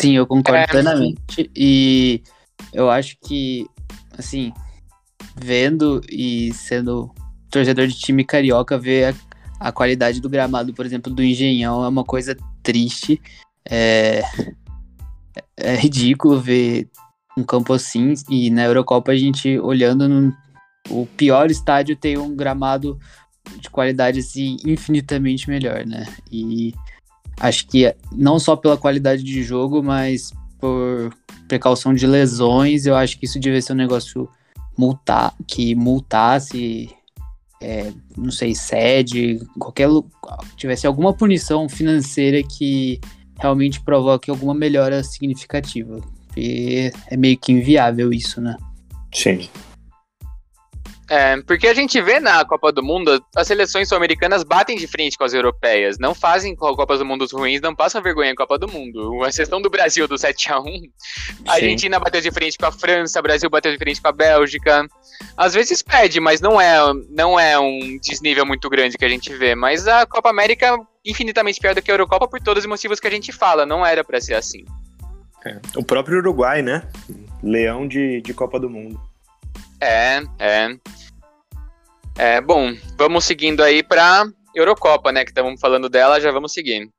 Sim, 0.00 0.16
eu 0.16 0.26
concordo 0.26 0.60
é. 0.60 0.66
plenamente. 0.66 1.50
E 1.56 2.22
eu 2.72 2.88
acho 2.88 3.16
que, 3.20 3.66
assim, 4.16 4.52
vendo 5.36 6.00
e 6.08 6.52
sendo 6.54 7.12
torcedor 7.50 7.88
de 7.88 7.98
time 7.98 8.24
carioca, 8.24 8.78
ver 8.78 9.14
a, 9.60 9.68
a 9.68 9.72
qualidade 9.72 10.20
do 10.20 10.28
gramado, 10.28 10.72
por 10.72 10.86
exemplo, 10.86 11.12
do 11.12 11.22
Engenhão 11.22 11.84
é 11.84 11.88
uma 11.88 12.04
coisa 12.04 12.36
triste. 12.62 13.20
É, 13.68 14.22
é 15.56 15.74
ridículo 15.74 16.40
ver 16.40 16.88
um 17.36 17.42
campo 17.42 17.72
assim. 17.72 18.14
E 18.30 18.50
na 18.50 18.64
Eurocopa 18.64 19.10
a 19.10 19.16
gente 19.16 19.58
olhando 19.58 20.08
no, 20.08 20.32
o 20.90 21.06
pior 21.06 21.50
estádio 21.50 21.96
tem 21.96 22.16
um 22.16 22.36
gramado 22.36 22.98
de 23.60 23.68
qualidade 23.68 24.20
assim, 24.20 24.58
infinitamente 24.64 25.48
melhor, 25.48 25.84
né? 25.84 26.06
E 26.30 26.72
acho 27.40 27.66
que 27.66 27.94
não 28.12 28.38
só 28.38 28.56
pela 28.56 28.76
qualidade 28.76 29.22
de 29.22 29.42
jogo, 29.42 29.82
mas 29.82 30.32
por 30.58 31.12
precaução 31.46 31.94
de 31.94 32.06
lesões, 32.06 32.86
eu 32.86 32.94
acho 32.94 33.18
que 33.18 33.26
isso 33.26 33.38
devia 33.38 33.60
ser 33.62 33.72
um 33.72 33.76
negócio 33.76 34.28
multar, 34.76 35.34
que 35.46 35.74
multasse, 35.74 36.90
é, 37.60 37.92
não 38.16 38.30
sei, 38.30 38.54
sede, 38.54 39.40
qualquer 39.58 39.88
tivesse 40.56 40.86
alguma 40.86 41.12
punição 41.12 41.68
financeira 41.68 42.42
que 42.42 43.00
realmente 43.38 43.80
provoque 43.80 44.30
alguma 44.30 44.54
melhora 44.54 45.02
significativa. 45.02 46.00
Porque 46.26 46.92
é 47.08 47.16
meio 47.16 47.36
que 47.38 47.52
inviável 47.52 48.12
isso, 48.12 48.40
né? 48.40 48.56
Sim. 49.12 49.48
É, 51.10 51.40
porque 51.42 51.66
a 51.66 51.72
gente 51.72 52.00
vê 52.02 52.20
na 52.20 52.44
Copa 52.44 52.70
do 52.70 52.82
Mundo, 52.82 53.24
as 53.34 53.46
seleções 53.46 53.88
sul-americanas 53.88 54.42
batem 54.42 54.76
de 54.76 54.86
frente 54.86 55.16
com 55.16 55.24
as 55.24 55.32
europeias, 55.32 55.98
não 55.98 56.14
fazem 56.14 56.54
Copas 56.54 56.98
do 56.98 57.04
Mundo 57.04 57.26
ruins, 57.32 57.62
não 57.62 57.74
passam 57.74 58.02
vergonha 58.02 58.30
em 58.30 58.34
Copa 58.34 58.58
do 58.58 58.70
Mundo. 58.70 59.24
A 59.24 59.28
exceção 59.28 59.60
do 59.60 59.70
Brasil 59.70 60.06
do 60.06 60.18
7 60.18 60.52
a 60.52 60.60
1 60.60 60.64
a 61.46 61.54
Argentina 61.54 61.98
bateu 61.98 62.20
de 62.20 62.30
frente 62.30 62.58
com 62.58 62.66
a 62.66 62.72
França, 62.72 63.20
o 63.20 63.22
Brasil 63.22 63.48
bateu 63.48 63.72
de 63.72 63.78
frente 63.78 64.02
com 64.02 64.08
a 64.08 64.12
Bélgica. 64.12 64.86
Às 65.34 65.54
vezes 65.54 65.80
pede, 65.80 66.20
mas 66.20 66.42
não 66.42 66.60
é, 66.60 66.78
não 67.08 67.40
é 67.40 67.58
um 67.58 67.98
desnível 68.02 68.44
muito 68.44 68.68
grande 68.68 68.98
que 68.98 69.04
a 69.04 69.08
gente 69.08 69.34
vê. 69.34 69.54
Mas 69.54 69.88
a 69.88 70.04
Copa 70.04 70.28
América 70.28 70.66
é 70.66 70.76
infinitamente 71.06 71.58
pior 71.58 71.74
do 71.74 71.80
que 71.80 71.90
a 71.90 71.94
Eurocopa 71.94 72.28
por 72.28 72.40
todos 72.40 72.64
os 72.64 72.68
motivos 72.68 73.00
que 73.00 73.06
a 73.06 73.10
gente 73.10 73.32
fala, 73.32 73.64
não 73.64 73.84
era 73.84 74.04
para 74.04 74.20
ser 74.20 74.34
assim. 74.34 74.62
É, 75.46 75.58
o 75.74 75.82
próprio 75.82 76.18
Uruguai, 76.18 76.60
né? 76.60 76.82
Leão 77.42 77.88
de, 77.88 78.20
de 78.20 78.34
Copa 78.34 78.60
do 78.60 78.68
Mundo. 78.68 79.00
É, 79.80 80.22
é. 80.38 80.76
É, 82.18 82.40
bom, 82.40 82.74
vamos 82.98 83.24
seguindo 83.24 83.62
aí 83.62 83.80
para 83.80 84.26
Eurocopa, 84.52 85.12
né? 85.12 85.24
Que 85.24 85.30
estamos 85.30 85.60
falando 85.60 85.88
dela, 85.88 86.20
já 86.20 86.32
vamos 86.32 86.52
seguindo. 86.52 86.90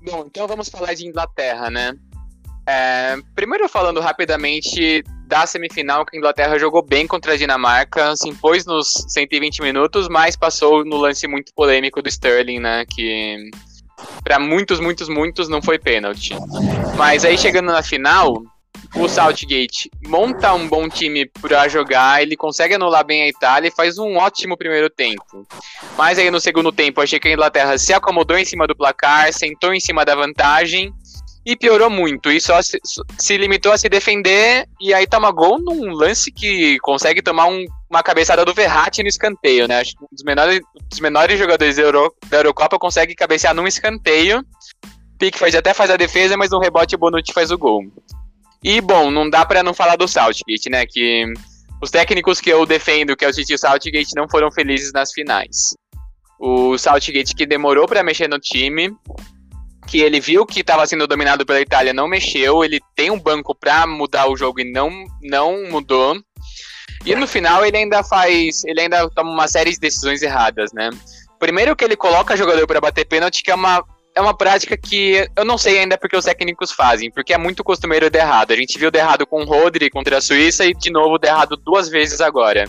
Bom, 0.00 0.24
então 0.26 0.46
vamos 0.46 0.68
falar 0.68 0.94
de 0.94 1.04
Inglaterra, 1.04 1.68
né? 1.68 1.92
É, 2.64 3.16
primeiro 3.34 3.68
falando 3.68 3.98
rapidamente 3.98 5.02
da 5.26 5.46
semifinal, 5.46 6.06
que 6.06 6.16
a 6.16 6.18
Inglaterra 6.18 6.58
jogou 6.58 6.80
bem 6.80 7.08
contra 7.08 7.32
a 7.32 7.36
Dinamarca, 7.36 8.14
se 8.14 8.28
impôs 8.28 8.64
nos 8.64 8.92
120 9.08 9.62
minutos, 9.62 10.08
mas 10.08 10.36
passou 10.36 10.84
no 10.84 10.96
lance 10.96 11.26
muito 11.26 11.52
polêmico 11.52 12.00
do 12.00 12.08
Sterling, 12.08 12.60
né? 12.60 12.84
Que 12.86 13.50
para 14.22 14.38
muitos, 14.38 14.78
muitos, 14.78 15.08
muitos 15.08 15.48
não 15.48 15.60
foi 15.60 15.76
pênalti. 15.76 16.36
Mas 16.96 17.24
aí 17.24 17.36
chegando 17.36 17.72
na 17.72 17.82
final, 17.82 18.44
o 18.94 19.08
Southgate 19.08 19.90
monta 20.06 20.54
um 20.54 20.68
bom 20.68 20.88
time 20.88 21.26
para 21.40 21.68
jogar, 21.68 22.22
ele 22.22 22.36
consegue 22.36 22.74
anular 22.74 23.04
bem 23.04 23.22
a 23.22 23.28
Itália 23.28 23.68
e 23.68 23.74
faz 23.74 23.98
um 23.98 24.16
ótimo 24.16 24.56
primeiro 24.56 24.88
tempo. 24.88 25.46
Mas 25.96 26.18
aí 26.18 26.30
no 26.30 26.40
segundo 26.40 26.72
tempo, 26.72 27.00
achei 27.00 27.18
que 27.18 27.28
a 27.28 27.32
Inglaterra 27.32 27.76
se 27.78 27.92
acomodou 27.92 28.38
em 28.38 28.44
cima 28.44 28.66
do 28.66 28.76
placar, 28.76 29.32
sentou 29.32 29.74
em 29.74 29.80
cima 29.80 30.04
da 30.04 30.14
vantagem 30.14 30.92
e 31.44 31.56
piorou 31.56 31.88
muito. 31.88 32.30
E 32.30 32.40
só 32.40 32.60
se, 32.60 32.78
se 33.18 33.36
limitou 33.36 33.72
a 33.72 33.78
se 33.78 33.88
defender 33.88 34.68
e 34.80 34.92
aí 34.92 35.06
toma 35.06 35.30
gol 35.30 35.58
num 35.58 35.92
lance 35.92 36.30
que 36.30 36.78
consegue 36.80 37.22
tomar 37.22 37.46
um, 37.46 37.64
uma 37.88 38.02
cabeçada 38.02 38.44
do 38.44 38.52
Verratti 38.52 39.02
no 39.02 39.08
escanteio, 39.08 39.66
né? 39.66 39.80
Acho 39.80 39.96
que 39.96 40.04
um 40.04 40.08
dos 40.12 40.22
menores, 40.24 40.60
dos 40.90 41.00
menores 41.00 41.38
jogadores 41.38 41.76
da, 41.76 41.82
Euro, 41.82 42.14
da 42.28 42.38
Eurocopa 42.38 42.78
consegue 42.78 43.14
cabecear 43.14 43.54
num 43.54 43.66
escanteio. 43.66 44.44
Pickford 45.18 45.56
até 45.56 45.72
faz 45.72 45.90
a 45.90 45.96
defesa, 45.96 46.36
mas 46.36 46.50
no 46.50 46.60
rebote 46.60 46.94
o 46.94 46.98
Bonucci 46.98 47.32
faz 47.32 47.50
o 47.50 47.58
gol. 47.58 47.82
E, 48.62 48.80
bom, 48.80 49.10
não 49.10 49.30
dá 49.30 49.44
para 49.46 49.62
não 49.62 49.72
falar 49.72 49.96
do 49.96 50.08
Southgate, 50.08 50.68
né? 50.68 50.84
Que 50.86 51.26
os 51.80 51.90
técnicos 51.90 52.40
que 52.40 52.50
eu 52.50 52.66
defendo, 52.66 53.16
que 53.16 53.24
é 53.24 53.28
o 53.28 53.32
Titi 53.32 53.56
Southgate, 53.56 54.16
não 54.16 54.28
foram 54.28 54.50
felizes 54.50 54.92
nas 54.92 55.12
finais. 55.12 55.74
O 56.38 56.76
Southgate 56.76 57.34
que 57.34 57.46
demorou 57.46 57.86
para 57.86 58.02
mexer 58.02 58.28
no 58.28 58.38
time, 58.38 58.92
que 59.86 60.00
ele 60.00 60.20
viu 60.20 60.44
que 60.44 60.60
estava 60.60 60.86
sendo 60.86 61.06
dominado 61.06 61.46
pela 61.46 61.60
Itália, 61.60 61.92
não 61.92 62.08
mexeu, 62.08 62.64
ele 62.64 62.80
tem 62.94 63.10
um 63.10 63.18
banco 63.18 63.54
para 63.54 63.86
mudar 63.86 64.28
o 64.28 64.36
jogo 64.36 64.60
e 64.60 64.70
não, 64.70 64.90
não 65.22 65.70
mudou. 65.70 66.16
E 67.06 67.14
no 67.14 67.26
final 67.26 67.64
ele 67.64 67.76
ainda 67.76 68.02
faz, 68.02 68.64
ele 68.64 68.80
ainda 68.80 69.08
toma 69.10 69.30
uma 69.30 69.48
série 69.48 69.70
de 69.70 69.78
decisões 69.78 70.20
erradas, 70.20 70.72
né? 70.72 70.90
Primeiro 71.38 71.76
que 71.76 71.84
ele 71.84 71.96
coloca 71.96 72.36
jogador 72.36 72.66
para 72.66 72.80
bater 72.80 73.04
pênalti, 73.04 73.42
que 73.42 73.50
é 73.50 73.54
uma 73.54 73.84
é 74.18 74.20
uma 74.20 74.36
prática 74.36 74.76
que 74.76 75.28
eu 75.36 75.44
não 75.44 75.56
sei 75.56 75.78
ainda 75.78 75.96
porque 75.96 76.16
os 76.16 76.24
técnicos 76.24 76.72
fazem, 76.72 77.08
porque 77.08 77.32
é 77.32 77.38
muito 77.38 77.62
costumeiro 77.62 78.10
de 78.10 78.18
errado. 78.18 78.50
A 78.50 78.56
gente 78.56 78.76
viu 78.76 78.90
de 78.90 78.98
errado 78.98 79.24
com 79.24 79.42
o 79.42 79.44
Rodri 79.44 79.88
contra 79.88 80.18
a 80.18 80.20
Suíça 80.20 80.66
e 80.66 80.74
de 80.74 80.90
novo 80.90 81.18
de 81.18 81.28
errado 81.28 81.56
duas 81.56 81.88
vezes 81.88 82.20
agora. 82.20 82.68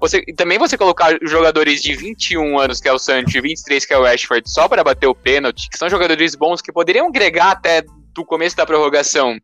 Você, 0.00 0.22
também 0.34 0.56
você 0.56 0.78
colocar 0.78 1.18
jogadores 1.20 1.82
de 1.82 1.94
21 1.94 2.58
anos, 2.58 2.80
que 2.80 2.88
é 2.88 2.92
o 2.92 2.98
Sancho, 2.98 3.36
e 3.36 3.40
23, 3.42 3.84
que 3.84 3.92
é 3.92 3.98
o 3.98 4.06
Ashford, 4.06 4.50
só 4.50 4.66
para 4.66 4.82
bater 4.82 5.06
o 5.06 5.14
pênalti, 5.14 5.68
que 5.68 5.76
são 5.76 5.90
jogadores 5.90 6.34
bons 6.34 6.62
que 6.62 6.72
poderiam 6.72 7.08
agregar 7.08 7.50
até 7.50 7.82
do 8.14 8.24
começo 8.24 8.56
da 8.56 8.64
prorrogação, 8.64 9.38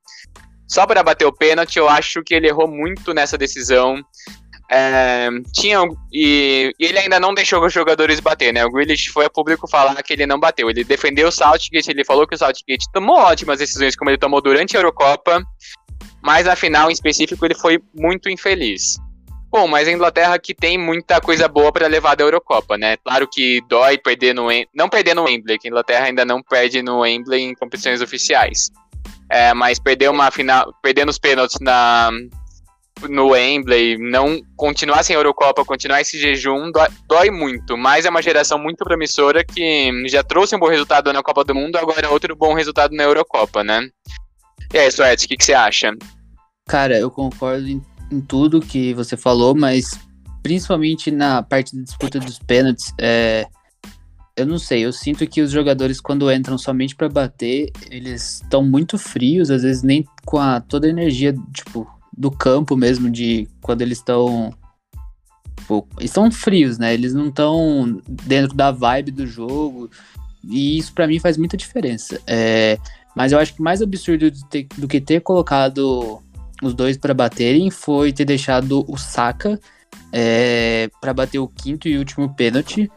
só 0.67 0.87
para 0.87 1.03
bater 1.03 1.27
o 1.27 1.33
pênalti, 1.33 1.79
eu 1.79 1.89
acho 1.89 2.23
que 2.23 2.35
ele 2.35 2.49
errou 2.49 2.67
muito 2.67 3.13
nessa 3.13 3.37
decisão. 3.37 4.03
É, 4.77 5.29
tinha 5.53 5.79
e, 6.13 6.75
e, 6.81 6.87
ele 6.87 6.99
ainda 6.99 7.21
não 7.21 7.33
deixou 7.33 7.65
os 7.65 7.73
jogadores 7.73 8.19
bater, 8.19 8.53
né? 8.53 8.65
O 8.65 8.71
Grealish 8.73 9.09
foi 9.11 9.25
a 9.25 9.31
público 9.31 9.69
falar 9.69 10.03
que 10.03 10.13
ele 10.13 10.27
não 10.27 10.41
bateu. 10.41 10.69
Ele 10.69 10.83
defendeu 10.83 11.29
o 11.29 11.33
Southgate, 11.33 11.93
ele 11.93 12.05
falou 12.05 12.27
que 12.27 12.35
o 12.35 12.39
Southgate 12.39 12.91
tomou 12.93 13.17
ótimas 13.17 13.61
decisões, 13.61 13.95
como 13.95 14.11
ele 14.11 14.19
tomou 14.19 14.43
durante 14.43 14.77
a 14.77 14.81
Eurocopa, 14.81 15.41
mas 16.21 16.47
na 16.47 16.57
final 16.57 16.91
em 16.91 16.93
específico 16.93 17.47
ele 17.47 17.55
foi 17.55 17.81
muito 17.95 18.29
infeliz. 18.29 18.97
Bom, 19.49 19.69
mas 19.69 19.87
a 19.87 19.93
Inglaterra 19.93 20.37
que 20.41 20.53
tem 20.53 20.77
muita 20.77 21.21
coisa 21.21 21.47
boa 21.47 21.71
para 21.71 21.87
levar 21.87 22.17
da 22.17 22.25
Eurocopa, 22.25 22.77
né? 22.77 22.97
Claro 22.97 23.29
que 23.31 23.63
dói 23.69 23.97
perder 23.97 24.35
no 24.35 24.49
não 24.75 24.89
perder 24.89 25.15
no 25.15 25.23
Wembley, 25.23 25.57
que 25.57 25.69
a 25.69 25.71
Inglaterra 25.71 26.07
ainda 26.07 26.25
não 26.25 26.43
perde 26.43 26.83
no 26.83 27.03
Wembley 27.03 27.43
em 27.43 27.55
competições 27.55 28.03
oficiais. 28.03 28.73
É, 29.31 29.55
mas 29.55 29.79
perder 29.79 30.11
uma 30.11 30.33
final, 30.33 30.75
perder 30.83 31.07
nos 31.07 31.19
pênaltis 31.19 31.61
na 31.61 32.11
no 33.09 33.29
Wembley, 33.31 33.99
não 33.99 34.41
continuar 34.57 35.03
sem 35.03 35.15
a 35.15 35.19
Eurocopa, 35.19 35.65
continuar 35.65 36.01
esse 36.01 36.19
jejum, 36.19 36.71
dói, 36.71 36.89
dói, 37.07 37.31
muito. 37.31 37.77
Mas 37.77 38.05
é 38.05 38.11
uma 38.11 38.23
geração 38.23 38.59
muito 38.59 38.85
promissora 38.85 39.45
que 39.45 39.91
já 40.09 40.23
trouxe 40.23 40.55
um 40.57 40.59
bom 40.59 40.69
resultado 40.69 41.13
na 41.13 41.23
Copa 41.23 41.45
do 41.45 41.55
Mundo, 41.55 41.77
agora 41.77 42.11
outro 42.11 42.35
bom 42.37 42.55
resultado 42.55 42.95
na 42.95 43.03
Eurocopa, 43.03 43.63
né? 43.65 43.89
E 44.73 44.79
aí, 44.79 44.91
Suete, 44.91 45.27
o 45.27 45.29
que, 45.29 45.37
que, 45.37 45.45
você 45.45 45.53
acha? 45.53 45.93
Cara, 46.67 46.99
eu 46.99 47.11
concordo 47.11 47.69
em, 47.69 47.83
em, 48.11 48.21
tudo 48.21 48.61
que 48.61 48.95
você 48.95 49.17
falou, 49.17 49.55
mas 49.55 49.99
principalmente 50.43 51.11
na 51.11 51.43
parte 51.43 51.77
de 51.77 51.83
disputa 51.83 52.19
dos 52.19 52.39
pênaltis, 52.39 52.93
é, 52.99 53.47
eu 54.37 54.47
não 54.47 54.59
sei, 54.59 54.85
eu 54.85 54.93
sinto 54.93 55.27
que 55.27 55.41
os 55.41 55.51
jogadores 55.51 56.01
quando 56.01 56.31
entram 56.33 56.59
somente 56.59 56.97
para 56.97 57.09
bater, 57.09 57.71
eles 57.91 58.41
estão 58.43 58.63
muito 58.63 58.99
frios, 58.99 59.51
às 59.51 59.63
vezes 59.63 59.83
nem 59.83 60.05
com 60.25 60.39
a, 60.39 60.61
toda 60.61 60.87
a 60.87 60.91
energia, 60.91 61.35
tipo, 61.53 61.89
do 62.17 62.31
campo 62.31 62.77
mesmo, 62.77 63.11
de 63.11 63.49
quando 63.61 63.83
eles 63.83 63.99
estão. 63.99 64.53
Estão 66.01 66.31
frios, 66.31 66.79
né? 66.79 66.93
Eles 66.93 67.15
não 67.15 67.29
estão 67.29 68.01
dentro 68.07 68.55
da 68.55 68.71
vibe 68.71 69.11
do 69.11 69.27
jogo. 69.27 69.91
E 70.43 70.79
isso 70.79 70.93
para 70.93 71.07
mim 71.07 71.19
faz 71.19 71.37
muita 71.39 71.57
diferença. 71.57 72.21
É, 72.27 72.79
mas 73.17 73.33
eu 73.33 73.39
acho 73.39 73.55
que 73.55 73.63
mais 73.63 73.81
absurdo 73.81 74.31
do, 74.31 74.45
ter, 74.47 74.67
do 74.77 74.87
que 74.87 75.01
ter 75.01 75.21
colocado 75.21 76.21
os 76.63 76.75
dois 76.75 76.97
para 76.97 77.15
baterem 77.15 77.71
foi 77.71 78.13
ter 78.13 78.25
deixado 78.25 78.85
o 78.89 78.97
Saka 78.97 79.59
é, 80.13 80.89
para 81.01 81.15
bater 81.15 81.39
o 81.39 81.49
quinto 81.49 81.89
e 81.89 81.99
último 81.99 82.35
pênalti. 82.35 82.91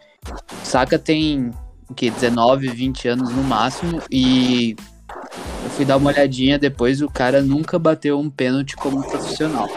Saka 0.63 0.99
tem 0.99 1.51
o 1.89 1.93
que 1.93 2.09
19, 2.09 2.67
20 2.69 3.07
anos 3.07 3.29
no 3.29 3.43
máximo 3.43 4.01
e 4.11 4.75
eu 5.63 5.69
fui 5.71 5.85
dar 5.85 5.97
uma 5.97 6.11
olhadinha 6.11 6.57
depois, 6.57 7.01
o 7.01 7.09
cara 7.09 7.41
nunca 7.41 7.77
bateu 7.77 8.19
um 8.19 8.29
pênalti 8.29 8.75
como 8.75 9.03
profissional. 9.07 9.67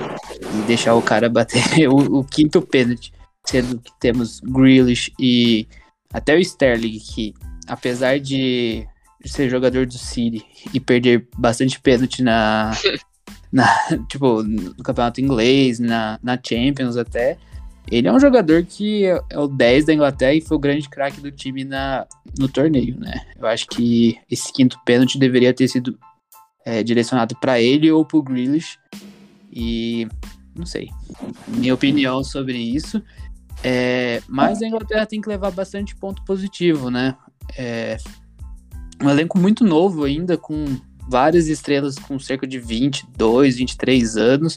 E 0.40 0.62
deixar 0.66 0.94
o 0.94 1.02
cara 1.02 1.28
bater 1.28 1.62
o, 1.90 2.20
o 2.20 2.24
quinto 2.24 2.62
pênalti, 2.62 3.12
sendo 3.44 3.78
que 3.78 3.92
temos 3.98 4.40
Grealish 4.40 5.12
e 5.18 5.66
até 6.12 6.34
o 6.34 6.38
Sterling, 6.38 6.98
que 6.98 7.34
apesar 7.66 8.18
de 8.18 8.86
ser 9.24 9.48
jogador 9.48 9.86
do 9.86 9.98
City 9.98 10.44
e 10.72 10.80
perder 10.80 11.28
bastante 11.36 11.80
pênalti 11.80 12.22
na, 12.22 12.72
na 13.52 13.66
tipo, 14.08 14.42
no 14.42 14.74
campeonato 14.76 15.20
inglês, 15.20 15.78
na, 15.78 16.18
na 16.22 16.38
Champions 16.42 16.96
até, 16.96 17.36
ele 17.90 18.08
é 18.08 18.12
um 18.12 18.20
jogador 18.20 18.64
que 18.64 19.04
é, 19.04 19.20
é 19.30 19.38
o 19.38 19.46
10 19.46 19.86
da 19.86 19.94
Inglaterra 19.94 20.34
e 20.34 20.40
foi 20.40 20.56
o 20.56 20.60
grande 20.60 20.88
craque 20.88 21.20
do 21.20 21.30
time 21.30 21.64
na, 21.64 22.06
no 22.38 22.48
torneio, 22.48 22.98
né? 22.98 23.26
Eu 23.38 23.46
acho 23.46 23.66
que 23.66 24.18
esse 24.30 24.52
quinto 24.52 24.78
pênalti 24.84 25.18
deveria 25.18 25.54
ter 25.54 25.68
sido 25.68 25.98
é, 26.64 26.82
direcionado 26.82 27.36
para 27.40 27.60
ele 27.60 27.90
ou 27.90 28.04
pro 28.04 28.22
Grealish. 28.22 28.78
E 29.52 30.06
não 30.56 30.66
sei. 30.66 30.88
Minha 31.48 31.74
opinião 31.74 32.22
sobre 32.22 32.58
isso. 32.58 33.02
É, 33.62 34.22
mas 34.28 34.62
a 34.62 34.66
Inglaterra 34.66 35.06
tem 35.06 35.20
que 35.20 35.28
levar 35.28 35.50
bastante 35.50 35.94
ponto 35.96 36.24
positivo, 36.24 36.90
né? 36.90 37.16
É, 37.56 37.96
um 39.02 39.10
elenco 39.10 39.38
muito 39.38 39.64
novo 39.64 40.04
ainda, 40.04 40.36
com 40.36 40.64
várias 41.08 41.48
estrelas 41.48 41.98
com 41.98 42.18
cerca 42.18 42.46
de 42.46 42.58
22, 42.58 43.56
23 43.56 44.16
anos. 44.16 44.56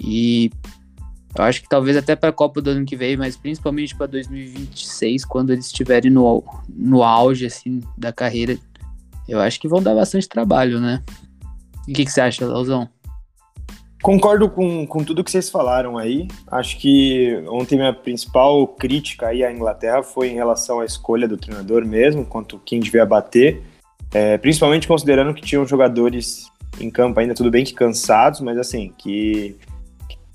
E 0.00 0.50
eu 1.38 1.44
acho 1.44 1.62
que 1.62 1.68
talvez 1.68 1.96
até 1.96 2.16
para 2.16 2.30
a 2.30 2.32
Copa 2.32 2.60
do 2.60 2.70
ano 2.70 2.84
que 2.84 2.96
vem, 2.96 3.16
mas 3.16 3.36
principalmente 3.36 3.94
para 3.94 4.06
2026, 4.06 5.24
quando 5.24 5.52
eles 5.52 5.66
estiverem 5.66 6.10
no, 6.10 6.42
no 6.68 7.02
auge 7.02 7.46
assim 7.46 7.80
da 7.96 8.12
carreira, 8.12 8.56
eu 9.28 9.40
acho 9.40 9.60
que 9.60 9.68
vão 9.68 9.82
dar 9.82 9.94
bastante 9.94 10.28
trabalho, 10.28 10.80
né? 10.80 11.02
o 11.88 11.92
que, 11.92 12.04
que 12.04 12.10
você 12.10 12.20
acha, 12.20 12.44
Lauzão? 12.44 12.88
Concordo 14.02 14.48
com, 14.48 14.86
com 14.86 15.02
tudo 15.02 15.24
que 15.24 15.30
vocês 15.30 15.48
falaram 15.48 15.96
aí. 15.96 16.28
Acho 16.48 16.78
que 16.78 17.42
ontem 17.48 17.76
minha 17.76 17.92
principal 17.92 18.66
crítica 18.68 19.28
aí 19.28 19.42
à 19.42 19.50
Inglaterra 19.50 20.02
foi 20.02 20.28
em 20.28 20.34
relação 20.34 20.80
à 20.80 20.84
escolha 20.84 21.26
do 21.26 21.36
treinador 21.36 21.84
mesmo, 21.84 22.24
quanto 22.24 22.60
quem 22.64 22.78
devia 22.78 23.06
bater. 23.06 23.62
É, 24.12 24.38
principalmente 24.38 24.86
considerando 24.86 25.34
que 25.34 25.42
tinham 25.42 25.66
jogadores 25.66 26.50
em 26.80 26.90
campo 26.90 27.18
ainda, 27.18 27.34
tudo 27.34 27.50
bem 27.50 27.64
que 27.64 27.72
cansados, 27.72 28.40
mas 28.40 28.58
assim, 28.58 28.92
que 28.98 29.56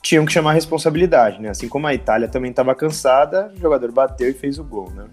tinham 0.01 0.25
que 0.25 0.31
chamar 0.31 0.51
a 0.51 0.53
responsabilidade, 0.53 1.41
né? 1.41 1.49
Assim 1.49 1.69
como 1.69 1.87
a 1.87 1.93
Itália 1.93 2.27
também 2.27 2.51
estava 2.51 2.73
cansada, 2.73 3.51
o 3.55 3.59
jogador 3.59 3.91
bateu 3.91 4.29
e 4.29 4.33
fez 4.33 4.57
o 4.57 4.63
gol, 4.63 4.89
né? 4.91 5.05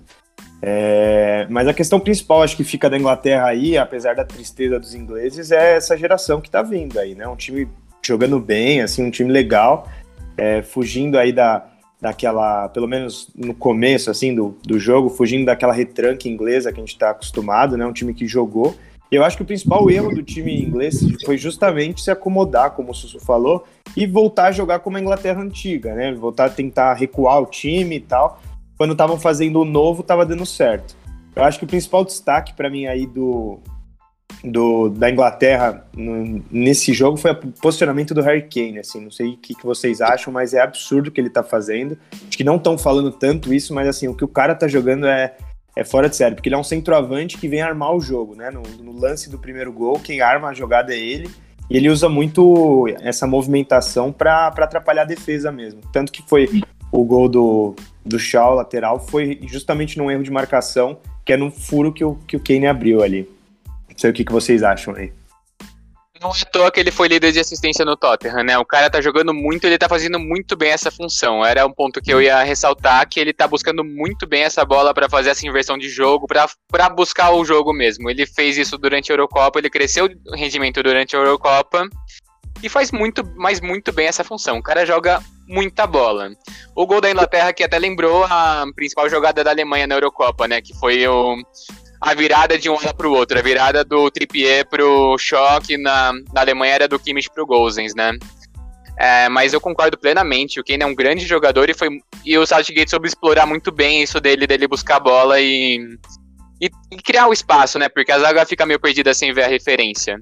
É, 0.61 1.47
mas 1.51 1.69
a 1.69 1.75
questão 1.75 2.01
principal, 2.01 2.43
acho 2.43 2.57
que 2.57 2.65
fica 2.65 2.91
da 2.91 2.99
Inglaterra 2.99 3.47
aí, 3.47 3.77
apesar 3.79 4.15
da 4.15 4.25
tristeza 4.25 4.79
dos 4.79 4.95
ingleses, 4.95 5.53
é 5.53 5.77
essa 5.77 5.97
geração 5.97 6.41
que 6.41 6.49
está 6.49 6.63
vindo 6.63 6.99
aí, 6.99 7.15
né? 7.15 7.29
Um 7.29 7.37
time 7.37 7.69
jogando 8.05 8.41
bem, 8.41 8.81
assim, 8.81 9.05
um 9.05 9.11
time 9.11 9.31
legal, 9.31 9.89
é, 10.37 10.63
fugindo 10.63 11.19
aí 11.19 11.33
da, 11.33 11.65
daquela, 12.01 12.69
pelo 12.71 12.89
menos 12.89 13.29
no 13.37 13.55
começo, 13.55 14.11
assim, 14.11 14.35
do, 14.35 14.57
do 14.65 14.79
jogo, 14.81 15.11
fugindo 15.11 15.47
daquela 15.47 15.73
retranca 15.73 16.29
inglesa 16.29 16.73
que 16.73 16.79
a 16.79 16.83
gente 16.83 16.95
está 16.95 17.11
acostumado, 17.11 17.77
né? 17.77 17.87
Um 17.87 17.93
time 17.93 18.15
que 18.15 18.27
jogou 18.27 18.75
eu 19.17 19.25
acho 19.25 19.37
que 19.37 19.43
o 19.43 19.47
principal 19.47 19.91
erro 19.91 20.15
do 20.15 20.23
time 20.23 20.63
inglês 20.63 21.01
foi 21.25 21.39
justamente 21.39 22.03
se 22.03 22.11
acomodar, 22.11 22.73
como 22.73 22.91
o 22.91 22.95
Sussu 22.95 23.19
falou, 23.19 23.65
e 23.97 24.07
voltar 24.07 24.49
a 24.49 24.53
jogar 24.53 24.81
como 24.81 24.97
a 24.97 25.01
Inglaterra 25.01 25.41
antiga, 25.41 25.95
né? 25.95 26.13
Voltar 26.13 26.47
a 26.47 26.51
tentar 26.51 26.95
recuar 26.95 27.41
o 27.41 27.47
time 27.47 27.97
e 27.97 28.01
tal. 28.01 28.41
Quando 28.77 28.93
estavam 28.93 29.19
fazendo 29.19 29.61
o 29.61 29.65
novo, 29.65 30.03
estava 30.03 30.27
dando 30.27 30.45
certo. 30.45 30.97
Eu 31.35 31.43
acho 31.43 31.59
que 31.59 31.65
o 31.65 31.69
principal 31.69 32.05
destaque 32.05 32.53
para 32.55 32.69
mim 32.69 32.87
aí 32.87 33.07
do, 33.07 33.61
do, 34.45 34.89
da 34.89 35.11
Inglaterra 35.11 35.87
nesse 36.51 36.93
jogo 36.93 37.17
foi 37.17 37.33
o 37.33 37.37
posicionamento 37.61 38.15
do 38.15 38.21
Harry 38.23 38.43
Kane. 38.43 38.79
Assim, 38.79 39.01
não 39.01 39.11
sei 39.11 39.31
o 39.31 39.37
que, 39.37 39.55
que 39.55 39.65
vocês 39.65 40.01
acham, 40.01 40.33
mas 40.33 40.53
é 40.53 40.61
absurdo 40.61 41.09
o 41.09 41.11
que 41.11 41.21
ele 41.21 41.31
tá 41.31 41.43
fazendo. 41.43 41.99
Acho 42.13 42.37
que 42.37 42.45
não 42.45 42.57
estão 42.57 42.77
falando 42.77 43.11
tanto 43.11 43.53
isso, 43.55 43.75
mas 43.75 43.89
assim, 43.89 44.07
o 44.07 44.15
que 44.15 44.25
o 44.25 44.29
cara 44.29 44.55
tá 44.55 44.69
jogando 44.69 45.07
é, 45.07 45.37
é 45.79 45.85
fora 45.85 46.09
de 46.09 46.17
série, 46.17 46.35
porque 46.35 46.49
ele 46.49 46.57
é 46.57 46.59
um 46.59 46.65
centroavante 46.65 47.39
que 47.39 47.47
vem 47.47 47.63
armar 47.63 47.95
o 47.95 48.01
jogo, 48.01 48.35
né? 48.35 48.51
No, 48.51 48.63
no 48.83 48.99
lance 48.99 49.31
do 49.31 49.39
primeiro 49.39 49.73
gol, 49.73 50.01
quem 50.01 50.21
arma 50.21 50.49
a 50.49 50.53
jogada 50.53 50.93
é 50.93 50.99
ele. 50.99 51.31
E 51.71 51.77
ele 51.77 51.89
usa 51.89 52.09
muito 52.09 52.89
essa 53.01 53.29
movimentação 53.29 54.11
para 54.11 54.49
atrapalhar 54.49 55.03
a 55.03 55.05
defesa 55.05 55.53
mesmo. 55.53 55.81
Tanto 55.93 56.11
que 56.11 56.21
foi 56.27 56.63
o 56.91 57.05
gol 57.05 57.29
do, 57.29 57.77
do 58.05 58.19
Shaw, 58.19 58.57
lateral, 58.57 58.99
foi 58.99 59.39
justamente 59.47 59.97
num 59.99 60.11
erro 60.11 60.25
de 60.25 60.33
marcação, 60.33 60.99
que 61.25 61.33
é 61.33 61.37
no 61.37 61.49
furo 61.49 61.93
que 61.93 62.05
o, 62.05 62.17
que 62.27 62.37
o 62.37 62.41
Kane 62.41 62.67
abriu 62.67 63.01
ali. 63.01 63.29
Não 63.89 63.97
sei 63.97 64.11
o 64.11 64.13
que, 64.13 64.25
que 64.25 64.33
vocês 64.33 64.65
acham 64.65 64.97
aí. 64.97 65.13
Não 66.21 66.31
é 66.31 66.33
à 66.33 66.45
toa 66.47 66.71
que 66.71 66.81
ele 66.81 66.91
foi 66.91 67.07
líder 67.07 67.31
de 67.31 67.39
assistência 67.39 67.85
no 67.85 67.97
Tottenham, 67.97 68.43
né? 68.43 68.59
O 68.59 68.65
cara 68.65 68.91
tá 68.91 69.01
jogando 69.01 69.33
muito, 69.33 69.67
ele 69.67 69.79
tá 69.79 69.89
fazendo 69.89 70.19
muito 70.19 70.57
bem 70.57 70.71
essa 70.71 70.91
função. 70.91 71.45
Era 71.45 71.65
um 71.65 71.73
ponto 71.73 72.01
que 72.01 72.13
eu 72.13 72.21
ia 72.21 72.43
ressaltar, 72.43 73.09
que 73.09 73.21
ele 73.21 73.33
tá 73.33 73.47
buscando 73.47 73.85
muito 73.85 74.27
bem 74.27 74.43
essa 74.43 74.65
bola 74.65 74.93
para 74.93 75.09
fazer 75.09 75.31
essa 75.31 75.47
inversão 75.47 75.79
de 75.79 75.89
jogo, 75.89 76.27
para 76.27 76.89
buscar 76.89 77.31
o 77.31 77.45
jogo 77.45 77.73
mesmo. 77.73 78.11
Ele 78.11 78.27
fez 78.27 78.59
isso 78.59 78.77
durante 78.77 79.13
a 79.13 79.15
Eurocopa, 79.15 79.59
ele 79.59 79.71
cresceu 79.71 80.09
o 80.27 80.37
rendimento 80.37 80.83
durante 80.83 81.15
a 81.15 81.21
Eurocopa 81.21 81.89
e 82.63 82.69
faz 82.69 82.91
muito, 82.91 83.23
mas 83.37 83.61
muito 83.61 83.93
bem 83.93 84.09
essa 84.09 84.25
função. 84.25 84.59
O 84.59 84.63
cara 84.63 84.85
joga 84.85 85.23
muita 85.47 85.87
bola. 85.87 86.31
O 86.75 86.87
gol 86.87 87.01
da 87.01 87.11
Inglaterra 87.11 87.53
que 87.53 87.63
até 87.63 87.79
lembrou 87.79 88.25
a 88.25 88.65
principal 88.75 89.09
jogada 89.09 89.45
da 89.45 89.51
Alemanha 89.51 89.87
na 89.87 89.95
Eurocopa, 89.95 90.49
né? 90.49 90.61
Que 90.61 90.75
foi 90.75 91.07
o 91.07 91.37
a 92.01 92.15
virada 92.15 92.59
de 92.59 92.71
um 92.71 92.75
lado 92.75 92.95
para 92.95 93.09
o 93.09 93.13
outro. 93.13 93.39
A 93.39 93.43
virada 93.43 93.85
do 93.85 94.11
Trippier 94.11 94.67
pro 94.69 95.17
Choque 95.19 95.77
na, 95.77 96.13
na 96.33 96.41
Alemanha 96.41 96.75
era 96.75 96.89
do 96.89 96.99
Kimmich 96.99 97.31
pro 97.31 97.47
Gozens, 97.47 97.95
né? 97.95 98.13
É, 98.99 99.29
mas 99.29 99.53
eu 99.53 99.61
concordo 99.61 99.97
plenamente. 99.97 100.59
O 100.59 100.65
Kane 100.65 100.83
é 100.83 100.87
um 100.87 100.95
grande 100.95 101.25
jogador 101.25 101.71
e 101.71 101.75
foi 101.75 101.89
e 102.25 102.37
o 102.37 102.45
Southgate 102.45 102.91
soube 102.91 103.07
explorar 103.07 103.47
muito 103.47 103.71
bem 103.71 104.03
isso 104.03 104.21
dele, 104.21 104.47
dele 104.47 104.67
buscar 104.67 104.97
a 104.97 105.01
bola 105.01 105.41
e, 105.41 105.97
e, 106.61 106.69
e 106.91 106.97
criar 106.97 107.29
o 107.29 107.33
espaço, 107.33 107.79
né? 107.79 107.89
Porque 107.89 108.11
a 108.11 108.19
zaga 108.19 108.45
fica 108.45 108.67
meio 108.67 108.81
perdida 108.81 109.15
sem 109.15 109.33
ver 109.33 109.45
a 109.45 109.49
referência. 109.49 110.21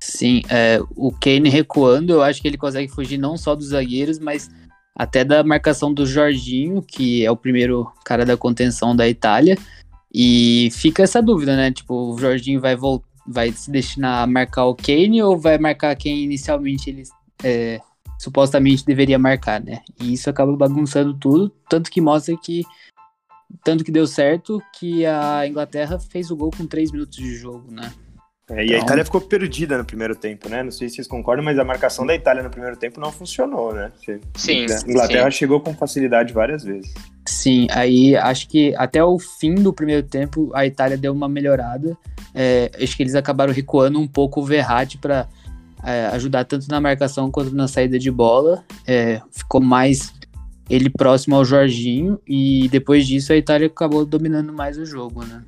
Sim, 0.00 0.42
é, 0.48 0.80
o 0.94 1.12
Kane 1.12 1.48
recuando, 1.50 2.14
eu 2.14 2.22
acho 2.22 2.40
que 2.40 2.48
ele 2.48 2.56
consegue 2.56 2.90
fugir 2.90 3.18
não 3.18 3.36
só 3.36 3.54
dos 3.54 3.68
zagueiros, 3.68 4.18
mas 4.18 4.50
até 4.94 5.22
da 5.22 5.44
marcação 5.44 5.92
do 5.92 6.06
Jorginho, 6.06 6.82
que 6.82 7.24
é 7.24 7.30
o 7.30 7.36
primeiro 7.36 7.86
cara 8.04 8.24
da 8.24 8.36
contenção 8.36 8.96
da 8.96 9.06
Itália. 9.06 9.58
E 10.12 10.70
fica 10.72 11.02
essa 11.02 11.22
dúvida, 11.22 11.56
né? 11.56 11.70
Tipo, 11.72 12.12
o 12.14 12.18
Jorginho 12.18 12.60
vai, 12.60 12.76
vai 13.26 13.52
se 13.52 13.70
destinar 13.70 14.22
a 14.22 14.26
marcar 14.26 14.66
o 14.66 14.74
Kane 14.74 15.22
ou 15.22 15.38
vai 15.38 15.58
marcar 15.58 15.94
quem 15.96 16.22
inicialmente 16.22 16.90
ele 16.90 17.02
é, 17.42 17.80
supostamente 18.18 18.84
deveria 18.84 19.18
marcar, 19.18 19.62
né? 19.62 19.80
E 20.00 20.12
isso 20.12 20.30
acaba 20.30 20.56
bagunçando 20.56 21.14
tudo, 21.14 21.50
tanto 21.68 21.90
que 21.90 22.00
mostra 22.00 22.36
que 22.36 22.62
tanto 23.62 23.84
que 23.84 23.92
deu 23.92 24.06
certo 24.06 24.60
que 24.74 25.06
a 25.06 25.46
Inglaterra 25.46 25.98
fez 25.98 26.30
o 26.30 26.36
gol 26.36 26.50
com 26.50 26.66
3 26.66 26.90
minutos 26.90 27.16
de 27.16 27.36
jogo, 27.36 27.70
né? 27.70 27.92
É, 28.50 28.58
e 28.58 28.60
a 28.60 28.76
então- 28.76 28.78
Itália 28.80 29.04
ficou 29.04 29.20
perdida 29.20 29.76
no 29.76 29.84
primeiro 29.84 30.14
tempo, 30.14 30.48
né? 30.48 30.62
Não 30.62 30.70
sei 30.70 30.88
se 30.88 30.96
vocês 30.96 31.08
concordam, 31.08 31.44
mas 31.44 31.58
a 31.58 31.64
marcação 31.64 32.06
da 32.06 32.14
Itália 32.14 32.42
no 32.42 32.50
primeiro 32.50 32.76
tempo 32.76 33.00
não 33.00 33.10
funcionou, 33.10 33.74
né? 33.74 33.90
Sim. 34.36 34.66
A 34.66 34.90
Inglaterra 34.90 35.30
sim. 35.30 35.38
chegou 35.38 35.60
com 35.60 35.74
facilidade 35.74 36.32
várias 36.32 36.62
vezes. 36.62 36.94
Sim, 37.26 37.66
aí 37.72 38.16
acho 38.16 38.48
que 38.48 38.72
até 38.76 39.02
o 39.02 39.18
fim 39.18 39.56
do 39.56 39.72
primeiro 39.72 40.04
tempo 40.04 40.50
a 40.54 40.64
Itália 40.64 40.96
deu 40.96 41.12
uma 41.12 41.28
melhorada. 41.28 41.96
É, 42.32 42.70
acho 42.80 42.96
que 42.96 43.02
eles 43.02 43.16
acabaram 43.16 43.52
recuando 43.52 43.98
um 43.98 44.06
pouco 44.06 44.40
o 44.40 44.44
Verratti 44.44 44.96
para 44.96 45.26
é, 45.82 46.06
ajudar 46.12 46.44
tanto 46.44 46.68
na 46.68 46.80
marcação 46.80 47.30
quanto 47.32 47.52
na 47.52 47.66
saída 47.66 47.98
de 47.98 48.12
bola. 48.12 48.64
É, 48.86 49.20
ficou 49.32 49.60
mais 49.60 50.14
ele 50.70 50.88
próximo 50.88 51.34
ao 51.34 51.44
Jorginho 51.44 52.20
e 52.26 52.68
depois 52.68 53.06
disso 53.06 53.32
a 53.32 53.36
Itália 53.36 53.66
acabou 53.66 54.06
dominando 54.06 54.52
mais 54.52 54.78
o 54.78 54.86
jogo, 54.86 55.24
né? 55.24 55.42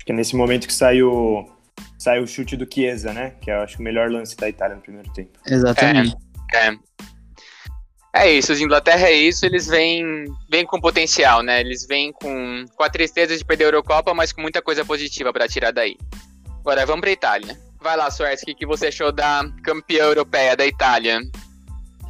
Sim. 0.00 0.04
Que 0.06 0.12
é 0.12 0.14
nesse 0.14 0.34
momento 0.34 0.66
que 0.66 0.72
saiu, 0.72 1.48
saiu 1.98 2.24
o 2.24 2.26
chute 2.26 2.56
do 2.56 2.66
Chiesa, 2.72 3.12
né? 3.12 3.34
Que 3.40 3.50
é, 3.50 3.54
acho, 3.54 3.78
o 3.78 3.82
melhor 3.82 4.10
lance 4.10 4.36
da 4.36 4.48
Itália 4.48 4.76
no 4.76 4.82
primeiro 4.82 5.12
tempo. 5.12 5.38
Exatamente. 5.46 6.16
É, 6.52 6.68
é. 6.68 6.78
é 8.14 8.32
isso, 8.32 8.52
os 8.52 8.60
Inglaterra 8.60 9.08
é 9.08 9.12
isso, 9.12 9.44
eles 9.46 9.66
vêm, 9.66 10.24
vêm 10.50 10.64
com 10.64 10.80
potencial, 10.80 11.42
né? 11.42 11.60
Eles 11.60 11.86
vêm 11.86 12.12
com, 12.12 12.64
com 12.74 12.82
a 12.82 12.90
tristeza 12.90 13.36
de 13.36 13.44
perder 13.44 13.64
a 13.64 13.68
Eurocopa, 13.68 14.14
mas 14.14 14.32
com 14.32 14.40
muita 14.40 14.62
coisa 14.62 14.84
positiva 14.84 15.32
para 15.32 15.48
tirar 15.48 15.72
daí. 15.72 15.96
Agora 16.60 16.84
vamos 16.86 17.00
pra 17.00 17.10
Itália. 17.10 17.58
Vai 17.80 17.96
lá, 17.96 18.10
Soares, 18.10 18.42
o 18.42 18.44
que, 18.44 18.54
que 18.54 18.66
você 18.66 18.88
achou 18.88 19.10
da 19.10 19.42
campeã 19.62 20.04
europeia 20.04 20.54
da 20.54 20.66
Itália? 20.66 21.20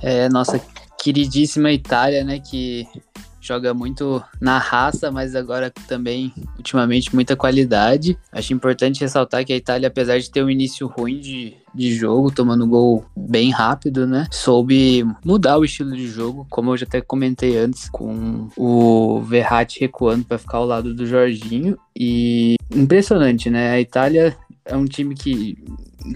É, 0.02 0.28
nossa 0.28 0.60
queridíssima 1.00 1.70
Itália, 1.72 2.24
né? 2.24 2.40
Que 2.40 2.86
joga 3.40 3.72
muito 3.72 4.22
na 4.40 4.58
raça, 4.58 5.10
mas 5.10 5.34
agora 5.34 5.72
também, 5.88 6.32
ultimamente, 6.56 7.14
muita 7.14 7.34
qualidade. 7.34 8.18
Acho 8.30 8.52
importante 8.52 9.00
ressaltar 9.00 9.44
que 9.44 9.52
a 9.52 9.56
Itália, 9.56 9.88
apesar 9.88 10.18
de 10.18 10.30
ter 10.30 10.44
um 10.44 10.50
início 10.50 10.86
ruim 10.86 11.18
de, 11.18 11.56
de 11.74 11.94
jogo, 11.94 12.30
tomando 12.30 12.66
gol 12.66 13.04
bem 13.16 13.50
rápido, 13.50 14.06
né? 14.06 14.26
Soube 14.30 15.04
mudar 15.24 15.58
o 15.58 15.64
estilo 15.64 15.96
de 15.96 16.06
jogo, 16.06 16.46
como 16.50 16.72
eu 16.72 16.76
já 16.76 16.86
até 16.86 17.00
comentei 17.00 17.56
antes, 17.56 17.88
com 17.88 18.48
o 18.56 19.20
Verratti 19.22 19.80
recuando 19.80 20.24
para 20.24 20.38
ficar 20.38 20.58
ao 20.58 20.66
lado 20.66 20.94
do 20.94 21.06
Jorginho. 21.06 21.78
E 21.96 22.56
impressionante, 22.70 23.48
né? 23.48 23.70
A 23.70 23.80
Itália 23.80 24.36
é 24.64 24.76
um 24.76 24.84
time 24.84 25.14
que 25.14 25.56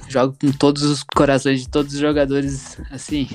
joga 0.08 0.34
com 0.40 0.52
todos 0.52 0.82
os 0.82 1.02
corações 1.02 1.62
de 1.62 1.68
todos 1.68 1.94
os 1.94 2.00
jogadores, 2.00 2.78
assim, 2.90 3.28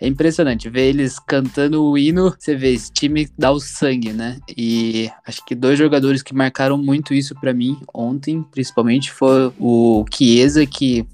é 0.00 0.06
impressionante 0.06 0.70
ver 0.70 0.88
eles 0.88 1.18
cantando 1.18 1.84
o 1.84 1.98
hino, 1.98 2.34
você 2.38 2.56
vê, 2.56 2.72
esse 2.72 2.90
time 2.90 3.28
dá 3.38 3.50
o 3.50 3.60
sangue, 3.60 4.12
né? 4.12 4.38
E 4.56 5.10
acho 5.26 5.44
que 5.44 5.54
dois 5.54 5.78
jogadores 5.78 6.22
que 6.22 6.34
marcaram 6.34 6.78
muito 6.78 7.12
isso 7.12 7.34
para 7.34 7.52
mim 7.52 7.78
ontem, 7.92 8.42
principalmente, 8.42 9.12
foi 9.12 9.52
o 9.58 10.04
Chiesa, 10.12 10.64
que, 10.64 11.06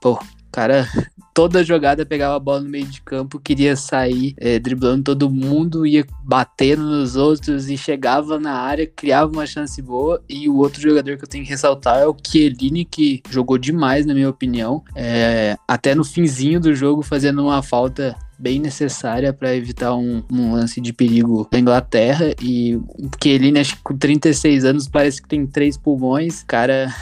pô, 0.00 0.18
cara 0.50 0.88
toda 1.34 1.64
jogada 1.64 2.04
pegava 2.04 2.36
a 2.36 2.40
bola 2.40 2.60
no 2.60 2.68
meio 2.68 2.86
de 2.86 3.00
campo, 3.00 3.40
queria 3.40 3.76
sair 3.76 4.34
é, 4.38 4.58
driblando 4.58 5.04
todo 5.04 5.30
mundo, 5.30 5.86
ia 5.86 6.04
batendo 6.22 6.82
nos 6.82 7.16
outros 7.16 7.68
e 7.68 7.76
chegava 7.76 8.38
na 8.38 8.52
área, 8.52 8.86
criava 8.86 9.32
uma 9.32 9.46
chance 9.46 9.80
boa. 9.80 10.22
E 10.28 10.48
o 10.48 10.56
outro 10.56 10.80
jogador 10.80 11.16
que 11.16 11.24
eu 11.24 11.28
tenho 11.28 11.44
que 11.44 11.50
ressaltar 11.50 11.98
é 11.98 12.06
o 12.06 12.16
Chiellini, 12.22 12.84
que 12.84 13.22
jogou 13.30 13.58
demais, 13.58 14.06
na 14.06 14.14
minha 14.14 14.28
opinião, 14.28 14.82
é, 14.94 15.56
até 15.66 15.94
no 15.94 16.04
finzinho 16.04 16.60
do 16.60 16.74
jogo, 16.74 17.02
fazendo 17.02 17.42
uma 17.42 17.62
falta 17.62 18.16
bem 18.38 18.58
necessária 18.58 19.32
para 19.32 19.54
evitar 19.54 19.94
um, 19.94 20.22
um, 20.30 20.52
lance 20.52 20.80
de 20.80 20.92
perigo 20.92 21.48
na 21.52 21.60
Inglaterra. 21.60 22.34
E 22.42 22.74
o 22.74 23.08
Chiellini, 23.22 23.60
acho 23.60 23.76
que 23.76 23.82
com 23.82 23.96
36 23.96 24.64
anos, 24.64 24.88
parece 24.88 25.22
que 25.22 25.28
tem 25.28 25.46
três 25.46 25.76
pulmões. 25.76 26.42
Cara, 26.42 26.92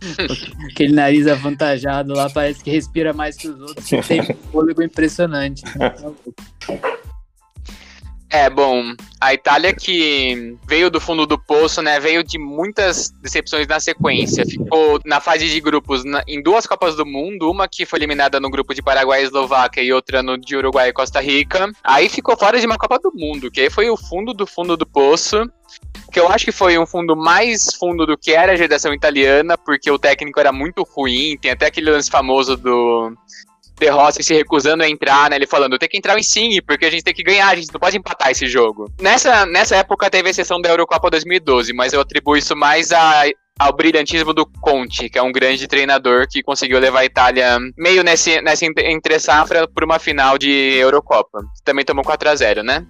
Aquele 0.70 0.92
nariz 0.92 1.26
avantajado 1.26 2.14
lá 2.14 2.30
parece 2.30 2.62
que 2.62 2.70
respira 2.70 3.12
mais 3.12 3.36
que 3.36 3.48
os 3.48 3.60
outros. 3.60 3.86
Tem 4.06 4.20
um 4.20 4.34
fôlego 4.52 4.82
impressionante. 4.82 5.62
É, 8.30 8.50
bom, 8.50 8.94
a 9.18 9.32
Itália 9.32 9.72
que 9.72 10.54
veio 10.66 10.90
do 10.90 11.00
fundo 11.00 11.24
do 11.24 11.38
poço, 11.38 11.80
né, 11.80 11.98
veio 11.98 12.22
de 12.22 12.38
muitas 12.38 13.10
decepções 13.22 13.66
na 13.66 13.80
sequência. 13.80 14.44
Ficou 14.44 15.00
na 15.04 15.18
fase 15.18 15.48
de 15.48 15.60
grupos 15.60 16.04
na, 16.04 16.22
em 16.28 16.42
duas 16.42 16.66
Copas 16.66 16.94
do 16.94 17.06
Mundo, 17.06 17.50
uma 17.50 17.66
que 17.66 17.86
foi 17.86 17.98
eliminada 17.98 18.38
no 18.38 18.50
grupo 18.50 18.74
de 18.74 18.82
Paraguai 18.82 19.22
e 19.22 19.24
Eslováquia 19.24 19.82
e 19.82 19.92
outra 19.92 20.22
no 20.22 20.36
de 20.36 20.56
Uruguai 20.56 20.90
e 20.90 20.92
Costa 20.92 21.20
Rica. 21.20 21.70
Aí 21.82 22.08
ficou 22.08 22.36
fora 22.36 22.60
de 22.60 22.66
uma 22.66 22.76
Copa 22.76 22.98
do 22.98 23.10
Mundo, 23.14 23.50
que 23.50 23.62
aí 23.62 23.70
foi 23.70 23.88
o 23.88 23.96
fundo 23.96 24.34
do 24.34 24.46
fundo 24.46 24.76
do 24.76 24.86
poço 24.86 25.50
que 26.10 26.18
eu 26.18 26.28
acho 26.28 26.46
que 26.46 26.52
foi 26.52 26.78
um 26.78 26.86
fundo 26.86 27.14
mais 27.14 27.74
fundo 27.74 28.06
do 28.06 28.16
que 28.16 28.32
era 28.32 28.52
a 28.52 28.56
geração 28.56 28.94
italiana, 28.94 29.58
porque 29.58 29.90
o 29.90 29.98
técnico 29.98 30.40
era 30.40 30.50
muito 30.50 30.82
ruim, 30.82 31.36
tem 31.36 31.50
até 31.50 31.66
aquele 31.66 31.90
lance 31.90 32.10
famoso 32.10 32.56
do 32.56 33.12
De 33.78 33.88
Rossi 33.88 34.22
se 34.22 34.34
recusando 34.34 34.82
a 34.82 34.88
entrar, 34.88 35.30
né, 35.30 35.36
ele 35.36 35.46
falando, 35.46 35.78
tem 35.78 35.88
que 35.88 35.96
entrar 35.96 36.16
o 36.16 36.18
Insigne, 36.18 36.60
porque 36.60 36.86
a 36.86 36.90
gente 36.90 37.04
tem 37.04 37.14
que 37.14 37.22
ganhar, 37.22 37.48
a 37.48 37.54
gente 37.56 37.72
não 37.72 37.80
pode 37.80 37.96
empatar 37.96 38.30
esse 38.30 38.46
jogo. 38.46 38.90
Nessa, 39.00 39.46
nessa 39.46 39.76
época 39.76 40.10
teve 40.10 40.28
a 40.28 40.30
exceção 40.30 40.60
da 40.60 40.68
Eurocopa 40.68 41.10
2012, 41.10 41.72
mas 41.72 41.92
eu 41.92 42.00
atribuo 42.00 42.36
isso 42.36 42.56
mais 42.56 42.92
a 42.92 43.24
ao 43.58 43.72
brilhantismo 43.72 44.32
do 44.32 44.46
Conte, 44.46 45.08
que 45.08 45.18
é 45.18 45.22
um 45.22 45.32
grande 45.32 45.66
treinador 45.66 46.28
que 46.28 46.42
conseguiu 46.42 46.78
levar 46.78 47.00
a 47.00 47.04
Itália 47.04 47.58
meio 47.76 48.04
nesse, 48.04 48.40
nessa 48.40 48.64
entre 48.64 49.18
safra 49.18 49.66
por 49.66 49.82
uma 49.82 49.98
final 49.98 50.38
de 50.38 50.76
Eurocopa. 50.78 51.40
Também 51.64 51.84
tomou 51.84 52.04
4 52.04 52.30
a 52.30 52.34
0 52.36 52.62
né? 52.62 52.86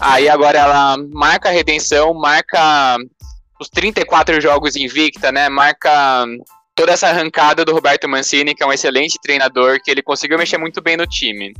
Aí 0.00 0.28
agora 0.28 0.58
ela 0.58 0.96
marca 1.12 1.48
a 1.48 1.52
redenção, 1.52 2.12
marca 2.14 2.96
os 3.60 3.68
34 3.68 4.40
jogos 4.40 4.76
invicta, 4.76 5.30
né? 5.30 5.48
Marca 5.48 6.26
toda 6.78 6.92
essa 6.92 7.08
arrancada 7.08 7.64
do 7.64 7.72
Roberto 7.72 8.08
Mancini, 8.08 8.54
que 8.54 8.62
é 8.62 8.66
um 8.66 8.72
excelente 8.72 9.18
treinador, 9.20 9.80
que 9.82 9.90
ele 9.90 10.00
conseguiu 10.00 10.38
mexer 10.38 10.58
muito 10.58 10.80
bem 10.80 10.96
no 10.96 11.08
time. 11.08 11.52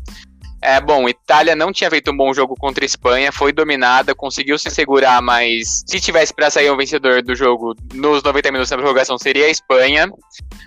É, 0.63 0.81
bom, 0.81 1.09
Itália 1.09 1.57
não 1.57 1.73
tinha 1.73 1.91
feito 1.91 2.13
um 2.13 2.17
bom 2.17 2.33
jogo 2.33 2.55
contra 2.57 2.85
a 2.85 2.87
Espanha, 2.87 3.33
foi 3.33 3.53
dominada, 3.53 4.15
conseguiu 4.15 4.57
se 4.57 4.71
segurar, 4.71 5.21
mas 5.21 5.83
se 5.85 6.01
tivesse 6.01 6.33
para 6.33 6.51
sair 6.51 6.71
um 6.71 6.77
vencedor 6.77 7.21
do 7.21 7.35
jogo 7.35 7.75
nos 7.95 8.23
90 8.23 8.53
minutos 8.53 8.71
da 8.71 8.77
prorrogação 8.77 9.19
seria 9.19 9.47
a 9.47 9.51
Espanha. 9.51 10.09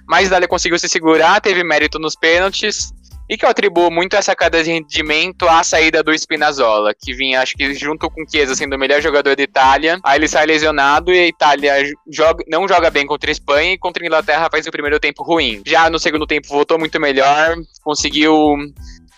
Mas 0.06 0.26
a 0.26 0.28
Itália 0.28 0.48
conseguiu 0.50 0.78
se 0.78 0.90
segurar, 0.90 1.40
teve 1.40 1.64
mérito 1.64 1.98
nos 1.98 2.16
pênaltis, 2.16 2.92
e 3.32 3.38
que 3.38 3.46
eu 3.46 3.50
atribuo 3.50 3.90
muito 3.90 4.18
essa 4.18 4.36
queda 4.36 4.62
de 4.62 4.70
rendimento 4.70 5.48
à 5.48 5.64
saída 5.64 6.04
do 6.04 6.14
Spinazzola, 6.14 6.94
que 6.94 7.14
vinha, 7.14 7.40
acho 7.40 7.56
que 7.56 7.74
junto 7.74 8.10
com 8.10 8.28
Chiesa 8.30 8.54
sendo 8.56 8.76
o 8.76 8.78
melhor 8.78 9.02
jogador 9.02 9.38
da 9.38 9.42
Itália. 9.42 9.98
Aí 10.04 10.20
ele 10.20 10.28
sai 10.28 10.46
lesionado 10.46 11.14
e 11.14 11.18
a 11.18 11.28
Itália 11.28 11.74
joga, 12.12 12.44
não 12.50 12.68
joga 12.68 12.90
bem 12.90 13.08
contra 13.08 13.32
a 13.32 13.32
Espanha 13.32 13.72
e 13.72 13.78
contra 13.78 14.04
a 14.04 14.06
Inglaterra 14.06 14.50
faz 14.52 14.68
o 14.68 14.72
primeiro 14.72 15.00
tempo 15.00 15.24
ruim. 15.24 15.62
Já 15.66 15.90
no 15.90 15.98
segundo 15.98 16.28
tempo 16.28 16.50
voltou 16.50 16.78
muito 16.78 17.00
melhor, 17.00 17.56
conseguiu 17.82 18.58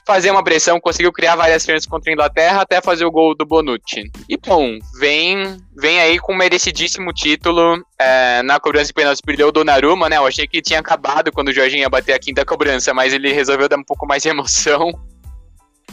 fazer 0.06 0.32
uma 0.32 0.44
pressão, 0.44 0.80
conseguiu 0.80 1.12
criar 1.12 1.36
várias 1.36 1.64
chances 1.64 1.88
contra 1.88 2.12
a 2.12 2.14
Inglaterra 2.14 2.62
até 2.62 2.82
fazer 2.82 3.06
o 3.06 3.12
gol 3.12 3.36
do 3.36 3.46
Bonucci. 3.46 4.12
E 4.28 4.38
bom, 4.38 4.78
vem, 5.00 5.58
vem 5.76 6.00
aí 6.00 6.20
com 6.20 6.34
um 6.34 6.38
merecidíssimo 6.38 7.14
título 7.14 7.84
é, 7.98 8.42
na 8.44 8.60
cobrança 8.60 8.88
de 8.88 8.94
pênaltis 8.94 9.22
perdeu 9.22 9.48
o 9.48 9.52
Donnarumma, 9.52 10.10
né? 10.10 10.18
Eu 10.18 10.28
achei 10.28 10.48
que 10.48 10.62
tinha 10.62 10.80
acabado 10.80 11.32
quando 11.32 11.50
o 11.50 11.54
Jorginho 11.54 11.82
ia 11.82 11.90
bater 11.90 12.14
a 12.14 12.20
quinta 12.20 12.46
cobrança, 12.46 12.94
mas 12.94 13.14
ele 13.14 13.32
resolveu 13.32 13.70
dar 13.70 13.78
um 13.78 13.84
pouco 13.84 14.06
mais 14.06 14.22
de 14.24 14.30
emoção. 14.30 14.92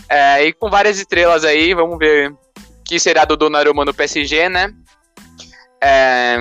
É, 0.08 0.44
e 0.44 0.52
com 0.52 0.68
várias 0.68 0.98
estrelas 0.98 1.44
aí, 1.44 1.72
vamos 1.72 1.98
ver 1.98 2.34
que 2.84 2.98
será 2.98 3.24
do 3.24 3.36
Donnarumma 3.36 3.84
no 3.84 3.94
PSG, 3.94 4.48
né? 4.48 4.72
É, 5.82 6.36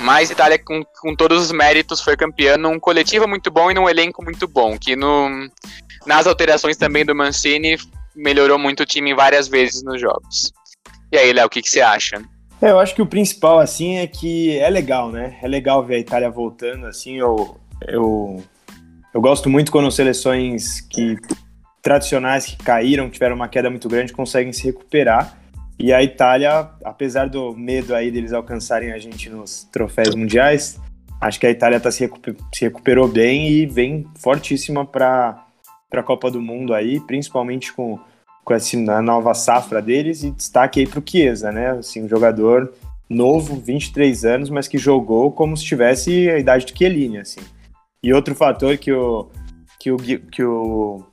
mas 0.00 0.30
Itália, 0.30 0.58
com, 0.58 0.82
com 1.00 1.14
todos 1.14 1.40
os 1.42 1.52
méritos, 1.52 2.00
foi 2.00 2.16
campeã 2.16 2.56
num 2.56 2.78
coletivo 2.78 3.26
muito 3.26 3.50
bom 3.50 3.70
e 3.70 3.74
num 3.74 3.88
elenco 3.88 4.22
muito 4.22 4.46
bom, 4.46 4.78
que 4.78 4.94
no, 4.94 5.48
nas 6.06 6.26
alterações 6.26 6.76
também 6.76 7.04
do 7.04 7.14
Mancini, 7.14 7.76
melhorou 8.14 8.58
muito 8.58 8.82
o 8.82 8.86
time 8.86 9.14
várias 9.14 9.48
vezes 9.48 9.82
nos 9.82 10.00
jogos. 10.00 10.52
E 11.12 11.16
aí, 11.16 11.32
Léo, 11.32 11.46
o 11.46 11.50
que, 11.50 11.62
que 11.62 11.70
você 11.70 11.80
acha? 11.80 12.22
É, 12.60 12.70
eu 12.70 12.78
acho 12.78 12.94
que 12.94 13.02
o 13.02 13.06
principal, 13.06 13.58
assim, 13.58 13.98
é 13.98 14.06
que 14.06 14.58
é 14.58 14.70
legal, 14.70 15.10
né? 15.10 15.36
É 15.42 15.48
legal 15.48 15.84
ver 15.84 15.96
a 15.96 15.98
Itália 15.98 16.30
voltando, 16.30 16.86
assim, 16.86 17.18
eu, 17.18 17.60
eu, 17.86 18.42
eu 19.12 19.20
gosto 19.20 19.50
muito 19.50 19.70
quando 19.70 19.90
seleções 19.90 20.80
que 20.80 21.16
tradicionais 21.82 22.46
que 22.46 22.56
caíram, 22.56 23.06
que 23.06 23.12
tiveram 23.12 23.36
uma 23.36 23.48
queda 23.48 23.68
muito 23.68 23.88
grande, 23.88 24.12
conseguem 24.12 24.52
se 24.52 24.64
recuperar. 24.64 25.38
E 25.78 25.92
a 25.92 26.02
Itália, 26.02 26.70
apesar 26.84 27.28
do 27.28 27.54
medo 27.54 27.94
aí 27.94 28.10
deles 28.10 28.32
alcançarem 28.32 28.92
a 28.92 28.98
gente 28.98 29.28
nos 29.28 29.64
troféus 29.64 30.14
mundiais, 30.14 30.80
acho 31.20 31.38
que 31.38 31.46
a 31.46 31.50
Itália 31.50 31.78
tá 31.78 31.90
se, 31.90 32.00
recuper, 32.00 32.34
se 32.54 32.64
recuperou 32.64 33.06
bem 33.06 33.50
e 33.50 33.66
vem 33.66 34.06
fortíssima 34.18 34.86
para 34.86 35.43
para 35.94 36.00
a 36.00 36.04
Copa 36.04 36.28
do 36.28 36.42
Mundo 36.42 36.74
aí, 36.74 36.98
principalmente 36.98 37.72
com, 37.72 38.00
com 38.44 38.52
essa 38.52 38.76
nova 39.00 39.32
safra 39.32 39.80
deles, 39.80 40.24
e 40.24 40.32
destaque 40.32 40.80
aí 40.80 40.86
para 40.88 40.98
o 40.98 41.02
Chiesa, 41.06 41.52
né? 41.52 41.70
Assim, 41.70 42.02
um 42.02 42.08
jogador 42.08 42.72
novo, 43.08 43.54
23 43.54 44.24
anos, 44.24 44.50
mas 44.50 44.66
que 44.66 44.76
jogou 44.76 45.30
como 45.30 45.56
se 45.56 45.64
tivesse 45.64 46.28
a 46.28 46.38
idade 46.38 46.66
do 46.66 46.76
Chiellini, 46.76 47.18
assim. 47.18 47.40
E 48.02 48.12
outro 48.12 48.34
fator 48.34 48.76
que 48.76 48.92
o, 48.92 49.28
que 49.78 49.92
o, 49.92 49.96
que 49.96 50.42
o, 50.42 51.04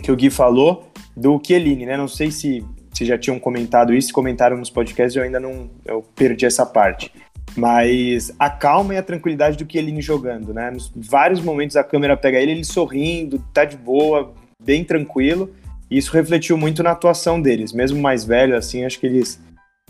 que 0.00 0.12
o 0.12 0.16
Gui 0.16 0.30
falou 0.30 0.88
do 1.16 1.40
Chiellini, 1.44 1.84
né? 1.84 1.96
Não 1.96 2.06
sei 2.06 2.30
se, 2.30 2.64
se 2.94 3.04
já 3.04 3.18
tinham 3.18 3.38
comentado 3.40 3.92
isso, 3.92 4.12
comentaram 4.12 4.56
nos 4.56 4.70
podcasts, 4.70 5.16
eu 5.16 5.24
ainda 5.24 5.40
não 5.40 5.68
eu 5.84 6.04
perdi 6.14 6.46
essa 6.46 6.64
parte. 6.64 7.12
Mas 7.56 8.32
a 8.38 8.48
calma 8.48 8.94
e 8.94 8.96
a 8.96 9.02
tranquilidade 9.02 9.56
do 9.56 9.66
ele 9.76 10.00
jogando, 10.00 10.54
né? 10.54 10.70
Nos 10.70 10.90
vários 10.94 11.40
momentos 11.40 11.76
a 11.76 11.84
câmera 11.84 12.16
pega 12.16 12.38
ele, 12.38 12.52
ele 12.52 12.64
sorrindo, 12.64 13.44
tá 13.52 13.64
de 13.64 13.76
boa, 13.76 14.32
bem 14.62 14.84
tranquilo. 14.84 15.50
E 15.90 15.98
isso 15.98 16.12
refletiu 16.12 16.56
muito 16.56 16.82
na 16.82 16.92
atuação 16.92 17.40
deles, 17.40 17.72
mesmo 17.72 18.00
mais 18.00 18.24
velho, 18.24 18.56
assim, 18.56 18.84
acho 18.84 19.00
que 19.00 19.06
eles, 19.06 19.40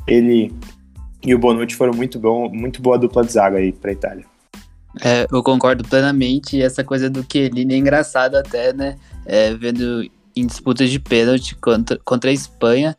ele 0.07 0.51
e 1.23 1.35
o 1.35 1.39
Bonucci 1.39 1.77
foram 1.77 1.93
muito 1.93 2.19
bom, 2.19 2.49
muito 2.49 2.81
boa 2.81 2.99
dupla 2.99 3.25
de 3.25 3.33
zaga 3.33 3.59
aí 3.59 3.73
para 3.73 3.93
Itália. 3.93 4.25
É, 5.03 5.27
eu 5.31 5.43
concordo 5.43 5.85
plenamente. 5.85 6.57
E 6.57 6.63
essa 6.63 6.83
coisa 6.83 7.09
do 7.09 7.25
Chiellini 7.31 7.75
é 7.75 7.77
engraçado 7.77 8.37
até, 8.37 8.73
né? 8.73 8.97
É, 9.27 9.55
vendo 9.55 10.11
em 10.35 10.47
disputas 10.47 10.91
de 10.91 10.99
pênalti 10.99 11.55
contra, 11.57 11.99
contra 12.05 12.31
a 12.31 12.33
Espanha, 12.33 12.97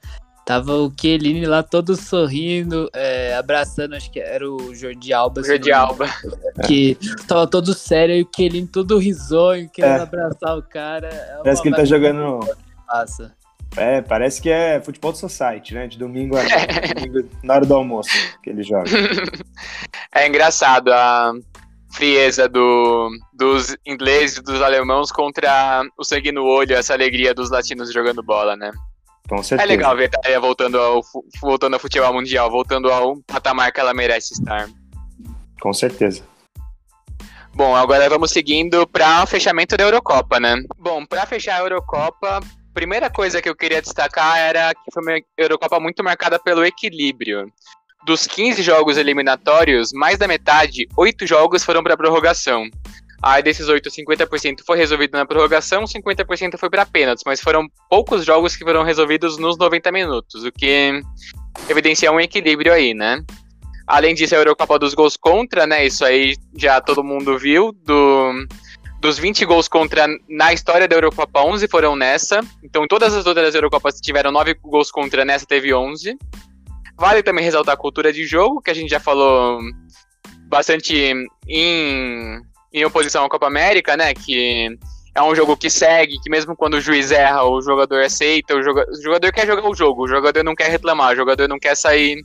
Tava 0.52 0.74
o 0.74 0.92
Chiellini 1.00 1.46
lá 1.46 1.64
todo 1.64 1.96
sorrindo, 1.96 2.90
é, 2.94 3.34
abraçando, 3.36 3.96
acho 3.96 4.12
que 4.12 4.20
era 4.20 4.46
o 4.46 4.76
Jordi 4.76 5.14
Alba. 5.14 5.42
Jordi 5.42 5.72
Alba. 5.72 6.10
Que 6.68 6.98
tava 7.26 7.48
todo 7.48 7.74
sério 7.74 8.16
e 8.16 8.22
o 8.22 8.30
Chiellini 8.36 8.68
todo 8.68 8.98
risonho, 8.98 9.70
querendo 9.70 10.00
é. 10.00 10.02
abraçar 10.02 10.58
o 10.58 10.62
cara. 10.62 11.08
É 11.08 11.38
parece 11.42 11.62
que 11.62 11.70
ele 11.70 11.78
tá 11.78 11.86
jogando... 11.86 12.42
Passa. 12.86 13.34
É, 13.78 14.02
parece 14.02 14.42
que 14.42 14.50
é 14.50 14.82
futebol 14.82 15.14
do 15.14 15.18
society, 15.20 15.74
né? 15.74 15.88
De 15.88 15.98
domingo 15.98 16.36
a 16.36 16.42
domingo, 17.00 17.30
na 17.42 17.54
hora 17.54 17.66
do 17.66 17.74
almoço 17.74 18.12
que 18.44 18.50
ele 18.50 18.62
joga. 18.62 18.92
É 20.14 20.28
engraçado 20.28 20.92
a 20.92 21.32
frieza 21.94 22.50
do, 22.50 23.10
dos 23.34 23.74
ingleses 23.86 24.40
e 24.40 24.44
dos 24.44 24.62
alemãos 24.62 25.14
contra 25.14 25.82
o 25.98 26.04
sangue 26.04 26.34
no 26.34 26.44
olho, 26.44 26.76
essa 26.76 26.94
alegria 26.94 27.34
dos 27.34 27.50
latinos 27.50 27.94
jogando 27.94 28.22
bola, 28.22 28.58
né? 28.58 28.70
Com 29.32 29.42
certeza. 29.42 29.66
É 29.66 29.66
legal 29.66 29.96
ver 29.96 30.04
a 30.04 30.06
Itália 30.08 30.40
voltando 30.42 30.78
ao, 30.78 31.02
voltando 31.40 31.76
ao 31.76 31.80
futebol 31.80 32.14
mundial, 32.14 32.52
voltando 32.52 32.92
ao 32.92 33.16
patamar 33.22 33.72
que 33.72 33.80
ela 33.80 33.94
merece 33.94 34.34
estar. 34.34 34.70
Com 35.62 35.72
certeza. 35.72 36.22
Bom, 37.54 37.74
agora 37.74 38.10
vamos 38.10 38.32
seguindo 38.32 38.86
para 38.86 39.24
o 39.24 39.26
fechamento 39.26 39.78
da 39.78 39.86
Eurocopa, 39.86 40.38
né? 40.38 40.62
Bom, 40.78 41.06
para 41.06 41.26
fechar 41.26 41.56
a 41.56 41.60
Eurocopa, 41.60 42.42
primeira 42.74 43.10
coisa 43.10 43.42
que 43.42 43.48
eu 43.48 43.56
queria 43.56 43.82
destacar 43.82 44.38
era 44.38 44.74
que 44.74 44.92
foi 44.94 45.02
uma 45.02 45.22
Eurocopa 45.38 45.80
muito 45.80 46.04
marcada 46.04 46.38
pelo 46.38 46.66
equilíbrio. 46.66 47.50
Dos 48.06 48.28
15 48.28 48.62
jogos 48.62 48.98
eliminatórios, 48.98 49.94
mais 49.94 50.18
da 50.18 50.28
metade, 50.28 50.90
8 50.98 51.26
jogos 51.26 51.64
foram 51.64 51.82
para 51.82 51.96
prorrogação. 51.96 52.66
Aí 53.24 53.44
desses 53.44 53.68
8, 53.68 53.90
50% 53.90 54.62
foi 54.66 54.78
resolvido 54.78 55.14
na 55.14 55.26
prorrogação, 55.26 55.84
50% 55.84 56.58
foi 56.58 56.70
para 56.70 56.86
pênaltis, 56.86 57.24
mas 57.26 57.40
foram 57.40 57.68
poucos 57.88 58.26
jogos 58.26 58.56
que 58.56 58.64
foram 58.64 58.84
resolvidos 58.84 59.38
nos 59.38 59.58
90 59.58 59.92
minutos, 59.92 60.44
o 60.44 60.52
que 60.52 61.02
evidencia 61.70 62.12
um 62.12 62.20
equilíbrio 62.20 62.74
aí, 62.74 62.96
né? 62.96 63.24
Além 63.86 64.16
disso, 64.16 64.34
a 64.34 64.38
Eurocopa 64.40 64.80
dos 64.80 64.94
gols 64.94 65.18
contra, 65.18 65.68
né? 65.68 65.86
Isso 65.86 66.04
aí 66.04 66.36
já 66.56 66.80
todo 66.82 67.04
mundo 67.04 67.38
viu. 67.38 67.72
Do, 67.84 68.48
dos 69.02 69.20
20 69.20 69.46
gols 69.46 69.68
contra 69.68 70.08
na 70.30 70.54
história 70.54 70.88
da 70.88 70.96
Eurocopa, 70.96 71.42
11 71.42 71.68
foram 71.68 71.96
nessa. 71.96 72.40
Então, 72.64 72.88
todas 72.88 73.14
as 73.14 73.26
outras 73.26 73.54
Eurocopas 73.54 74.00
tiveram 74.00 74.32
9 74.32 74.56
gols 74.64 74.90
contra, 74.90 75.26
nessa 75.26 75.46
teve 75.46 75.74
11. 75.74 76.16
Vale 76.98 77.22
também 77.22 77.44
ressaltar 77.44 77.74
a 77.74 77.78
cultura 77.78 78.14
de 78.14 78.26
jogo, 78.26 78.62
que 78.62 78.72
a 78.72 78.74
gente 78.74 78.90
já 78.90 79.00
falou 79.00 79.60
bastante 80.48 81.14
em 81.48 82.42
em 82.74 82.86
oposição 82.86 83.26
à 83.26 83.30
Copa 83.30 83.48
América, 83.48 83.98
né? 83.98 84.14
Que 84.14 84.78
é 85.14 85.22
um 85.22 85.36
jogo 85.36 85.58
que 85.58 85.70
segue, 85.70 86.20
que 86.22 86.30
mesmo 86.30 86.56
quando 86.56 86.76
o 86.76 86.82
juiz 86.82 87.12
erra, 87.12 87.44
o 87.44 87.62
jogador 87.62 88.02
aceita, 88.02 88.56
o 88.56 88.64
jogador, 88.64 88.92
o 88.92 89.02
jogador 89.02 89.32
quer 89.34 89.46
jogar 89.46 89.68
o 89.68 89.76
jogo, 89.76 90.04
o 90.04 90.08
jogador 90.08 90.44
não 90.44 90.56
quer 90.56 90.70
reclamar, 90.70 91.12
o 91.12 91.16
jogador 91.16 91.48
não 91.48 91.60
quer 91.60 91.76
sair 91.76 92.24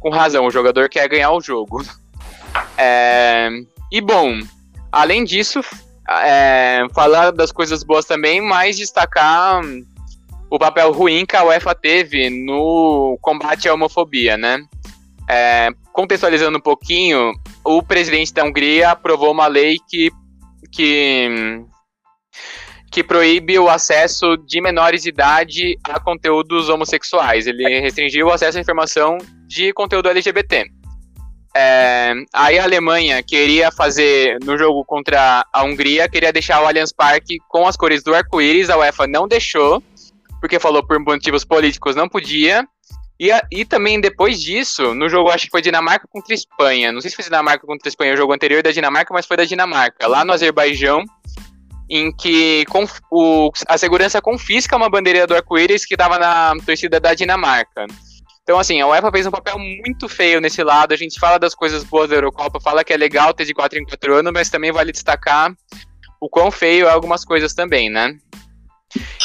com 0.00 0.10
razão, 0.10 0.46
o 0.46 0.50
jogador 0.50 0.88
quer 0.88 1.08
ganhar 1.08 1.30
o 1.30 1.40
jogo. 1.40 1.84
É, 2.76 3.50
e 3.90 4.00
bom, 4.00 4.40
além 4.90 5.24
disso, 5.24 5.60
é, 6.08 6.86
falar 6.94 7.30
das 7.30 7.52
coisas 7.52 7.82
boas 7.82 8.04
também, 8.04 8.40
mas 8.40 8.76
destacar 8.76 9.62
o 10.50 10.58
papel 10.58 10.92
ruim 10.92 11.24
que 11.24 11.36
a 11.36 11.44
UEFA 11.44 11.74
teve 11.74 12.28
no 12.28 13.18
combate 13.20 13.68
à 13.68 13.74
homofobia, 13.74 14.36
né? 14.36 14.64
É, 15.28 15.70
contextualizando 15.92 16.58
um 16.58 16.60
pouquinho, 16.60 17.32
o 17.64 17.82
presidente 17.82 18.32
da 18.32 18.44
Hungria 18.44 18.90
aprovou 18.90 19.32
uma 19.32 19.46
lei 19.46 19.76
que, 19.88 20.10
que, 20.70 21.28
que 22.90 23.04
proíbe 23.04 23.58
o 23.58 23.68
acesso 23.68 24.36
de 24.36 24.60
menores 24.60 25.02
de 25.02 25.08
idade 25.08 25.78
a 25.84 26.00
conteúdos 26.00 26.68
homossexuais. 26.68 27.46
Ele 27.46 27.80
restringiu 27.80 28.26
o 28.26 28.32
acesso 28.32 28.58
à 28.58 28.60
informação 28.60 29.18
de 29.46 29.72
conteúdo 29.72 30.08
LGBT. 30.08 30.66
É, 31.54 32.14
aí 32.32 32.58
a 32.58 32.64
Alemanha 32.64 33.22
queria 33.22 33.70
fazer, 33.70 34.38
no 34.42 34.56
jogo 34.56 34.84
contra 34.84 35.46
a 35.52 35.64
Hungria, 35.64 36.08
queria 36.08 36.32
deixar 36.32 36.62
o 36.62 36.66
Allianz 36.66 36.92
Parque 36.92 37.36
com 37.48 37.66
as 37.66 37.76
cores 37.76 38.02
do 38.02 38.14
arco-íris, 38.14 38.70
a 38.70 38.78
UEFA 38.78 39.06
não 39.06 39.28
deixou, 39.28 39.82
porque 40.40 40.58
falou 40.58 40.84
por 40.84 40.98
motivos 40.98 41.44
políticos 41.44 41.94
não 41.94 42.08
podia, 42.08 42.66
e, 43.22 43.60
e 43.60 43.64
também 43.64 44.00
depois 44.00 44.42
disso, 44.42 44.94
no 44.94 45.08
jogo, 45.08 45.30
acho 45.30 45.44
que 45.44 45.50
foi 45.52 45.62
Dinamarca 45.62 46.08
contra 46.10 46.34
Espanha. 46.34 46.90
Não 46.90 47.00
sei 47.00 47.08
se 47.08 47.14
foi 47.14 47.24
Dinamarca 47.24 47.64
contra 47.64 47.88
Espanha, 47.88 48.14
o 48.14 48.16
jogo 48.16 48.32
anterior 48.32 48.64
da 48.64 48.72
Dinamarca, 48.72 49.14
mas 49.14 49.26
foi 49.26 49.36
da 49.36 49.44
Dinamarca. 49.44 50.08
Lá 50.08 50.24
no 50.24 50.32
Azerbaijão, 50.32 51.04
em 51.88 52.10
que 52.10 52.64
o, 53.12 53.52
a 53.68 53.78
segurança 53.78 54.20
confisca 54.20 54.76
uma 54.76 54.90
bandeira 54.90 55.24
do 55.24 55.36
arco-íris 55.36 55.84
que 55.84 55.94
estava 55.94 56.18
na 56.18 56.54
torcida 56.66 56.98
da 56.98 57.14
Dinamarca. 57.14 57.86
Então, 58.42 58.58
assim, 58.58 58.80
a 58.80 58.88
UEFA 58.88 59.12
fez 59.12 59.24
um 59.24 59.30
papel 59.30 59.56
muito 59.56 60.08
feio 60.08 60.40
nesse 60.40 60.64
lado. 60.64 60.92
A 60.92 60.96
gente 60.96 61.20
fala 61.20 61.38
das 61.38 61.54
coisas 61.54 61.84
boas 61.84 62.10
da 62.10 62.16
Eurocopa, 62.16 62.60
fala 62.60 62.82
que 62.82 62.92
é 62.92 62.96
legal 62.96 63.32
ter 63.32 63.44
de 63.44 63.54
4 63.54 63.78
em 63.78 63.84
4 63.84 64.14
anos, 64.16 64.32
mas 64.32 64.50
também 64.50 64.72
vale 64.72 64.90
destacar 64.90 65.54
o 66.20 66.28
quão 66.28 66.50
feio 66.50 66.88
é 66.88 66.90
algumas 66.90 67.24
coisas 67.24 67.54
também, 67.54 67.88
né? 67.88 68.16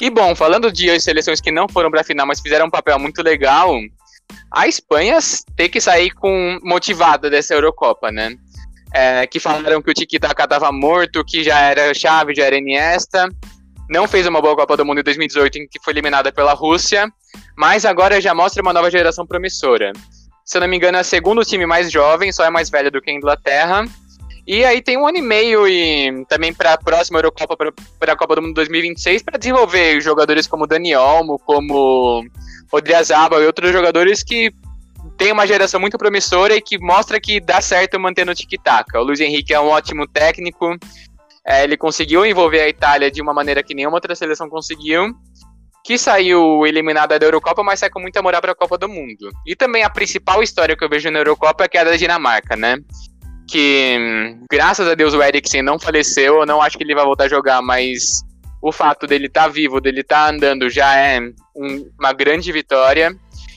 E 0.02 0.10
bom, 0.10 0.36
falando 0.36 0.72
de 0.72 1.00
seleções 1.00 1.42
que 1.42 1.52
não 1.52 1.68
foram 1.68 1.90
para 1.90 2.02
a 2.02 2.04
final, 2.04 2.28
mas 2.28 2.40
fizeram 2.40 2.68
um 2.68 2.70
papel 2.70 3.00
muito 3.00 3.24
legal, 3.24 3.76
a 4.52 4.68
Espanha 4.68 5.18
tem 5.56 5.70
que 5.70 5.82
sair 5.82 6.12
com 6.12 6.60
motivada 6.64 7.30
dessa 7.30 7.54
Eurocopa, 7.54 8.12
né? 8.12 8.36
É, 8.94 9.28
que 9.28 9.40
falaram 9.40 9.82
que 9.82 9.92
o 9.92 9.94
Tiki-Taka 9.94 10.44
estava 10.44 10.72
morto, 10.72 11.24
que 11.26 11.44
já 11.44 11.60
era 11.60 11.94
Chave, 11.94 12.34
já 12.34 12.46
era 12.46 12.58
Iniesta. 12.58 13.28
Não 13.90 14.08
fez 14.08 14.26
uma 14.26 14.42
boa 14.42 14.56
Copa 14.56 14.78
do 14.78 14.86
Mundo 14.86 15.00
em 15.00 15.04
2018, 15.04 15.60
em 15.60 15.68
que 15.68 15.80
foi 15.84 15.94
eliminada 15.94 16.32
pela 16.32 16.54
Rússia, 16.54 17.08
mas 17.56 17.86
agora 17.86 18.22
já 18.22 18.34
mostra 18.34 18.62
uma 18.62 18.74
nova 18.74 18.90
geração 18.92 19.26
promissora. 19.26 19.92
Se 20.46 20.58
eu 20.58 20.62
não 20.62 20.68
me 20.68 20.78
engano, 20.78 20.98
é 20.98 21.02
o 21.02 21.04
segundo 21.04 21.44
time 21.44 21.66
mais 21.66 21.92
jovem, 21.92 22.32
só 22.32 22.44
é 22.46 22.50
mais 22.50 22.70
velho 22.70 22.92
do 22.92 23.02
que 23.02 23.12
a 23.12 23.14
Inglaterra. 23.14 23.86
E 24.48 24.64
aí 24.64 24.82
tem 24.82 24.98
um 24.98 25.06
ano 25.06 25.18
e 25.18 25.22
meio 25.22 25.68
e 25.68 26.26
também 26.30 26.54
para 26.54 26.74
a 26.74 26.78
próxima 26.78 27.20
Eurocopa, 27.20 27.58
para 28.00 28.14
a 28.14 28.16
Copa 28.16 28.36
do 28.36 28.42
Mundo 28.42 28.54
2026, 28.54 29.22
para 29.22 29.38
desenvolver 29.38 30.00
jogadores 30.00 30.48
como 30.48 30.66
Dani 30.66 30.96
Olmo, 30.96 31.38
como 31.40 32.26
Odriazaba 32.72 33.42
e 33.42 33.46
outros 33.46 33.74
jogadores 33.74 34.24
que 34.24 34.54
tem 35.18 35.34
uma 35.34 35.46
geração 35.46 35.82
muito 35.82 35.98
promissora 35.98 36.56
e 36.56 36.62
que 36.62 36.78
mostra 36.78 37.20
que 37.20 37.42
dá 37.42 37.60
certo 37.60 38.00
mantendo 38.00 38.32
o 38.32 38.36
tic-tac. 38.36 38.96
O 38.96 39.04
Luiz 39.04 39.20
Henrique 39.20 39.54
é 39.54 39.60
um 39.60 39.68
ótimo 39.68 40.08
técnico, 40.08 40.78
é, 41.46 41.66
ele 41.66 41.76
conseguiu 41.76 42.26
envolver 42.26 42.62
a 42.62 42.70
Itália 42.70 43.12
de 43.12 43.22
uma 43.22 43.34
maneira 43.34 43.62
que 43.62 43.74
nenhuma 43.74 43.98
outra 43.98 44.16
seleção 44.16 44.50
conseguiu, 44.50 45.14
que 45.84 45.98
saiu 45.98 46.66
eliminada 46.66 47.20
da 47.20 47.26
Eurocopa, 47.26 47.64
mas 47.64 47.80
sai 47.80 47.90
com 47.90 48.00
muita 48.00 48.22
moral 48.22 48.42
para 48.42 48.54
a 48.54 48.56
Copa 48.56 48.78
do 48.78 48.88
Mundo. 48.88 49.30
E 49.46 49.56
também 49.58 49.84
a 49.84 49.90
principal 49.90 50.42
história 50.42 50.76
que 50.76 50.84
eu 50.84 50.90
vejo 50.90 51.12
na 51.12 51.20
Eurocopa 51.20 51.66
é 51.66 51.78
é 51.78 51.80
a 51.80 51.84
da 51.84 51.96
Dinamarca, 51.98 52.56
né? 52.56 52.78
Que 53.48 54.38
graças 54.52 54.88
a 54.88 54.96
Deus 54.96 55.14
o 55.14 55.24
Eriksen 55.24 55.62
não 55.62 55.80
faleceu, 55.80 56.40
eu 56.40 56.46
não 56.46 56.62
acho 56.62 56.78
que 56.78 56.84
ele 56.84 56.96
vai 56.96 57.06
voltar 57.06 57.26
a 57.26 57.30
jogar, 57.30 57.62
mas 57.62 58.24
o 58.62 58.72
fato 58.72 59.08
dele 59.08 59.28
estar 59.28 59.44
tá 59.44 59.48
vivo, 59.48 59.80
dele 59.80 60.02
estar 60.02 60.26
tá 60.26 60.32
andando 60.32 60.70
já 60.70 60.96
é 60.96 61.20
um, 61.56 61.90
uma 62.00 62.14
grande 62.14 62.52
vitória. 62.52 63.16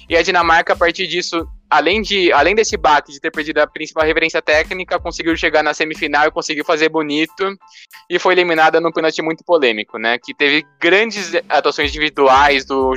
E 0.09 0.17
a 0.17 0.23
Dinamarca, 0.23 0.73
a 0.73 0.77
partir 0.77 1.07
disso, 1.07 1.47
além, 1.71 2.03
de, 2.03 2.33
além 2.33 2.55
desse 2.55 2.77
baque 2.77 3.13
de 3.13 3.21
ter 3.21 3.31
perdido 3.31 3.59
a 3.59 3.67
principal 3.67 4.05
referência 4.05 4.43
técnica, 4.43 4.99
conseguiu 4.99 5.37
chegar 5.37 5.63
na 5.63 5.73
semifinal 5.73 6.27
e 6.27 6.33
conseguiu 6.33 6.65
fazer 6.65 6.89
bonito. 6.89 7.57
E 8.09 8.19
foi 8.19 8.35
eliminada 8.35 8.81
num 8.81 8.91
pênalti 8.91 9.23
muito 9.23 9.45
polêmico, 9.45 9.97
né? 9.97 10.19
Que 10.19 10.35
teve 10.35 10.67
grandes 10.81 11.33
atuações 11.49 11.91
individuais 11.91 12.65
do. 12.65 12.93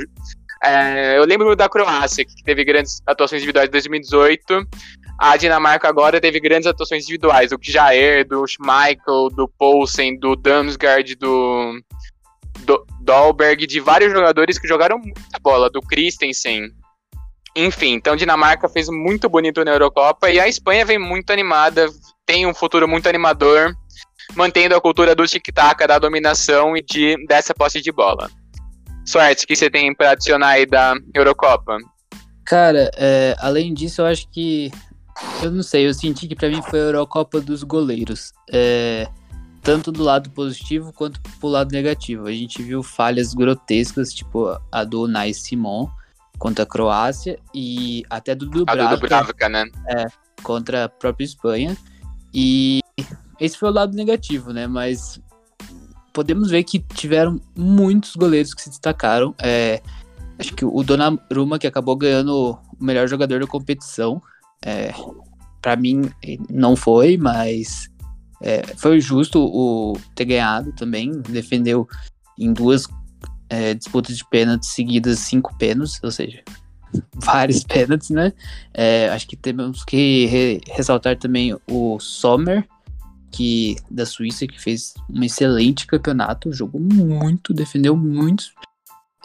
É, 0.62 1.16
eu 1.16 1.24
lembro 1.24 1.54
da 1.54 1.68
Croácia, 1.68 2.24
que 2.24 2.42
teve 2.42 2.64
grandes 2.64 3.00
atuações 3.06 3.42
individuais 3.42 3.68
em 3.68 3.72
2018, 3.72 4.66
a 5.24 5.38
Dinamarca 5.38 5.88
agora 5.88 6.20
teve 6.20 6.38
grandes 6.38 6.66
atuações 6.66 7.04
individuais, 7.04 7.48
do 7.48 7.58
Jair, 7.62 8.28
do 8.28 8.46
Schmeichel, 8.46 9.30
do 9.30 9.48
Poulsen, 9.48 10.18
do 10.18 10.36
Damsgaard, 10.36 11.14
do, 11.14 11.80
do 12.58 12.86
Dolberg, 13.00 13.66
de 13.66 13.80
vários 13.80 14.12
jogadores 14.12 14.58
que 14.58 14.68
jogaram 14.68 14.98
muita 14.98 15.38
bola, 15.40 15.70
do 15.70 15.80
Christensen. 15.80 16.68
Enfim, 17.56 17.94
então 17.94 18.16
Dinamarca 18.16 18.68
fez 18.68 18.90
muito 18.90 19.26
bonito 19.26 19.64
na 19.64 19.70
Eurocopa 19.70 20.28
e 20.28 20.38
a 20.38 20.46
Espanha 20.46 20.84
vem 20.84 20.98
muito 20.98 21.32
animada, 21.32 21.88
tem 22.26 22.46
um 22.46 22.52
futuro 22.52 22.86
muito 22.86 23.08
animador, 23.08 23.74
mantendo 24.34 24.76
a 24.76 24.80
cultura 24.80 25.14
do 25.14 25.26
tic-tac, 25.26 25.86
da 25.86 25.98
dominação 25.98 26.76
e 26.76 26.82
de, 26.82 27.16
dessa 27.26 27.54
posse 27.54 27.80
de 27.80 27.90
bola. 27.90 28.30
Sorte, 29.06 29.46
que 29.46 29.56
você 29.56 29.70
tem 29.70 29.94
para 29.94 30.10
adicionar 30.10 30.48
aí 30.48 30.66
da 30.66 30.94
Eurocopa? 31.14 31.78
Cara, 32.44 32.90
é, 32.96 33.34
além 33.38 33.72
disso, 33.72 34.02
eu 34.02 34.06
acho 34.06 34.28
que 34.30 34.70
eu 35.42 35.50
não 35.50 35.62
sei, 35.62 35.86
eu 35.86 35.94
senti 35.94 36.26
que 36.26 36.34
para 36.34 36.48
mim 36.48 36.62
foi 36.62 36.80
a 36.80 36.84
Eurocopa 36.84 37.40
dos 37.40 37.62
goleiros. 37.62 38.32
É, 38.52 39.08
tanto 39.62 39.90
do 39.90 40.02
lado 40.02 40.30
positivo 40.30 40.92
quanto 40.92 41.20
pro 41.40 41.48
lado 41.48 41.72
negativo. 41.72 42.26
A 42.26 42.32
gente 42.32 42.62
viu 42.62 42.82
falhas 42.82 43.32
grotescas, 43.32 44.12
tipo 44.12 44.58
a 44.70 44.84
do 44.84 45.08
Nai 45.08 45.32
Simon 45.32 45.88
contra 46.38 46.64
a 46.64 46.66
Croácia 46.66 47.38
e 47.54 48.04
até 48.10 48.34
do 48.34 48.46
Dubravka, 48.46 48.84
a 48.84 48.94
do 48.94 49.00
Dubravka 49.00 49.48
né? 49.48 49.64
É, 49.88 50.06
contra 50.42 50.84
a 50.84 50.88
própria 50.88 51.24
Espanha. 51.24 51.76
E 52.32 52.80
esse 53.40 53.56
foi 53.56 53.70
o 53.70 53.72
lado 53.72 53.96
negativo, 53.96 54.52
né? 54.52 54.66
Mas 54.66 55.20
podemos 56.12 56.50
ver 56.50 56.62
que 56.64 56.78
tiveram 56.78 57.40
muitos 57.56 58.14
goleiros 58.16 58.52
que 58.52 58.62
se 58.62 58.68
destacaram. 58.68 59.34
É, 59.40 59.80
acho 60.38 60.54
que 60.54 60.64
o 60.64 60.82
Donnarumma, 60.82 61.58
que 61.58 61.66
acabou 61.66 61.96
ganhando 61.96 62.52
o 62.52 62.84
melhor 62.84 63.08
jogador 63.08 63.40
da 63.40 63.46
competição, 63.46 64.20
é, 64.64 64.92
para 65.60 65.76
mim, 65.76 66.10
não 66.50 66.74
foi, 66.74 67.16
mas 67.16 67.88
é, 68.42 68.62
foi 68.76 69.00
justo 69.00 69.40
o 69.40 69.98
ter 70.14 70.24
ganhado 70.24 70.72
também. 70.72 71.12
Defendeu 71.22 71.88
em 72.38 72.52
duas 72.52 72.86
é, 73.48 73.74
disputas 73.74 74.16
de 74.16 74.28
pênaltis 74.28 74.70
seguidas 74.70 75.18
cinco 75.20 75.56
pênaltis, 75.56 76.00
ou 76.02 76.10
seja, 76.10 76.42
vários 77.16 77.62
pênaltis, 77.64 78.10
né? 78.10 78.32
É, 78.72 79.08
acho 79.10 79.26
que 79.26 79.36
temos 79.36 79.84
que 79.84 80.26
re 80.26 80.60
ressaltar 80.70 81.18
também 81.18 81.56
o 81.70 81.98
Sommer, 82.00 82.66
que 83.30 83.76
da 83.90 84.06
Suíça, 84.06 84.46
que 84.46 84.60
fez 84.60 84.94
um 85.10 85.22
excelente 85.22 85.86
campeonato, 85.86 86.52
jogou 86.52 86.80
muito, 86.80 87.52
defendeu 87.52 87.96
muito. 87.96 88.44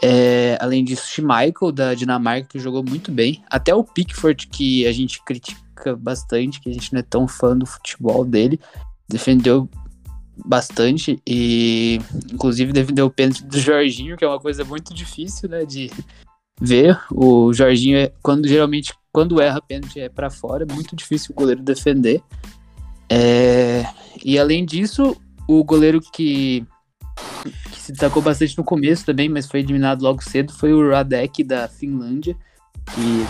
É, 0.01 0.57
além 0.61 0.83
disso, 0.83 1.09
Schmeichel 1.09 1.71
da 1.71 1.93
Dinamarca, 1.93 2.47
que 2.49 2.59
jogou 2.59 2.83
muito 2.83 3.11
bem. 3.11 3.43
Até 3.49 3.73
o 3.73 3.83
Pickford, 3.83 4.47
que 4.47 4.87
a 4.87 4.91
gente 4.91 5.21
critica 5.23 5.95
bastante, 5.95 6.59
que 6.61 6.69
a 6.69 6.73
gente 6.73 6.93
não 6.93 6.99
é 6.99 7.03
tão 7.03 7.27
fã 7.27 7.57
do 7.57 7.65
futebol 7.65 8.23
dele, 8.23 8.59
defendeu 9.07 9.69
bastante 10.45 11.21
e 11.27 11.99
inclusive 12.31 12.71
defendeu 12.71 13.07
o 13.07 13.09
pênalti 13.09 13.43
do 13.43 13.59
Jorginho, 13.59 14.15
que 14.15 14.23
é 14.23 14.27
uma 14.27 14.39
coisa 14.39 14.63
muito 14.63 14.93
difícil, 14.93 15.49
né, 15.49 15.65
de 15.65 15.91
ver. 16.59 16.97
O 17.11 17.51
Jorginho 17.53 17.97
é 17.97 18.11
quando 18.21 18.47
geralmente 18.47 18.93
quando 19.11 19.41
erra 19.41 19.61
pênalti 19.61 19.99
é 19.99 20.07
para 20.07 20.29
fora, 20.29 20.65
é 20.69 20.73
muito 20.73 20.95
difícil 20.95 21.31
o 21.31 21.35
goleiro 21.35 21.61
defender. 21.61 22.21
É, 23.09 23.83
e 24.23 24.37
além 24.37 24.65
disso, 24.65 25.17
o 25.47 25.63
goleiro 25.63 25.99
que 25.99 26.65
se 27.89 27.93
destacou 27.93 28.21
bastante 28.21 28.55
no 28.55 28.63
começo 28.63 29.03
também, 29.03 29.27
mas 29.27 29.47
foi 29.47 29.61
eliminado 29.61 30.03
logo 30.03 30.23
cedo, 30.23 30.53
foi 30.53 30.71
o 30.71 30.91
Radek 30.91 31.43
da 31.43 31.67
Finlândia, 31.67 32.37
que 32.85 33.25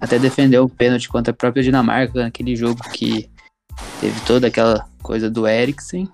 até 0.00 0.20
defendeu 0.20 0.64
o 0.64 0.68
pênalti 0.68 1.08
contra 1.08 1.32
a 1.32 1.36
própria 1.36 1.64
Dinamarca 1.64 2.22
naquele 2.22 2.54
jogo 2.54 2.80
que 2.92 3.28
teve 4.00 4.20
toda 4.20 4.46
aquela 4.46 4.88
coisa 5.02 5.28
do 5.28 5.48
Eriksen. 5.48 6.08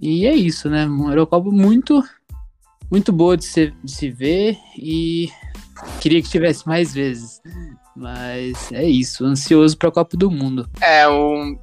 E 0.00 0.26
é 0.26 0.34
isso, 0.34 0.70
né? 0.70 0.86
Uma 0.86 1.10
Eurocopa 1.10 1.50
muito, 1.50 2.02
muito 2.90 3.12
boa 3.12 3.36
de 3.36 3.44
se, 3.44 3.74
de 3.84 3.92
se 3.92 4.10
ver 4.10 4.56
e 4.78 5.28
queria 6.00 6.22
que 6.22 6.30
tivesse 6.30 6.66
mais 6.66 6.94
vezes. 6.94 7.42
Mas 7.94 8.72
é 8.72 8.84
isso, 8.84 9.26
ansioso 9.26 9.76
para 9.76 9.90
a 9.90 9.92
Copa 9.92 10.16
do 10.16 10.30
Mundo. 10.30 10.66
É, 10.80 11.06
um, 11.06 11.58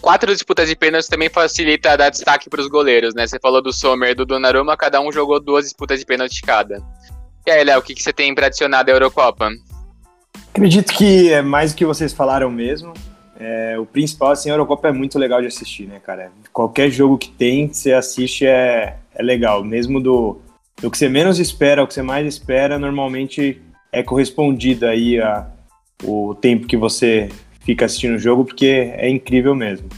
quatro 0.00 0.32
disputas 0.32 0.68
de 0.68 0.76
pênaltis 0.76 1.08
também 1.08 1.28
facilita 1.28 1.96
dar 1.96 2.08
destaque 2.08 2.48
para 2.48 2.60
os 2.60 2.68
goleiros, 2.68 3.14
né? 3.14 3.26
Você 3.26 3.38
falou 3.38 3.60
do 3.60 3.72
Sommer 3.72 4.10
e 4.10 4.14
do 4.14 4.24
Donnarumma, 4.24 4.76
cada 4.76 5.00
um 5.00 5.12
jogou 5.12 5.38
duas 5.38 5.64
disputas 5.64 5.98
de 5.98 6.06
pênalti 6.06 6.40
cada. 6.42 6.82
E 7.46 7.50
aí, 7.50 7.62
Léo, 7.62 7.78
o 7.78 7.82
que, 7.82 7.94
que 7.94 8.02
você 8.02 8.12
tem 8.12 8.34
para 8.34 8.46
adicionar 8.46 8.82
da 8.82 8.92
Eurocopa? 8.92 9.50
Acredito 10.48 10.92
que 10.92 11.32
é 11.32 11.42
mais 11.42 11.72
do 11.72 11.76
que 11.76 11.84
vocês 11.84 12.12
falaram 12.12 12.50
mesmo. 12.50 12.92
É, 13.38 13.78
o 13.78 13.84
principal, 13.84 14.30
assim, 14.30 14.50
a 14.50 14.54
Eurocopa 14.54 14.88
é 14.88 14.92
muito 14.92 15.18
legal 15.18 15.40
de 15.40 15.46
assistir, 15.46 15.86
né, 15.86 16.00
cara? 16.04 16.32
Qualquer 16.52 16.90
jogo 16.90 17.18
que 17.18 17.28
tem, 17.28 17.68
você 17.68 17.92
assiste 17.92 18.46
é, 18.46 18.96
é 19.14 19.22
legal. 19.22 19.62
Mesmo 19.62 20.00
do, 20.00 20.38
do 20.80 20.90
que 20.90 20.96
você 20.96 21.08
menos 21.08 21.38
espera 21.38 21.82
ao 21.82 21.86
que 21.86 21.92
você 21.92 22.02
mais 22.02 22.26
espera, 22.26 22.78
normalmente 22.78 23.60
é 23.92 24.02
correspondido 24.02 24.86
aí 24.86 25.20
a, 25.20 25.46
o 26.02 26.34
tempo 26.34 26.66
que 26.66 26.76
você 26.76 27.28
fica 27.66 27.84
assistindo 27.84 28.14
o 28.14 28.18
jogo, 28.18 28.46
porque 28.46 28.92
é 28.96 29.10
incrível 29.10 29.54
mesmo. 29.54 29.88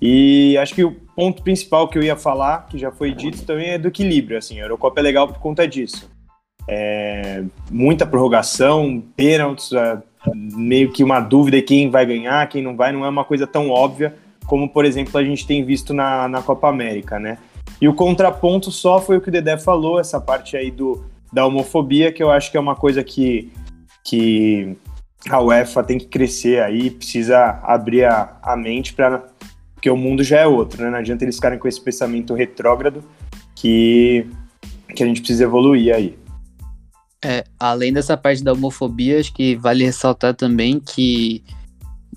E 0.00 0.56
acho 0.58 0.74
que 0.74 0.84
o 0.84 0.92
ponto 0.92 1.42
principal 1.42 1.88
que 1.88 1.98
eu 1.98 2.02
ia 2.02 2.14
falar, 2.14 2.66
que 2.68 2.78
já 2.78 2.92
foi 2.92 3.12
dito 3.12 3.42
também, 3.44 3.70
é 3.70 3.78
do 3.78 3.88
equilíbrio. 3.88 4.38
Assim, 4.38 4.60
a 4.60 4.64
Eurocopa 4.64 5.00
é 5.00 5.02
legal 5.02 5.26
por 5.26 5.38
conta 5.38 5.66
disso. 5.66 6.08
É, 6.68 7.42
muita 7.70 8.06
prorrogação, 8.06 9.02
pênaltis, 9.16 9.72
é, 9.72 9.98
meio 10.34 10.92
que 10.92 11.02
uma 11.02 11.18
dúvida 11.18 11.60
quem 11.62 11.90
vai 11.90 12.04
ganhar, 12.04 12.46
quem 12.48 12.62
não 12.62 12.76
vai, 12.76 12.92
não 12.92 13.04
é 13.04 13.08
uma 13.08 13.24
coisa 13.24 13.46
tão 13.46 13.70
óbvia 13.70 14.14
como, 14.46 14.68
por 14.68 14.84
exemplo, 14.84 15.18
a 15.18 15.24
gente 15.24 15.46
tem 15.46 15.64
visto 15.64 15.92
na, 15.92 16.28
na 16.28 16.40
Copa 16.40 16.68
América, 16.68 17.18
né? 17.18 17.38
E 17.80 17.88
o 17.88 17.94
contraponto 17.94 18.70
só 18.70 19.00
foi 19.00 19.16
o 19.18 19.20
que 19.20 19.28
o 19.28 19.32
Dedé 19.32 19.58
falou, 19.58 19.98
essa 20.00 20.20
parte 20.20 20.56
aí 20.56 20.70
do, 20.70 21.04
da 21.32 21.44
homofobia, 21.44 22.12
que 22.12 22.22
eu 22.22 22.30
acho 22.30 22.50
que 22.50 22.56
é 22.56 22.60
uma 22.60 22.76
coisa 22.76 23.02
que, 23.02 23.50
que 24.04 24.76
a 25.28 25.40
UEFA 25.40 25.82
tem 25.82 25.98
que 25.98 26.06
crescer 26.06 26.62
aí, 26.62 26.90
precisa 26.90 27.60
abrir 27.62 28.04
a, 28.04 28.36
a 28.42 28.56
mente 28.56 28.92
para 28.94 29.24
porque 29.74 29.90
o 29.90 29.96
mundo 29.96 30.24
já 30.24 30.40
é 30.40 30.46
outro, 30.46 30.82
né? 30.82 30.90
Não 30.90 30.98
adianta 30.98 31.24
eles 31.24 31.36
ficarem 31.36 31.58
com 31.58 31.68
esse 31.68 31.80
pensamento 31.80 32.34
retrógrado 32.34 33.04
que, 33.54 34.26
que 34.94 35.02
a 35.02 35.06
gente 35.06 35.20
precisa 35.20 35.44
evoluir 35.44 35.94
aí. 35.94 36.18
É, 37.24 37.44
além 37.58 37.92
dessa 37.92 38.16
parte 38.16 38.42
da 38.42 38.52
homofobia, 38.52 39.20
acho 39.20 39.32
que 39.32 39.54
vale 39.54 39.84
ressaltar 39.84 40.34
também 40.34 40.80
que 40.80 41.44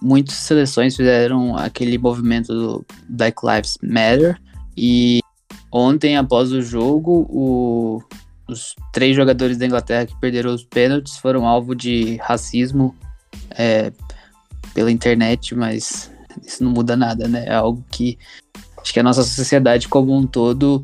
muitas 0.01 0.35
seleções 0.35 0.95
fizeram 0.95 1.55
aquele 1.57 1.97
movimento 1.97 2.53
do 2.53 2.85
Black 3.07 3.45
Lives 3.45 3.77
Matter 3.83 4.39
e 4.75 5.19
ontem, 5.71 6.17
após 6.17 6.51
o 6.51 6.61
jogo, 6.61 7.27
o 7.29 8.01
os 8.51 8.75
três 8.91 9.15
jogadores 9.15 9.57
da 9.57 9.65
Inglaterra 9.65 10.05
que 10.05 10.19
perderam 10.19 10.53
os 10.53 10.63
pênaltis 10.63 11.17
foram 11.17 11.45
alvo 11.45 11.75
de 11.75 12.17
racismo 12.17 12.95
é, 13.51 13.91
pela 14.73 14.91
internet, 14.91 15.55
mas 15.55 16.11
isso 16.45 16.63
não 16.63 16.71
muda 16.71 16.95
nada, 16.95 17.27
né? 17.27 17.45
É 17.45 17.53
algo 17.53 17.83
que 17.91 18.17
acho 18.81 18.93
que 18.93 18.99
a 18.99 19.03
nossa 19.03 19.23
sociedade 19.23 19.87
como 19.87 20.15
um 20.15 20.25
todo 20.25 20.83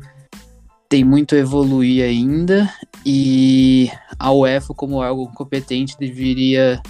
tem 0.88 1.04
muito 1.04 1.34
a 1.34 1.38
evoluir 1.38 2.04
ainda 2.04 2.72
e 3.04 3.90
a 4.18 4.32
UEFA, 4.32 4.74
como 4.74 5.02
algo 5.02 5.28
competente, 5.32 5.98
deveria 5.98 6.80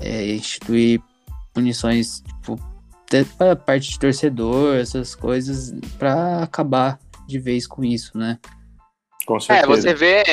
é, 0.00 0.34
instituir 0.34 1.00
punições 1.52 2.22
tipo, 2.26 2.58
para 3.36 3.56
parte 3.56 3.90
de 3.90 3.98
torcedor, 3.98 4.76
essas 4.76 5.14
coisas, 5.14 5.74
para 5.98 6.42
acabar 6.42 6.98
de 7.26 7.38
vez 7.38 7.66
com 7.66 7.84
isso, 7.84 8.16
né? 8.16 8.38
Com 9.24 9.40
certeza. 9.40 9.66
É, 9.66 9.68
você 9.68 9.94
vê, 9.94 10.24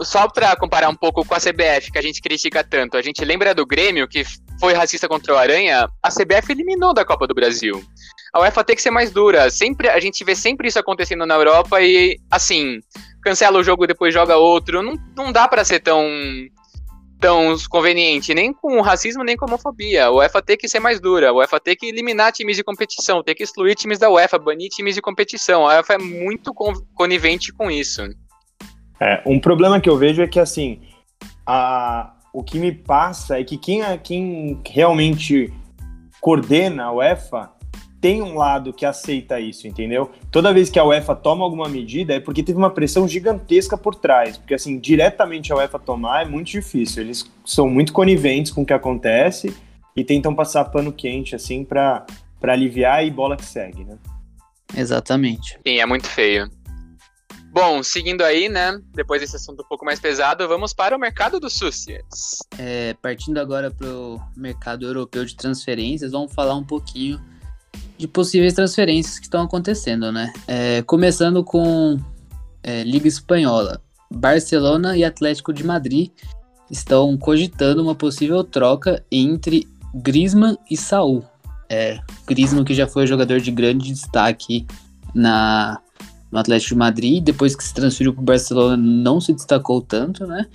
só 0.00 0.28
para 0.28 0.56
comparar 0.56 0.88
um 0.88 0.94
pouco 0.94 1.24
com 1.24 1.34
a 1.34 1.38
CBF, 1.38 1.92
que 1.92 1.98
a 1.98 2.02
gente 2.02 2.20
critica 2.20 2.64
tanto, 2.64 2.96
a 2.96 3.02
gente 3.02 3.24
lembra 3.24 3.54
do 3.54 3.66
Grêmio, 3.66 4.08
que 4.08 4.24
foi 4.60 4.72
racista 4.72 5.08
contra 5.08 5.34
o 5.34 5.36
Aranha, 5.36 5.88
a 6.02 6.08
CBF 6.10 6.52
eliminou 6.52 6.94
da 6.94 7.04
Copa 7.04 7.26
do 7.26 7.34
Brasil. 7.34 7.82
A 8.32 8.40
UEFA 8.40 8.64
tem 8.64 8.76
que 8.76 8.82
ser 8.82 8.90
mais 8.90 9.10
dura. 9.10 9.50
Sempre 9.50 9.88
A 9.88 9.98
gente 10.00 10.22
vê 10.22 10.34
sempre 10.34 10.68
isso 10.68 10.78
acontecendo 10.78 11.24
na 11.24 11.34
Europa 11.34 11.80
e, 11.80 12.18
assim, 12.30 12.80
cancela 13.22 13.58
o 13.58 13.64
jogo 13.64 13.86
depois 13.86 14.12
joga 14.12 14.36
outro. 14.36 14.82
Não, 14.82 14.94
não 15.16 15.32
dá 15.32 15.48
para 15.48 15.64
ser 15.64 15.80
tão 15.80 16.06
tão 17.20 17.56
conveniente, 17.68 18.34
nem 18.34 18.52
com 18.52 18.80
racismo, 18.80 19.24
nem 19.24 19.36
com 19.36 19.46
homofobia. 19.46 20.06
A 20.06 20.10
UEFA 20.10 20.42
tem 20.42 20.56
que 20.56 20.68
ser 20.68 20.80
mais 20.80 21.00
dura, 21.00 21.30
a 21.30 21.32
UEFA 21.32 21.60
tem 21.60 21.76
que 21.76 21.86
eliminar 21.86 22.32
times 22.32 22.56
de 22.56 22.64
competição, 22.64 23.22
tem 23.22 23.34
que 23.34 23.42
excluir 23.42 23.74
times 23.74 23.98
da 23.98 24.10
UEFA, 24.10 24.38
banir 24.38 24.68
times 24.68 24.94
de 24.94 25.02
competição. 25.02 25.66
A 25.66 25.76
UEFA 25.76 25.94
é 25.94 25.98
muito 25.98 26.52
conivente 26.94 27.52
com 27.52 27.70
isso. 27.70 28.02
É, 29.00 29.22
um 29.26 29.38
problema 29.38 29.80
que 29.80 29.88
eu 29.88 29.96
vejo 29.96 30.22
é 30.22 30.26
que, 30.26 30.40
assim, 30.40 30.80
a, 31.46 32.14
o 32.32 32.42
que 32.42 32.58
me 32.58 32.72
passa 32.72 33.40
é 33.40 33.44
que 33.44 33.56
quem, 33.56 33.82
é, 33.82 33.96
quem 33.96 34.60
realmente 34.66 35.52
coordena 36.20 36.84
a 36.84 36.92
UEFA 36.92 37.57
tem 38.00 38.22
um 38.22 38.34
lado 38.36 38.72
que 38.72 38.86
aceita 38.86 39.40
isso, 39.40 39.66
entendeu? 39.66 40.10
Toda 40.30 40.52
vez 40.52 40.70
que 40.70 40.78
a 40.78 40.84
UEFA 40.84 41.16
toma 41.16 41.44
alguma 41.44 41.68
medida 41.68 42.14
é 42.14 42.20
porque 42.20 42.42
teve 42.42 42.58
uma 42.58 42.70
pressão 42.70 43.08
gigantesca 43.08 43.76
por 43.76 43.94
trás, 43.94 44.36
porque 44.36 44.54
assim, 44.54 44.78
diretamente 44.78 45.52
a 45.52 45.56
UEFA 45.56 45.78
tomar 45.78 46.22
é 46.22 46.28
muito 46.28 46.48
difícil. 46.48 47.02
Eles 47.02 47.30
são 47.44 47.68
muito 47.68 47.92
coniventes 47.92 48.52
com 48.52 48.62
o 48.62 48.66
que 48.66 48.72
acontece 48.72 49.54
e 49.96 50.04
tentam 50.04 50.34
passar 50.34 50.64
pano 50.66 50.92
quente 50.92 51.34
assim 51.34 51.64
para 51.64 52.06
para 52.40 52.52
aliviar 52.52 53.04
e 53.04 53.10
bola 53.10 53.36
que 53.36 53.44
segue, 53.44 53.84
né? 53.84 53.98
Exatamente. 54.76 55.58
Sim, 55.66 55.80
é 55.80 55.86
muito 55.86 56.06
feio. 56.06 56.48
Bom, 57.50 57.82
seguindo 57.82 58.22
aí, 58.22 58.48
né? 58.48 58.78
Depois 58.94 59.20
desse 59.20 59.34
assunto 59.34 59.64
um 59.64 59.68
pouco 59.68 59.84
mais 59.84 59.98
pesado, 59.98 60.46
vamos 60.46 60.72
para 60.72 60.94
o 60.94 61.00
mercado 61.00 61.40
dos 61.40 61.54
SUSIs. 61.54 62.38
É, 62.56 62.94
partindo 63.02 63.38
agora 63.38 63.72
para 63.72 63.88
o 63.88 64.20
mercado 64.36 64.86
europeu 64.86 65.24
de 65.24 65.34
transferências, 65.34 66.12
vamos 66.12 66.32
falar 66.32 66.54
um 66.54 66.62
pouquinho 66.62 67.20
de 67.98 68.06
possíveis 68.06 68.54
transferências 68.54 69.18
que 69.18 69.26
estão 69.26 69.42
acontecendo, 69.42 70.12
né? 70.12 70.32
É, 70.46 70.82
começando 70.82 71.42
com 71.42 71.98
é, 72.62 72.84
Liga 72.84 73.08
Espanhola. 73.08 73.82
Barcelona 74.10 74.96
e 74.96 75.04
Atlético 75.04 75.52
de 75.52 75.64
Madrid 75.64 76.10
estão 76.70 77.16
cogitando 77.18 77.82
uma 77.82 77.94
possível 77.94 78.42
troca 78.44 79.04
entre 79.10 79.66
Griezmann 79.94 80.56
e 80.70 80.76
Saul. 80.76 81.24
É, 81.68 81.98
Griezmann 82.26 82.64
que 82.64 82.74
já 82.74 82.86
foi 82.86 83.06
jogador 83.06 83.40
de 83.40 83.50
grande 83.50 83.92
destaque 83.92 84.66
na, 85.14 85.80
no 86.30 86.38
Atlético 86.38 86.74
de 86.74 86.78
Madrid, 86.78 87.24
depois 87.24 87.54
que 87.54 87.64
se 87.64 87.74
transferiu 87.74 88.14
para 88.14 88.22
o 88.22 88.24
Barcelona 88.24 88.76
não 88.76 89.20
se 89.20 89.32
destacou 89.32 89.80
tanto, 89.82 90.26
né? 90.26 90.46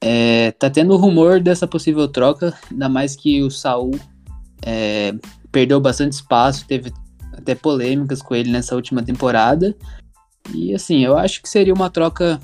É, 0.00 0.52
tá 0.52 0.70
tendo 0.70 0.96
rumor 0.96 1.40
dessa 1.40 1.66
possível 1.66 2.06
troca, 2.06 2.54
ainda 2.70 2.88
mais 2.88 3.16
que 3.16 3.42
o 3.42 3.50
Saul 3.50 3.98
é, 4.64 5.12
perdeu 5.58 5.80
bastante 5.80 6.12
espaço, 6.12 6.64
teve 6.68 6.92
até 7.32 7.52
polêmicas 7.52 8.22
com 8.22 8.32
ele 8.32 8.48
nessa 8.48 8.76
última 8.76 9.02
temporada. 9.02 9.76
E 10.54 10.72
assim, 10.72 11.04
eu 11.04 11.16
acho 11.16 11.42
que 11.42 11.48
seria 11.48 11.74
uma 11.74 11.90
troca 11.90 12.38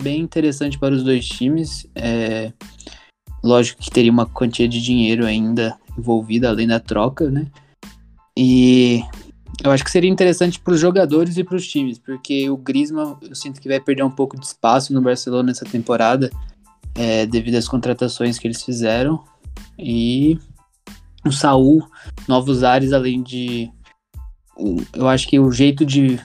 bem 0.00 0.20
interessante 0.20 0.78
para 0.78 0.94
os 0.94 1.02
dois 1.02 1.26
times. 1.26 1.86
É, 1.94 2.52
lógico 3.42 3.80
que 3.80 3.90
teria 3.90 4.12
uma 4.12 4.26
quantia 4.26 4.68
de 4.68 4.82
dinheiro 4.82 5.24
ainda 5.24 5.78
envolvida 5.98 6.50
além 6.50 6.66
da 6.66 6.78
troca, 6.78 7.30
né? 7.30 7.46
E 8.36 9.02
eu 9.64 9.70
acho 9.70 9.82
que 9.82 9.90
seria 9.90 10.10
interessante 10.10 10.60
para 10.60 10.74
os 10.74 10.80
jogadores 10.80 11.38
e 11.38 11.44
para 11.44 11.56
os 11.56 11.66
times, 11.66 11.98
porque 11.98 12.50
o 12.50 12.56
Griezmann 12.58 13.16
eu 13.22 13.34
sinto 13.34 13.62
que 13.62 13.68
vai 13.68 13.80
perder 13.80 14.02
um 14.02 14.10
pouco 14.10 14.38
de 14.38 14.44
espaço 14.44 14.92
no 14.92 15.00
Barcelona 15.00 15.44
nessa 15.44 15.64
temporada, 15.64 16.30
é, 16.94 17.24
devido 17.24 17.54
às 17.54 17.66
contratações 17.66 18.38
que 18.38 18.46
eles 18.46 18.62
fizeram. 18.62 19.24
E 19.78 20.38
o 21.24 21.32
Saul, 21.32 21.86
novos 22.28 22.62
ares, 22.62 22.92
além 22.92 23.22
de. 23.22 23.70
Eu 24.92 25.08
acho 25.08 25.28
que 25.28 25.38
o 25.38 25.50
jeito 25.50 25.84
de 25.84 26.20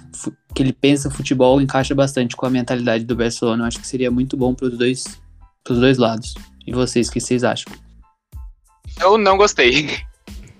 que 0.57 0.63
ele 0.63 0.73
pensa 0.73 1.11
futebol 1.11 1.61
encaixa 1.61 1.93
bastante 1.93 2.35
com 2.35 2.47
a 2.47 2.49
mentalidade 2.49 3.05
do 3.05 3.15
Barcelona. 3.15 3.63
Eu 3.63 3.67
acho 3.67 3.79
que 3.79 3.87
seria 3.87 4.09
muito 4.09 4.35
bom 4.35 4.55
para 4.55 4.65
os 4.65 4.75
dois, 4.75 5.05
pros 5.63 5.79
dois 5.79 5.99
lados. 5.99 6.33
E 6.65 6.73
vocês, 6.73 7.07
o 7.07 7.11
que 7.11 7.19
vocês 7.19 7.43
acham? 7.43 7.71
Eu 8.99 9.19
não 9.19 9.37
gostei. 9.37 9.87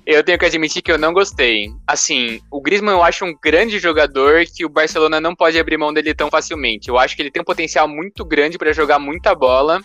Eu 0.05 0.23
tenho 0.23 0.37
que 0.37 0.45
admitir 0.45 0.81
que 0.81 0.91
eu 0.91 0.97
não 0.97 1.11
gostei. 1.11 1.69
Assim, 1.85 2.39
o 2.49 2.61
Griezmann 2.61 2.93
eu 2.93 3.03
acho 3.03 3.25
um 3.25 3.35
grande 3.43 3.79
jogador 3.79 4.45
que 4.45 4.63
o 4.63 4.69
Barcelona 4.69 5.19
não 5.19 5.35
pode 5.35 5.59
abrir 5.59 5.77
mão 5.77 5.91
dele 5.91 6.13
tão 6.13 6.29
facilmente. 6.29 6.87
Eu 6.87 6.97
acho 6.97 7.15
que 7.15 7.21
ele 7.23 7.31
tem 7.31 7.41
um 7.41 7.45
potencial 7.45 7.87
muito 7.89 8.23
grande 8.23 8.57
para 8.57 8.71
jogar 8.71 8.99
muita 8.99 9.35
bola. 9.35 9.81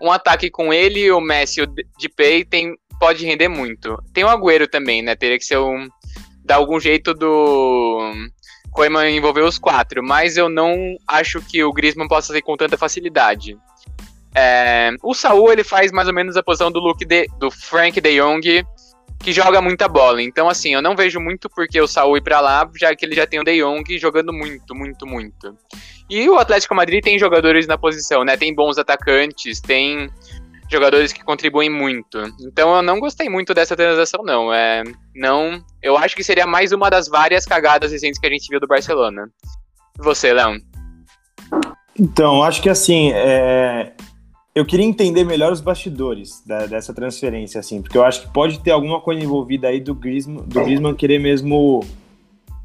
Um 0.00 0.10
ataque 0.10 0.48
com 0.48 0.72
ele, 0.72 1.10
o 1.10 1.20
Messi 1.20 1.60
e 1.60 1.64
o 1.64 1.74
Depay 2.00 2.44
tem 2.44 2.74
pode 3.00 3.24
render 3.24 3.48
muito. 3.48 3.96
Tem 4.12 4.22
o 4.22 4.28
Agüero 4.28 4.68
também, 4.68 5.02
né? 5.02 5.16
Teria 5.16 5.38
que 5.38 5.44
ser 5.44 5.58
um. 5.58 5.88
dar 6.44 6.56
algum 6.56 6.78
jeito 6.78 7.14
do. 7.14 8.12
Koeman 8.70 9.10
envolver 9.10 9.40
os 9.40 9.58
quatro, 9.58 10.00
mas 10.00 10.36
eu 10.36 10.48
não 10.48 10.96
acho 11.08 11.42
que 11.42 11.64
o 11.64 11.72
Griezmann 11.72 12.06
possa 12.06 12.32
ser 12.32 12.42
com 12.42 12.56
tanta 12.56 12.78
facilidade. 12.78 13.58
É, 14.32 14.92
o 15.02 15.12
Saul 15.12 15.50
ele 15.50 15.64
faz 15.64 15.90
mais 15.90 16.06
ou 16.06 16.14
menos 16.14 16.36
a 16.36 16.42
posição 16.42 16.70
do 16.70 16.78
Luke 16.78 17.04
de, 17.04 17.26
do 17.40 17.50
Frank 17.50 18.00
De 18.00 18.20
Jong, 18.20 18.64
que 19.18 19.32
joga 19.32 19.60
muita 19.60 19.88
bola. 19.88 20.22
Então, 20.22 20.48
assim, 20.48 20.72
eu 20.72 20.80
não 20.80 20.94
vejo 20.94 21.18
muito 21.18 21.50
porque 21.50 21.80
o 21.80 21.88
Saul 21.88 22.16
ir 22.16 22.22
para 22.22 22.40
lá, 22.40 22.70
já 22.76 22.94
que 22.94 23.04
ele 23.04 23.16
já 23.16 23.26
tem 23.26 23.40
o 23.40 23.44
De 23.44 23.60
Jong 23.60 23.98
jogando 23.98 24.32
muito, 24.32 24.72
muito, 24.72 25.04
muito. 25.04 25.56
E 26.08 26.28
o 26.28 26.38
Atlético 26.38 26.74
Madrid 26.74 27.02
tem 27.02 27.18
jogadores 27.18 27.66
na 27.66 27.76
posição, 27.76 28.24
né? 28.24 28.36
Tem 28.36 28.54
bons 28.54 28.78
atacantes, 28.78 29.60
tem 29.60 30.08
jogadores 30.70 31.12
que 31.12 31.24
contribuem 31.24 31.68
muito. 31.68 32.18
Então 32.40 32.74
eu 32.76 32.82
não 32.82 33.00
gostei 33.00 33.28
muito 33.28 33.52
dessa 33.52 33.76
transação, 33.76 34.22
não. 34.22 34.52
É, 34.52 34.82
não, 35.14 35.62
eu 35.82 35.96
acho 35.96 36.14
que 36.14 36.22
seria 36.22 36.46
mais 36.46 36.72
uma 36.72 36.88
das 36.88 37.08
várias 37.08 37.44
cagadas 37.44 37.90
recentes 37.90 38.20
que 38.20 38.26
a 38.26 38.30
gente 38.30 38.48
viu 38.48 38.60
do 38.60 38.68
Barcelona. 38.68 39.28
Você, 39.98 40.32
Léo? 40.32 40.60
Então, 41.98 42.42
acho 42.42 42.62
que 42.62 42.68
assim, 42.68 43.10
é... 43.12 43.92
eu 44.54 44.64
queria 44.64 44.86
entender 44.86 45.24
melhor 45.24 45.52
os 45.52 45.60
bastidores 45.60 46.42
da, 46.46 46.66
dessa 46.66 46.94
transferência, 46.94 47.58
assim, 47.58 47.82
porque 47.82 47.98
eu 47.98 48.04
acho 48.04 48.22
que 48.22 48.32
pode 48.32 48.60
ter 48.60 48.70
alguma 48.70 49.00
coisa 49.00 49.22
envolvida 49.22 49.68
aí 49.68 49.80
do 49.80 49.94
Griezmann, 49.94 50.44
do 50.46 50.62
Griezmann 50.62 50.94
querer 50.94 51.18
mesmo 51.18 51.84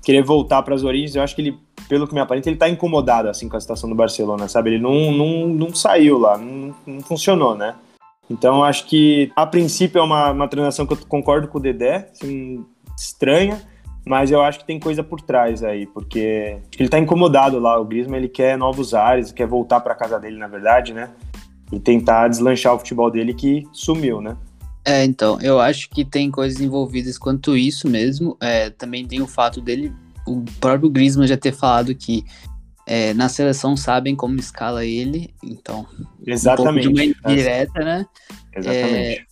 querer 0.03 0.23
voltar 0.23 0.61
para 0.61 0.75
as 0.75 0.83
origens. 0.83 1.15
Eu 1.15 1.23
acho 1.23 1.35
que 1.35 1.41
ele, 1.41 1.57
pelo 1.89 2.07
que 2.07 2.13
me 2.13 2.19
aparenta, 2.19 2.47
ele 2.47 2.57
tá 2.57 2.69
incomodado 2.69 3.27
assim 3.27 3.49
com 3.49 3.57
a 3.57 3.59
situação 3.59 3.89
do 3.89 3.95
Barcelona, 3.95 4.47
sabe? 4.47 4.69
Ele 4.69 4.79
não, 4.79 5.11
não, 5.11 5.47
não 5.47 5.73
saiu 5.73 6.19
lá, 6.19 6.37
não, 6.37 6.75
não 6.85 7.01
funcionou, 7.01 7.55
né? 7.55 7.73
Então, 8.30 8.63
acho 8.63 8.88
que, 8.88 9.32
a 9.36 9.45
princípio, 9.45 9.99
é 9.99 10.01
uma, 10.01 10.32
uma 10.32 10.47
transação 10.47 10.86
que 10.86 10.93
eu 10.93 10.97
concordo 11.07 11.47
com 11.47 11.57
o 11.57 11.61
Dedé, 11.61 12.09
assim, 12.11 12.65
estranha, 12.97 13.61
mas 14.05 14.32
eu 14.32 14.41
acho 14.41 14.59
que 14.59 14.65
tem 14.65 14.80
coisa 14.80 15.03
por 15.03 15.21
trás 15.21 15.63
aí, 15.63 15.86
porque 15.88 16.57
ele 16.78 16.89
tá 16.89 16.99
incomodado 16.99 17.59
lá, 17.59 17.80
o 17.80 17.86
Griezmann, 17.86 18.17
ele 18.17 18.30
quer 18.30 18.57
novos 18.57 18.93
ares, 18.93 19.32
quer 19.32 19.47
voltar 19.47 19.80
para 19.80 19.95
casa 19.95 20.19
dele, 20.19 20.38
na 20.38 20.47
verdade, 20.47 20.93
né? 20.93 21.09
E 21.71 21.80
tentar 21.80 22.28
deslanchar 22.28 22.73
o 22.76 22.80
futebol 22.80 23.09
dele 23.09 23.34
que 23.34 23.63
sumiu, 23.71 24.21
né? 24.21 24.38
É, 24.86 25.03
então, 25.03 25.39
eu 25.41 25.59
acho 25.59 25.89
que 25.89 26.05
tem 26.05 26.30
coisas 26.30 26.61
envolvidas 26.61 27.17
quanto 27.17 27.57
isso 27.57 27.89
mesmo. 27.89 28.38
É, 28.39 28.69
também 28.69 29.07
tem 29.07 29.19
o 29.19 29.28
fato 29.28 29.59
dele, 29.59 29.91
o 30.28 30.43
próprio 30.59 30.91
Griezmann 30.91 31.28
já 31.28 31.36
ter 31.36 31.51
falado 31.51 31.95
que 31.95 32.23
é, 32.88 33.13
na 33.13 33.27
seleção 33.29 33.75
sabem 33.75 34.15
como 34.15 34.39
escala 34.39 34.86
ele, 34.86 35.33
então. 35.43 35.88
Exatamente. 36.25 36.88
Um 36.88 36.93
de 36.93 37.01
uma 37.01 37.31
indireta, 37.33 37.79
né? 37.79 38.05
Exatamente. 38.55 38.95
É, 38.95 39.25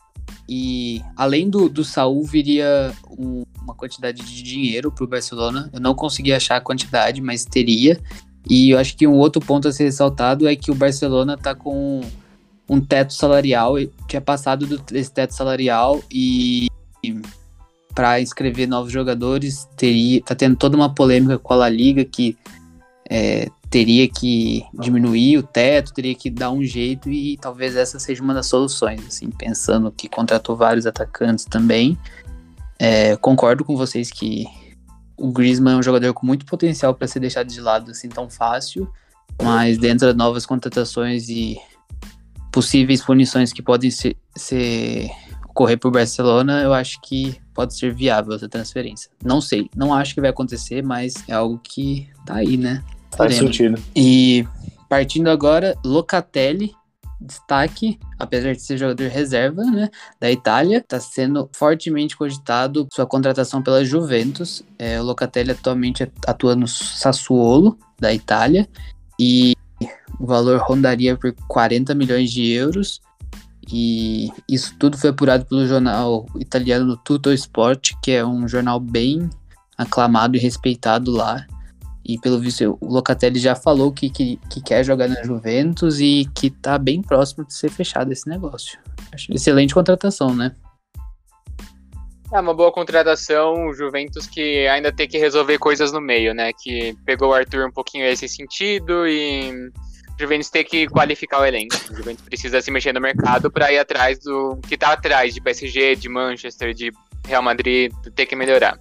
e 0.47 1.01
além 1.15 1.49
do, 1.49 1.69
do 1.69 1.83
Saul, 1.83 2.23
viria 2.23 2.91
um, 3.09 3.43
uma 3.61 3.73
quantidade 3.73 4.21
de 4.23 4.43
dinheiro 4.43 4.91
para 4.91 5.03
o 5.03 5.07
Barcelona. 5.07 5.69
Eu 5.71 5.79
não 5.79 5.95
consegui 5.95 6.33
achar 6.33 6.57
a 6.57 6.61
quantidade, 6.61 7.21
mas 7.21 7.45
teria. 7.45 7.99
E 8.49 8.71
eu 8.71 8.79
acho 8.79 8.97
que 8.97 9.07
um 9.07 9.13
outro 9.13 9.41
ponto 9.41 9.67
a 9.67 9.71
ser 9.71 9.85
ressaltado 9.85 10.47
é 10.47 10.55
que 10.55 10.69
o 10.69 10.75
Barcelona 10.75 11.35
está 11.35 11.55
com 11.55 12.01
um 12.67 12.81
teto 12.81 13.13
salarial, 13.13 13.75
tinha 14.07 14.21
passado 14.21 14.77
desse 14.79 15.11
teto 15.11 15.33
salarial 15.33 16.01
e, 16.11 16.67
e 17.03 17.21
para 17.93 18.19
inscrever 18.21 18.67
novos 18.67 18.91
jogadores 18.91 19.67
teria 19.77 20.21
tá 20.21 20.33
tendo 20.33 20.55
toda 20.55 20.75
uma 20.75 20.93
polêmica 20.93 21.37
com 21.37 21.53
a 21.53 21.57
La 21.57 21.69
Liga 21.69 22.03
que 22.03 22.37
é, 23.09 23.49
teria 23.69 24.07
que 24.07 24.63
diminuir 24.73 25.37
o 25.37 25.43
teto, 25.43 25.93
teria 25.93 26.15
que 26.15 26.29
dar 26.29 26.51
um 26.51 26.63
jeito 26.63 27.09
e 27.09 27.37
talvez 27.37 27.75
essa 27.75 27.99
seja 27.99 28.23
uma 28.23 28.33
das 28.33 28.45
soluções, 28.45 29.05
assim, 29.07 29.29
pensando 29.29 29.91
que 29.91 30.07
contratou 30.07 30.55
vários 30.55 30.85
atacantes 30.85 31.45
também. 31.45 31.97
É, 32.79 33.15
concordo 33.17 33.65
com 33.65 33.75
vocês 33.75 34.11
que 34.11 34.45
o 35.17 35.31
Griezmann 35.31 35.75
é 35.75 35.77
um 35.77 35.83
jogador 35.83 36.13
com 36.13 36.25
muito 36.25 36.45
potencial 36.45 36.93
para 36.93 37.07
ser 37.07 37.19
deixado 37.19 37.47
de 37.47 37.61
lado 37.61 37.91
assim 37.91 38.09
tão 38.09 38.29
fácil, 38.29 38.91
mas 39.41 39.77
dentro 39.77 40.07
das 40.07 40.15
novas 40.15 40.45
contratações 40.45 41.29
e 41.29 41.57
possíveis 42.51 43.01
punições 43.01 43.51
que 43.51 43.61
podem 43.61 43.89
ser, 43.89 44.15
ser 44.35 45.09
ocorrer 45.49 45.79
por 45.79 45.91
Barcelona, 45.91 46.61
eu 46.61 46.73
acho 46.73 46.99
que 47.01 47.39
pode 47.53 47.75
ser 47.75 47.93
viável 47.93 48.33
essa 48.33 48.49
transferência. 48.49 49.09
Não 49.23 49.39
sei, 49.39 49.69
não 49.75 49.93
acho 49.93 50.13
que 50.13 50.21
vai 50.21 50.29
acontecer, 50.29 50.83
mas 50.83 51.13
é 51.27 51.33
algo 51.33 51.59
que 51.63 52.09
tá 52.25 52.35
aí, 52.35 52.57
né? 52.57 52.83
Faz 53.15 53.35
sentido. 53.35 53.81
E 53.95 54.45
partindo 54.89 55.29
agora, 55.29 55.75
Locatelli, 55.83 56.73
destaque, 57.19 57.99
apesar 58.19 58.53
de 58.53 58.61
ser 58.61 58.77
jogador 58.77 59.07
reserva, 59.07 59.63
né, 59.63 59.89
da 60.19 60.29
Itália, 60.31 60.79
está 60.79 60.99
sendo 60.99 61.49
fortemente 61.53 62.17
cogitado 62.17 62.87
sua 62.93 63.05
contratação 63.05 63.61
pela 63.61 63.85
Juventus. 63.85 64.63
É, 64.77 64.99
o 64.99 65.03
Locatelli 65.03 65.51
atualmente 65.51 66.11
atua 66.27 66.55
no 66.55 66.67
Sassuolo, 66.67 67.77
da 67.99 68.13
Itália, 68.13 68.67
e 69.19 69.55
o 70.19 70.25
valor 70.25 70.59
rondaria 70.59 71.15
por 71.15 71.33
40 71.47 71.95
milhões 71.95 72.31
de 72.31 72.51
euros. 72.51 73.01
E 73.71 74.29
isso 74.49 74.75
tudo 74.77 74.97
foi 74.97 75.09
apurado 75.09 75.45
pelo 75.45 75.65
jornal 75.65 76.25
italiano 76.37 76.97
Tutto 76.97 77.31
Sport, 77.31 77.93
que 78.03 78.11
é 78.11 78.25
um 78.25 78.47
jornal 78.47 78.79
bem 78.79 79.29
aclamado 79.77 80.35
e 80.35 80.39
respeitado 80.39 81.11
lá. 81.11 81.45
E 82.05 82.19
pelo 82.19 82.39
visto, 82.39 82.77
o 82.81 82.93
Locatelli 82.93 83.39
já 83.39 83.55
falou 83.55 83.91
que, 83.91 84.09
que, 84.09 84.37
que, 84.49 84.61
quer 84.61 84.83
jogar 84.83 85.07
na 85.07 85.23
Juventus 85.23 85.99
e 85.99 86.29
que 86.35 86.49
tá 86.49 86.77
bem 86.77 87.01
próximo 87.01 87.45
de 87.45 87.53
ser 87.53 87.69
fechado 87.69 88.11
esse 88.11 88.27
negócio. 88.27 88.77
Acho 89.13 89.31
excelente 89.33 89.73
contratação, 89.73 90.35
né? 90.35 90.53
É 92.33 92.39
uma 92.39 92.53
boa 92.53 92.71
contratação, 92.71 93.67
o 93.67 93.73
Juventus 93.73 94.25
que 94.25 94.67
ainda 94.67 94.91
tem 94.91 95.07
que 95.07 95.17
resolver 95.17 95.59
coisas 95.59 95.91
no 95.91 96.01
meio, 96.01 96.33
né? 96.33 96.51
Que 96.51 96.93
pegou 97.05 97.29
o 97.29 97.33
Arthur 97.33 97.67
um 97.67 97.71
pouquinho 97.71 98.05
nesse 98.05 98.27
sentido 98.27 99.07
e 99.07 99.69
o 100.15 100.19
Juventus 100.19 100.49
tem 100.49 100.65
que 100.65 100.87
qualificar 100.87 101.41
o 101.41 101.45
elenco. 101.45 101.75
O 101.91 101.95
Juventus 101.95 102.25
precisa 102.25 102.59
se 102.59 102.71
mexer 102.71 102.91
no 102.91 102.99
mercado 102.99 103.51
para 103.51 103.71
ir 103.71 103.77
atrás 103.77 104.19
do 104.19 104.57
que 104.67 104.75
tá 104.75 104.93
atrás 104.93 105.33
de 105.33 105.41
PSG, 105.41 105.95
de 105.95 106.09
Manchester, 106.09 106.73
de 106.73 106.91
Real 107.25 107.41
Madrid, 107.41 107.93
tem 108.15 108.25
que 108.25 108.35
melhorar. 108.35 108.77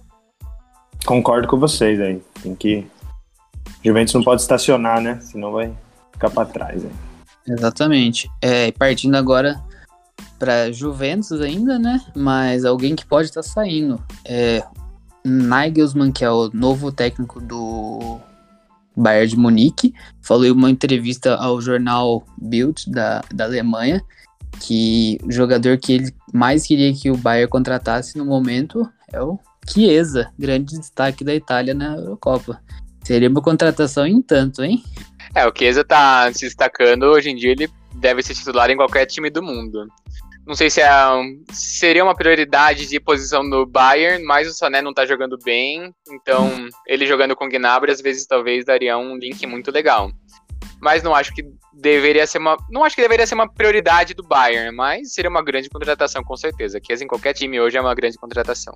Concordo 1.05 1.47
com 1.47 1.57
vocês 1.57 1.99
aí. 1.99 2.21
Tem 2.41 2.55
que 2.55 2.87
Juventus 3.83 4.13
não 4.13 4.23
pode 4.23 4.41
estacionar, 4.41 5.01
né? 5.01 5.19
Senão 5.21 5.51
vai 5.51 5.71
ficar 6.11 6.29
para 6.29 6.45
trás. 6.47 6.83
Hein? 6.83 6.91
Exatamente. 7.47 8.29
É, 8.41 8.71
partindo 8.71 9.15
agora 9.15 9.61
para 10.39 10.71
Juventus 10.71 11.41
ainda, 11.41 11.77
né? 11.77 12.01
Mas 12.15 12.65
alguém 12.65 12.95
que 12.95 13.05
pode 13.05 13.29
estar 13.29 13.41
tá 13.41 13.47
saindo 13.47 14.01
é 14.25 14.63
Nagelsmann, 15.25 16.11
que 16.11 16.23
é 16.23 16.31
o 16.31 16.49
novo 16.53 16.91
técnico 16.91 17.39
do 17.39 18.19
Bayern 18.95 19.29
de 19.29 19.37
Munique, 19.37 19.93
falou 20.21 20.45
em 20.45 20.51
uma 20.51 20.69
entrevista 20.69 21.35
ao 21.35 21.61
jornal 21.61 22.23
Bild 22.37 22.89
da, 22.89 23.23
da 23.33 23.45
Alemanha 23.45 24.01
que 24.59 25.17
o 25.23 25.31
jogador 25.31 25.77
que 25.77 25.93
ele 25.93 26.15
mais 26.31 26.65
queria 26.65 26.93
que 26.93 27.09
o 27.09 27.17
Bayern 27.17 27.49
contratasse 27.49 28.17
no 28.17 28.25
momento 28.25 28.87
é 29.11 29.21
o 29.21 29.39
Chiesa, 29.67 30.29
grande 30.37 30.77
destaque 30.77 31.23
da 31.23 31.33
Itália 31.33 31.73
na 31.73 31.95
Eurocopa. 31.95 32.59
Seria 33.03 33.29
uma 33.29 33.41
contratação 33.41 34.07
em 34.07 34.21
tanto, 34.21 34.63
hein? 34.63 34.83
É, 35.35 35.47
o 35.47 35.53
Chiesa 35.55 35.83
tá 35.83 36.31
se 36.31 36.45
destacando, 36.45 37.03
hoje 37.03 37.29
em 37.29 37.35
dia 37.35 37.51
ele 37.51 37.69
deve 37.95 38.21
ser 38.21 38.33
titular 38.33 38.69
em 38.69 38.77
qualquer 38.77 39.05
time 39.05 39.29
do 39.29 39.41
mundo. 39.41 39.87
Não 40.45 40.55
sei 40.55 40.69
se 40.69 40.81
é, 40.81 40.89
seria 41.51 42.03
uma 42.03 42.15
prioridade 42.15 42.87
de 42.87 42.99
posição 42.99 43.43
no 43.43 43.65
Bayern, 43.65 44.23
mas 44.25 44.47
o 44.47 44.53
Sané 44.53 44.81
não 44.81 44.93
tá 44.93 45.05
jogando 45.05 45.37
bem, 45.43 45.93
então 46.11 46.49
ele 46.85 47.07
jogando 47.07 47.35
com 47.35 47.47
Gnabry 47.47 47.91
às 47.91 48.01
vezes 48.01 48.25
talvez 48.25 48.65
daria 48.65 48.97
um 48.97 49.15
link 49.15 49.45
muito 49.47 49.71
legal. 49.71 50.11
Mas 50.81 51.01
não 51.01 51.15
acho 51.15 51.33
que 51.33 51.45
deveria 51.73 52.27
ser 52.27 52.39
uma, 52.39 52.57
não 52.69 52.83
acho 52.83 52.95
que 52.95 53.01
deveria 53.01 53.25
ser 53.25 53.35
uma 53.35 53.47
prioridade 53.47 54.13
do 54.13 54.21
Bayern, 54.21 54.75
mas 54.75 55.13
seria 55.13 55.29
uma 55.29 55.41
grande 55.41 55.69
contratação 55.69 56.21
com 56.23 56.35
certeza. 56.35 56.79
Chiesa 56.85 57.05
em 57.05 57.07
qualquer 57.07 57.33
time 57.33 57.59
hoje 57.59 57.77
é 57.77 57.81
uma 57.81 57.95
grande 57.95 58.17
contratação. 58.17 58.75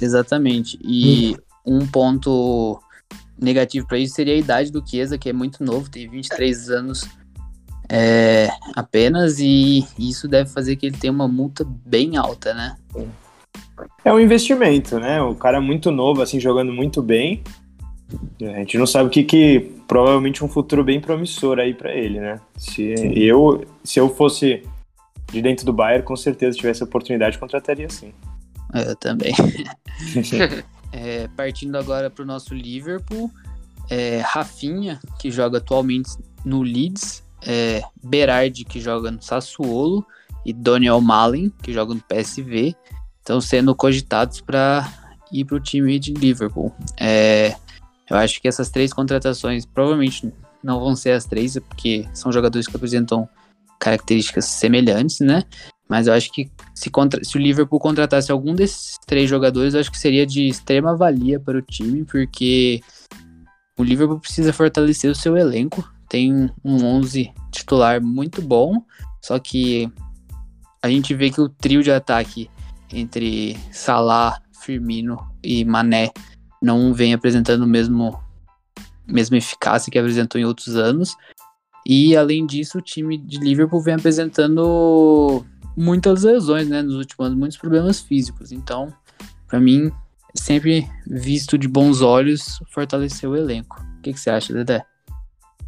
Exatamente. 0.00 0.78
E 0.82 1.36
um 1.66 1.84
ponto 1.84 2.80
negativo 3.40 3.86
para 3.86 3.98
isso 3.98 4.14
seria 4.14 4.34
a 4.34 4.38
idade 4.38 4.70
do 4.72 4.86
Chiesa, 4.86 5.18
que 5.18 5.28
é 5.28 5.32
muito 5.32 5.62
novo, 5.62 5.90
tem 5.90 6.08
23 6.08 6.70
anos 6.70 7.08
é, 7.88 8.48
apenas, 8.76 9.38
e 9.38 9.86
isso 9.98 10.28
deve 10.28 10.50
fazer 10.50 10.76
que 10.76 10.86
ele 10.86 10.96
tenha 10.96 11.12
uma 11.12 11.28
multa 11.28 11.64
bem 11.64 12.16
alta, 12.16 12.52
né? 12.52 12.76
É 14.04 14.12
um 14.12 14.20
investimento, 14.20 14.98
né? 14.98 15.22
O 15.22 15.34
cara 15.34 15.58
é 15.58 15.60
muito 15.60 15.90
novo, 15.90 16.20
assim, 16.20 16.38
jogando 16.38 16.72
muito 16.72 17.00
bem. 17.00 17.42
A 18.42 18.58
gente 18.58 18.78
não 18.78 18.86
sabe 18.86 19.08
o 19.08 19.10
que, 19.10 19.22
que 19.22 19.70
provavelmente 19.86 20.44
um 20.44 20.48
futuro 20.48 20.82
bem 20.82 21.00
promissor 21.00 21.58
aí 21.58 21.74
para 21.74 21.94
ele, 21.94 22.20
né? 22.20 22.40
Se 22.56 22.94
eu, 23.14 23.64
se 23.84 24.00
eu 24.00 24.08
fosse 24.08 24.62
de 25.30 25.42
dentro 25.42 25.64
do 25.64 25.72
Bayern, 25.72 26.04
com 26.04 26.16
certeza 26.16 26.56
tivesse 26.56 26.82
a 26.82 26.86
oportunidade, 26.86 27.38
contrataria 27.38 27.88
sim. 27.88 28.12
Eu 28.74 28.96
também. 28.96 29.34
É, 30.92 31.28
partindo 31.36 31.76
agora 31.76 32.08
para 32.10 32.22
o 32.22 32.26
nosso 32.26 32.54
Liverpool, 32.54 33.30
é, 33.90 34.20
Rafinha, 34.20 35.00
que 35.18 35.30
joga 35.30 35.58
atualmente 35.58 36.10
no 36.44 36.62
Leeds, 36.62 37.22
é, 37.46 37.82
Berardi, 38.02 38.64
que 38.64 38.80
joga 38.80 39.10
no 39.10 39.22
Sassuolo, 39.22 40.06
e 40.44 40.52
Daniel 40.52 41.00
Malen, 41.00 41.52
que 41.62 41.72
joga 41.72 41.94
no 41.94 42.00
PSV, 42.00 42.74
estão 43.18 43.40
sendo 43.40 43.74
cogitados 43.74 44.40
para 44.40 44.90
ir 45.30 45.44
para 45.44 45.56
o 45.56 45.60
time 45.60 45.98
de 45.98 46.14
Liverpool. 46.14 46.74
É, 46.98 47.54
eu 48.08 48.16
acho 48.16 48.40
que 48.40 48.48
essas 48.48 48.70
três 48.70 48.92
contratações 48.92 49.66
provavelmente 49.66 50.32
não 50.62 50.80
vão 50.80 50.96
ser 50.96 51.12
as 51.12 51.26
três, 51.26 51.58
porque 51.68 52.08
são 52.14 52.32
jogadores 52.32 52.66
que 52.66 52.74
apresentam 52.74 53.28
características 53.78 54.46
semelhantes, 54.46 55.20
né? 55.20 55.44
Mas 55.88 56.06
eu 56.06 56.12
acho 56.12 56.30
que 56.30 56.50
se, 56.74 56.90
contra, 56.90 57.24
se 57.24 57.36
o 57.36 57.40
Liverpool 57.40 57.80
contratasse 57.80 58.30
algum 58.30 58.54
desses 58.54 58.98
três 59.06 59.28
jogadores, 59.28 59.72
eu 59.74 59.80
acho 59.80 59.90
que 59.90 59.98
seria 59.98 60.26
de 60.26 60.46
extrema 60.46 60.94
valia 60.94 61.40
para 61.40 61.58
o 61.58 61.62
time, 61.62 62.04
porque 62.04 62.80
o 63.78 63.82
Liverpool 63.82 64.20
precisa 64.20 64.52
fortalecer 64.52 65.10
o 65.10 65.14
seu 65.14 65.36
elenco. 65.36 65.88
Tem 66.08 66.50
um 66.64 66.84
11 66.84 67.32
titular 67.50 68.02
muito 68.02 68.42
bom, 68.42 68.84
só 69.22 69.38
que 69.38 69.90
a 70.82 70.88
gente 70.88 71.14
vê 71.14 71.30
que 71.30 71.40
o 71.40 71.48
trio 71.48 71.82
de 71.82 71.90
ataque 71.90 72.50
entre 72.92 73.56
Salah, 73.72 74.40
Firmino 74.60 75.18
e 75.42 75.64
Mané 75.64 76.10
não 76.60 76.92
vem 76.92 77.14
apresentando 77.14 77.62
o 77.62 77.66
mesmo 77.66 78.18
mesma 79.06 79.38
eficácia 79.38 79.90
que 79.90 79.98
apresentou 79.98 80.38
em 80.38 80.44
outros 80.44 80.76
anos. 80.76 81.16
E 81.86 82.14
além 82.14 82.44
disso, 82.44 82.78
o 82.78 82.82
time 82.82 83.16
de 83.16 83.38
Liverpool 83.38 83.80
vem 83.80 83.94
apresentando 83.94 85.44
muitas 85.78 86.24
lesões, 86.24 86.68
né, 86.68 86.82
nos 86.82 86.94
últimos 86.94 87.26
anos, 87.26 87.38
muitos 87.38 87.56
problemas 87.56 88.00
físicos. 88.00 88.50
Então, 88.50 88.92
para 89.46 89.60
mim, 89.60 89.90
sempre 90.34 90.86
visto 91.06 91.56
de 91.56 91.68
bons 91.68 92.02
olhos 92.02 92.60
fortalecer 92.70 93.28
o 93.28 93.36
elenco. 93.36 93.80
O 93.98 94.02
que, 94.02 94.12
que 94.12 94.20
você 94.20 94.30
acha, 94.30 94.52
Dedé? 94.52 94.84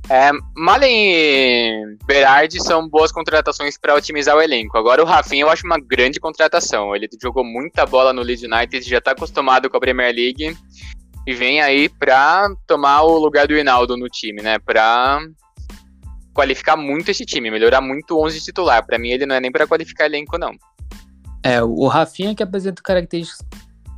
É, 0.08 0.30
Malen 0.56 1.12
e 1.12 1.96
Berardi 2.04 2.60
são 2.60 2.88
boas 2.88 3.12
contratações 3.12 3.78
para 3.78 3.94
otimizar 3.94 4.36
o 4.36 4.42
elenco. 4.42 4.76
Agora 4.76 5.02
o 5.02 5.06
Rafinha 5.06 5.44
eu 5.44 5.50
acho 5.50 5.64
uma 5.64 5.78
grande 5.78 6.18
contratação. 6.18 6.96
Ele 6.96 7.08
jogou 7.22 7.44
muita 7.44 7.86
bola 7.86 8.12
no 8.12 8.22
Leeds 8.22 8.42
United, 8.42 8.88
já 8.88 8.98
está 8.98 9.12
acostumado 9.12 9.70
com 9.70 9.76
a 9.76 9.80
Premier 9.80 10.12
League 10.12 10.56
e 11.26 11.34
vem 11.34 11.60
aí 11.60 11.88
para 11.88 12.48
tomar 12.66 13.02
o 13.02 13.18
lugar 13.18 13.46
do 13.46 13.56
Hinaldo 13.56 13.96
no 13.96 14.08
time, 14.08 14.42
né? 14.42 14.58
Para 14.58 15.20
qualificar 16.32 16.76
muito 16.76 17.10
esse 17.10 17.24
time, 17.24 17.50
melhorar 17.50 17.80
muito 17.80 18.16
o 18.16 18.24
11 18.24 18.40
titular. 18.40 18.84
Para 18.84 18.98
mim, 18.98 19.10
ele 19.10 19.26
não 19.26 19.34
é 19.34 19.40
nem 19.40 19.50
para 19.50 19.66
qualificar 19.66 20.06
elenco, 20.06 20.38
não. 20.38 20.52
É, 21.42 21.62
o 21.62 21.86
Rafinha 21.86 22.34
que 22.34 22.42
apresenta 22.42 22.82
características 22.82 23.46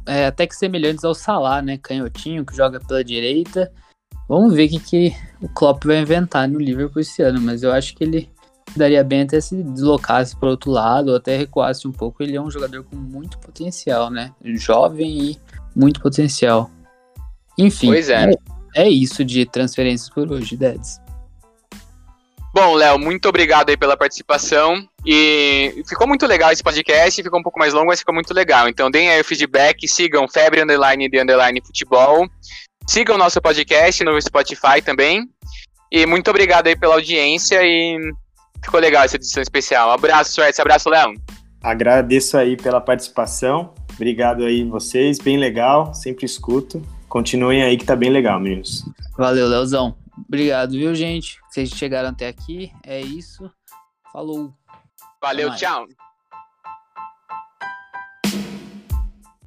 é, 0.07 0.27
até 0.27 0.47
que 0.47 0.55
semelhantes 0.55 1.05
ao 1.05 1.15
Salah, 1.15 1.63
né? 1.63 1.79
Canhotinho, 1.79 2.45
que 2.45 2.57
joga 2.57 2.81
pela 2.81 3.05
direita. 3.05 3.73
Vamos 4.29 4.55
ver 4.55 4.67
o 4.67 4.71
que, 4.71 4.81
que 4.81 5.17
o 5.41 5.49
Klopp 5.49 5.85
vai 5.85 6.01
inventar 6.01 6.49
no 6.49 6.59
Liverpool 6.59 7.01
esse 7.01 7.23
ano, 7.23 7.41
mas 7.41 7.63
eu 7.63 7.73
acho 7.73 7.95
que 7.95 8.05
ele 8.05 8.31
daria 8.77 9.05
bem 9.05 9.23
até 9.23 9.41
se 9.41 9.63
deslocasse 9.63 10.37
para 10.37 10.49
outro 10.49 10.71
lado 10.71 11.11
ou 11.11 11.17
até 11.17 11.37
recuasse 11.37 11.87
um 11.87 11.93
pouco. 11.93 12.23
Ele 12.23 12.37
é 12.37 12.41
um 12.41 12.51
jogador 12.51 12.85
com 12.85 12.97
muito 12.97 13.39
potencial, 13.39 14.11
né? 14.11 14.33
Jovem 14.43 15.31
e 15.31 15.39
muito 15.75 16.01
potencial. 16.01 16.71
Enfim, 17.59 17.89
pois 17.89 18.09
é. 18.09 18.31
é, 18.75 18.85
é 18.85 18.89
isso 18.89 19.25
de 19.25 19.45
transferências 19.45 20.09
por 20.09 20.31
hoje, 20.31 20.57
Deds. 20.57 21.02
Bom, 22.65 22.75
Léo, 22.75 22.97
muito 22.97 23.29
obrigado 23.29 23.71
aí 23.71 23.77
pela 23.77 23.97
participação. 23.97 24.87
E 25.05 25.83
ficou 25.89 26.07
muito 26.07 26.29
legal 26.29 26.53
esse 26.53 26.63
podcast, 26.63 27.21
ficou 27.21 27.41
um 27.41 27.43
pouco 27.43 27.59
mais 27.59 27.75
longo, 27.75 27.89
mas 27.89 27.99
ficou 27.99 28.15
muito 28.15 28.33
legal. 28.33 28.69
Então 28.69 28.89
deem 28.89 29.11
aí 29.11 29.21
o 29.21 29.25
feedback, 29.25 29.89
sigam 29.89 30.29
Febre 30.29 30.63
Underline 30.63 31.09
de 31.09 31.21
Underline 31.21 31.61
Futebol. 31.61 32.25
Sigam 32.87 33.17
o 33.17 33.19
nosso 33.19 33.43
podcast 33.43 34.05
no 34.05 34.23
Spotify 34.23 34.81
também. 34.81 35.29
E 35.91 36.07
muito 36.07 36.31
obrigado 36.31 36.69
aí 36.69 36.77
pela 36.77 36.95
audiência 36.95 37.59
e 37.65 37.99
ficou 38.63 38.79
legal 38.79 39.03
essa 39.03 39.17
edição 39.17 39.43
especial. 39.43 39.89
Um 39.89 39.95
abraço, 39.95 40.31
Suécia. 40.31 40.63
Abraço, 40.63 40.89
Léo. 40.89 41.15
Agradeço 41.61 42.39
aí 42.39 42.57
pela 42.57 42.81
participação. 42.81 43.75
Obrigado 43.93 44.45
aí 44.45 44.63
vocês, 44.63 45.19
bem 45.19 45.37
legal, 45.37 45.93
sempre 45.95 46.27
escuto. 46.27 46.81
Continuem 47.09 47.65
aí 47.65 47.77
que 47.77 47.85
tá 47.85 47.97
bem 47.97 48.11
legal, 48.11 48.39
meninos. 48.39 48.85
Valeu, 49.19 49.49
Leozão. 49.49 50.01
Obrigado, 50.27 50.73
viu, 50.73 50.95
gente? 50.95 51.39
Vocês 51.49 51.71
chegaram 51.71 52.11
até 52.11 52.29
aqui. 52.29 52.73
É 52.83 53.01
isso. 53.01 53.51
Falou. 54.13 54.55
Valeu, 55.21 55.55
tchau. 55.57 55.87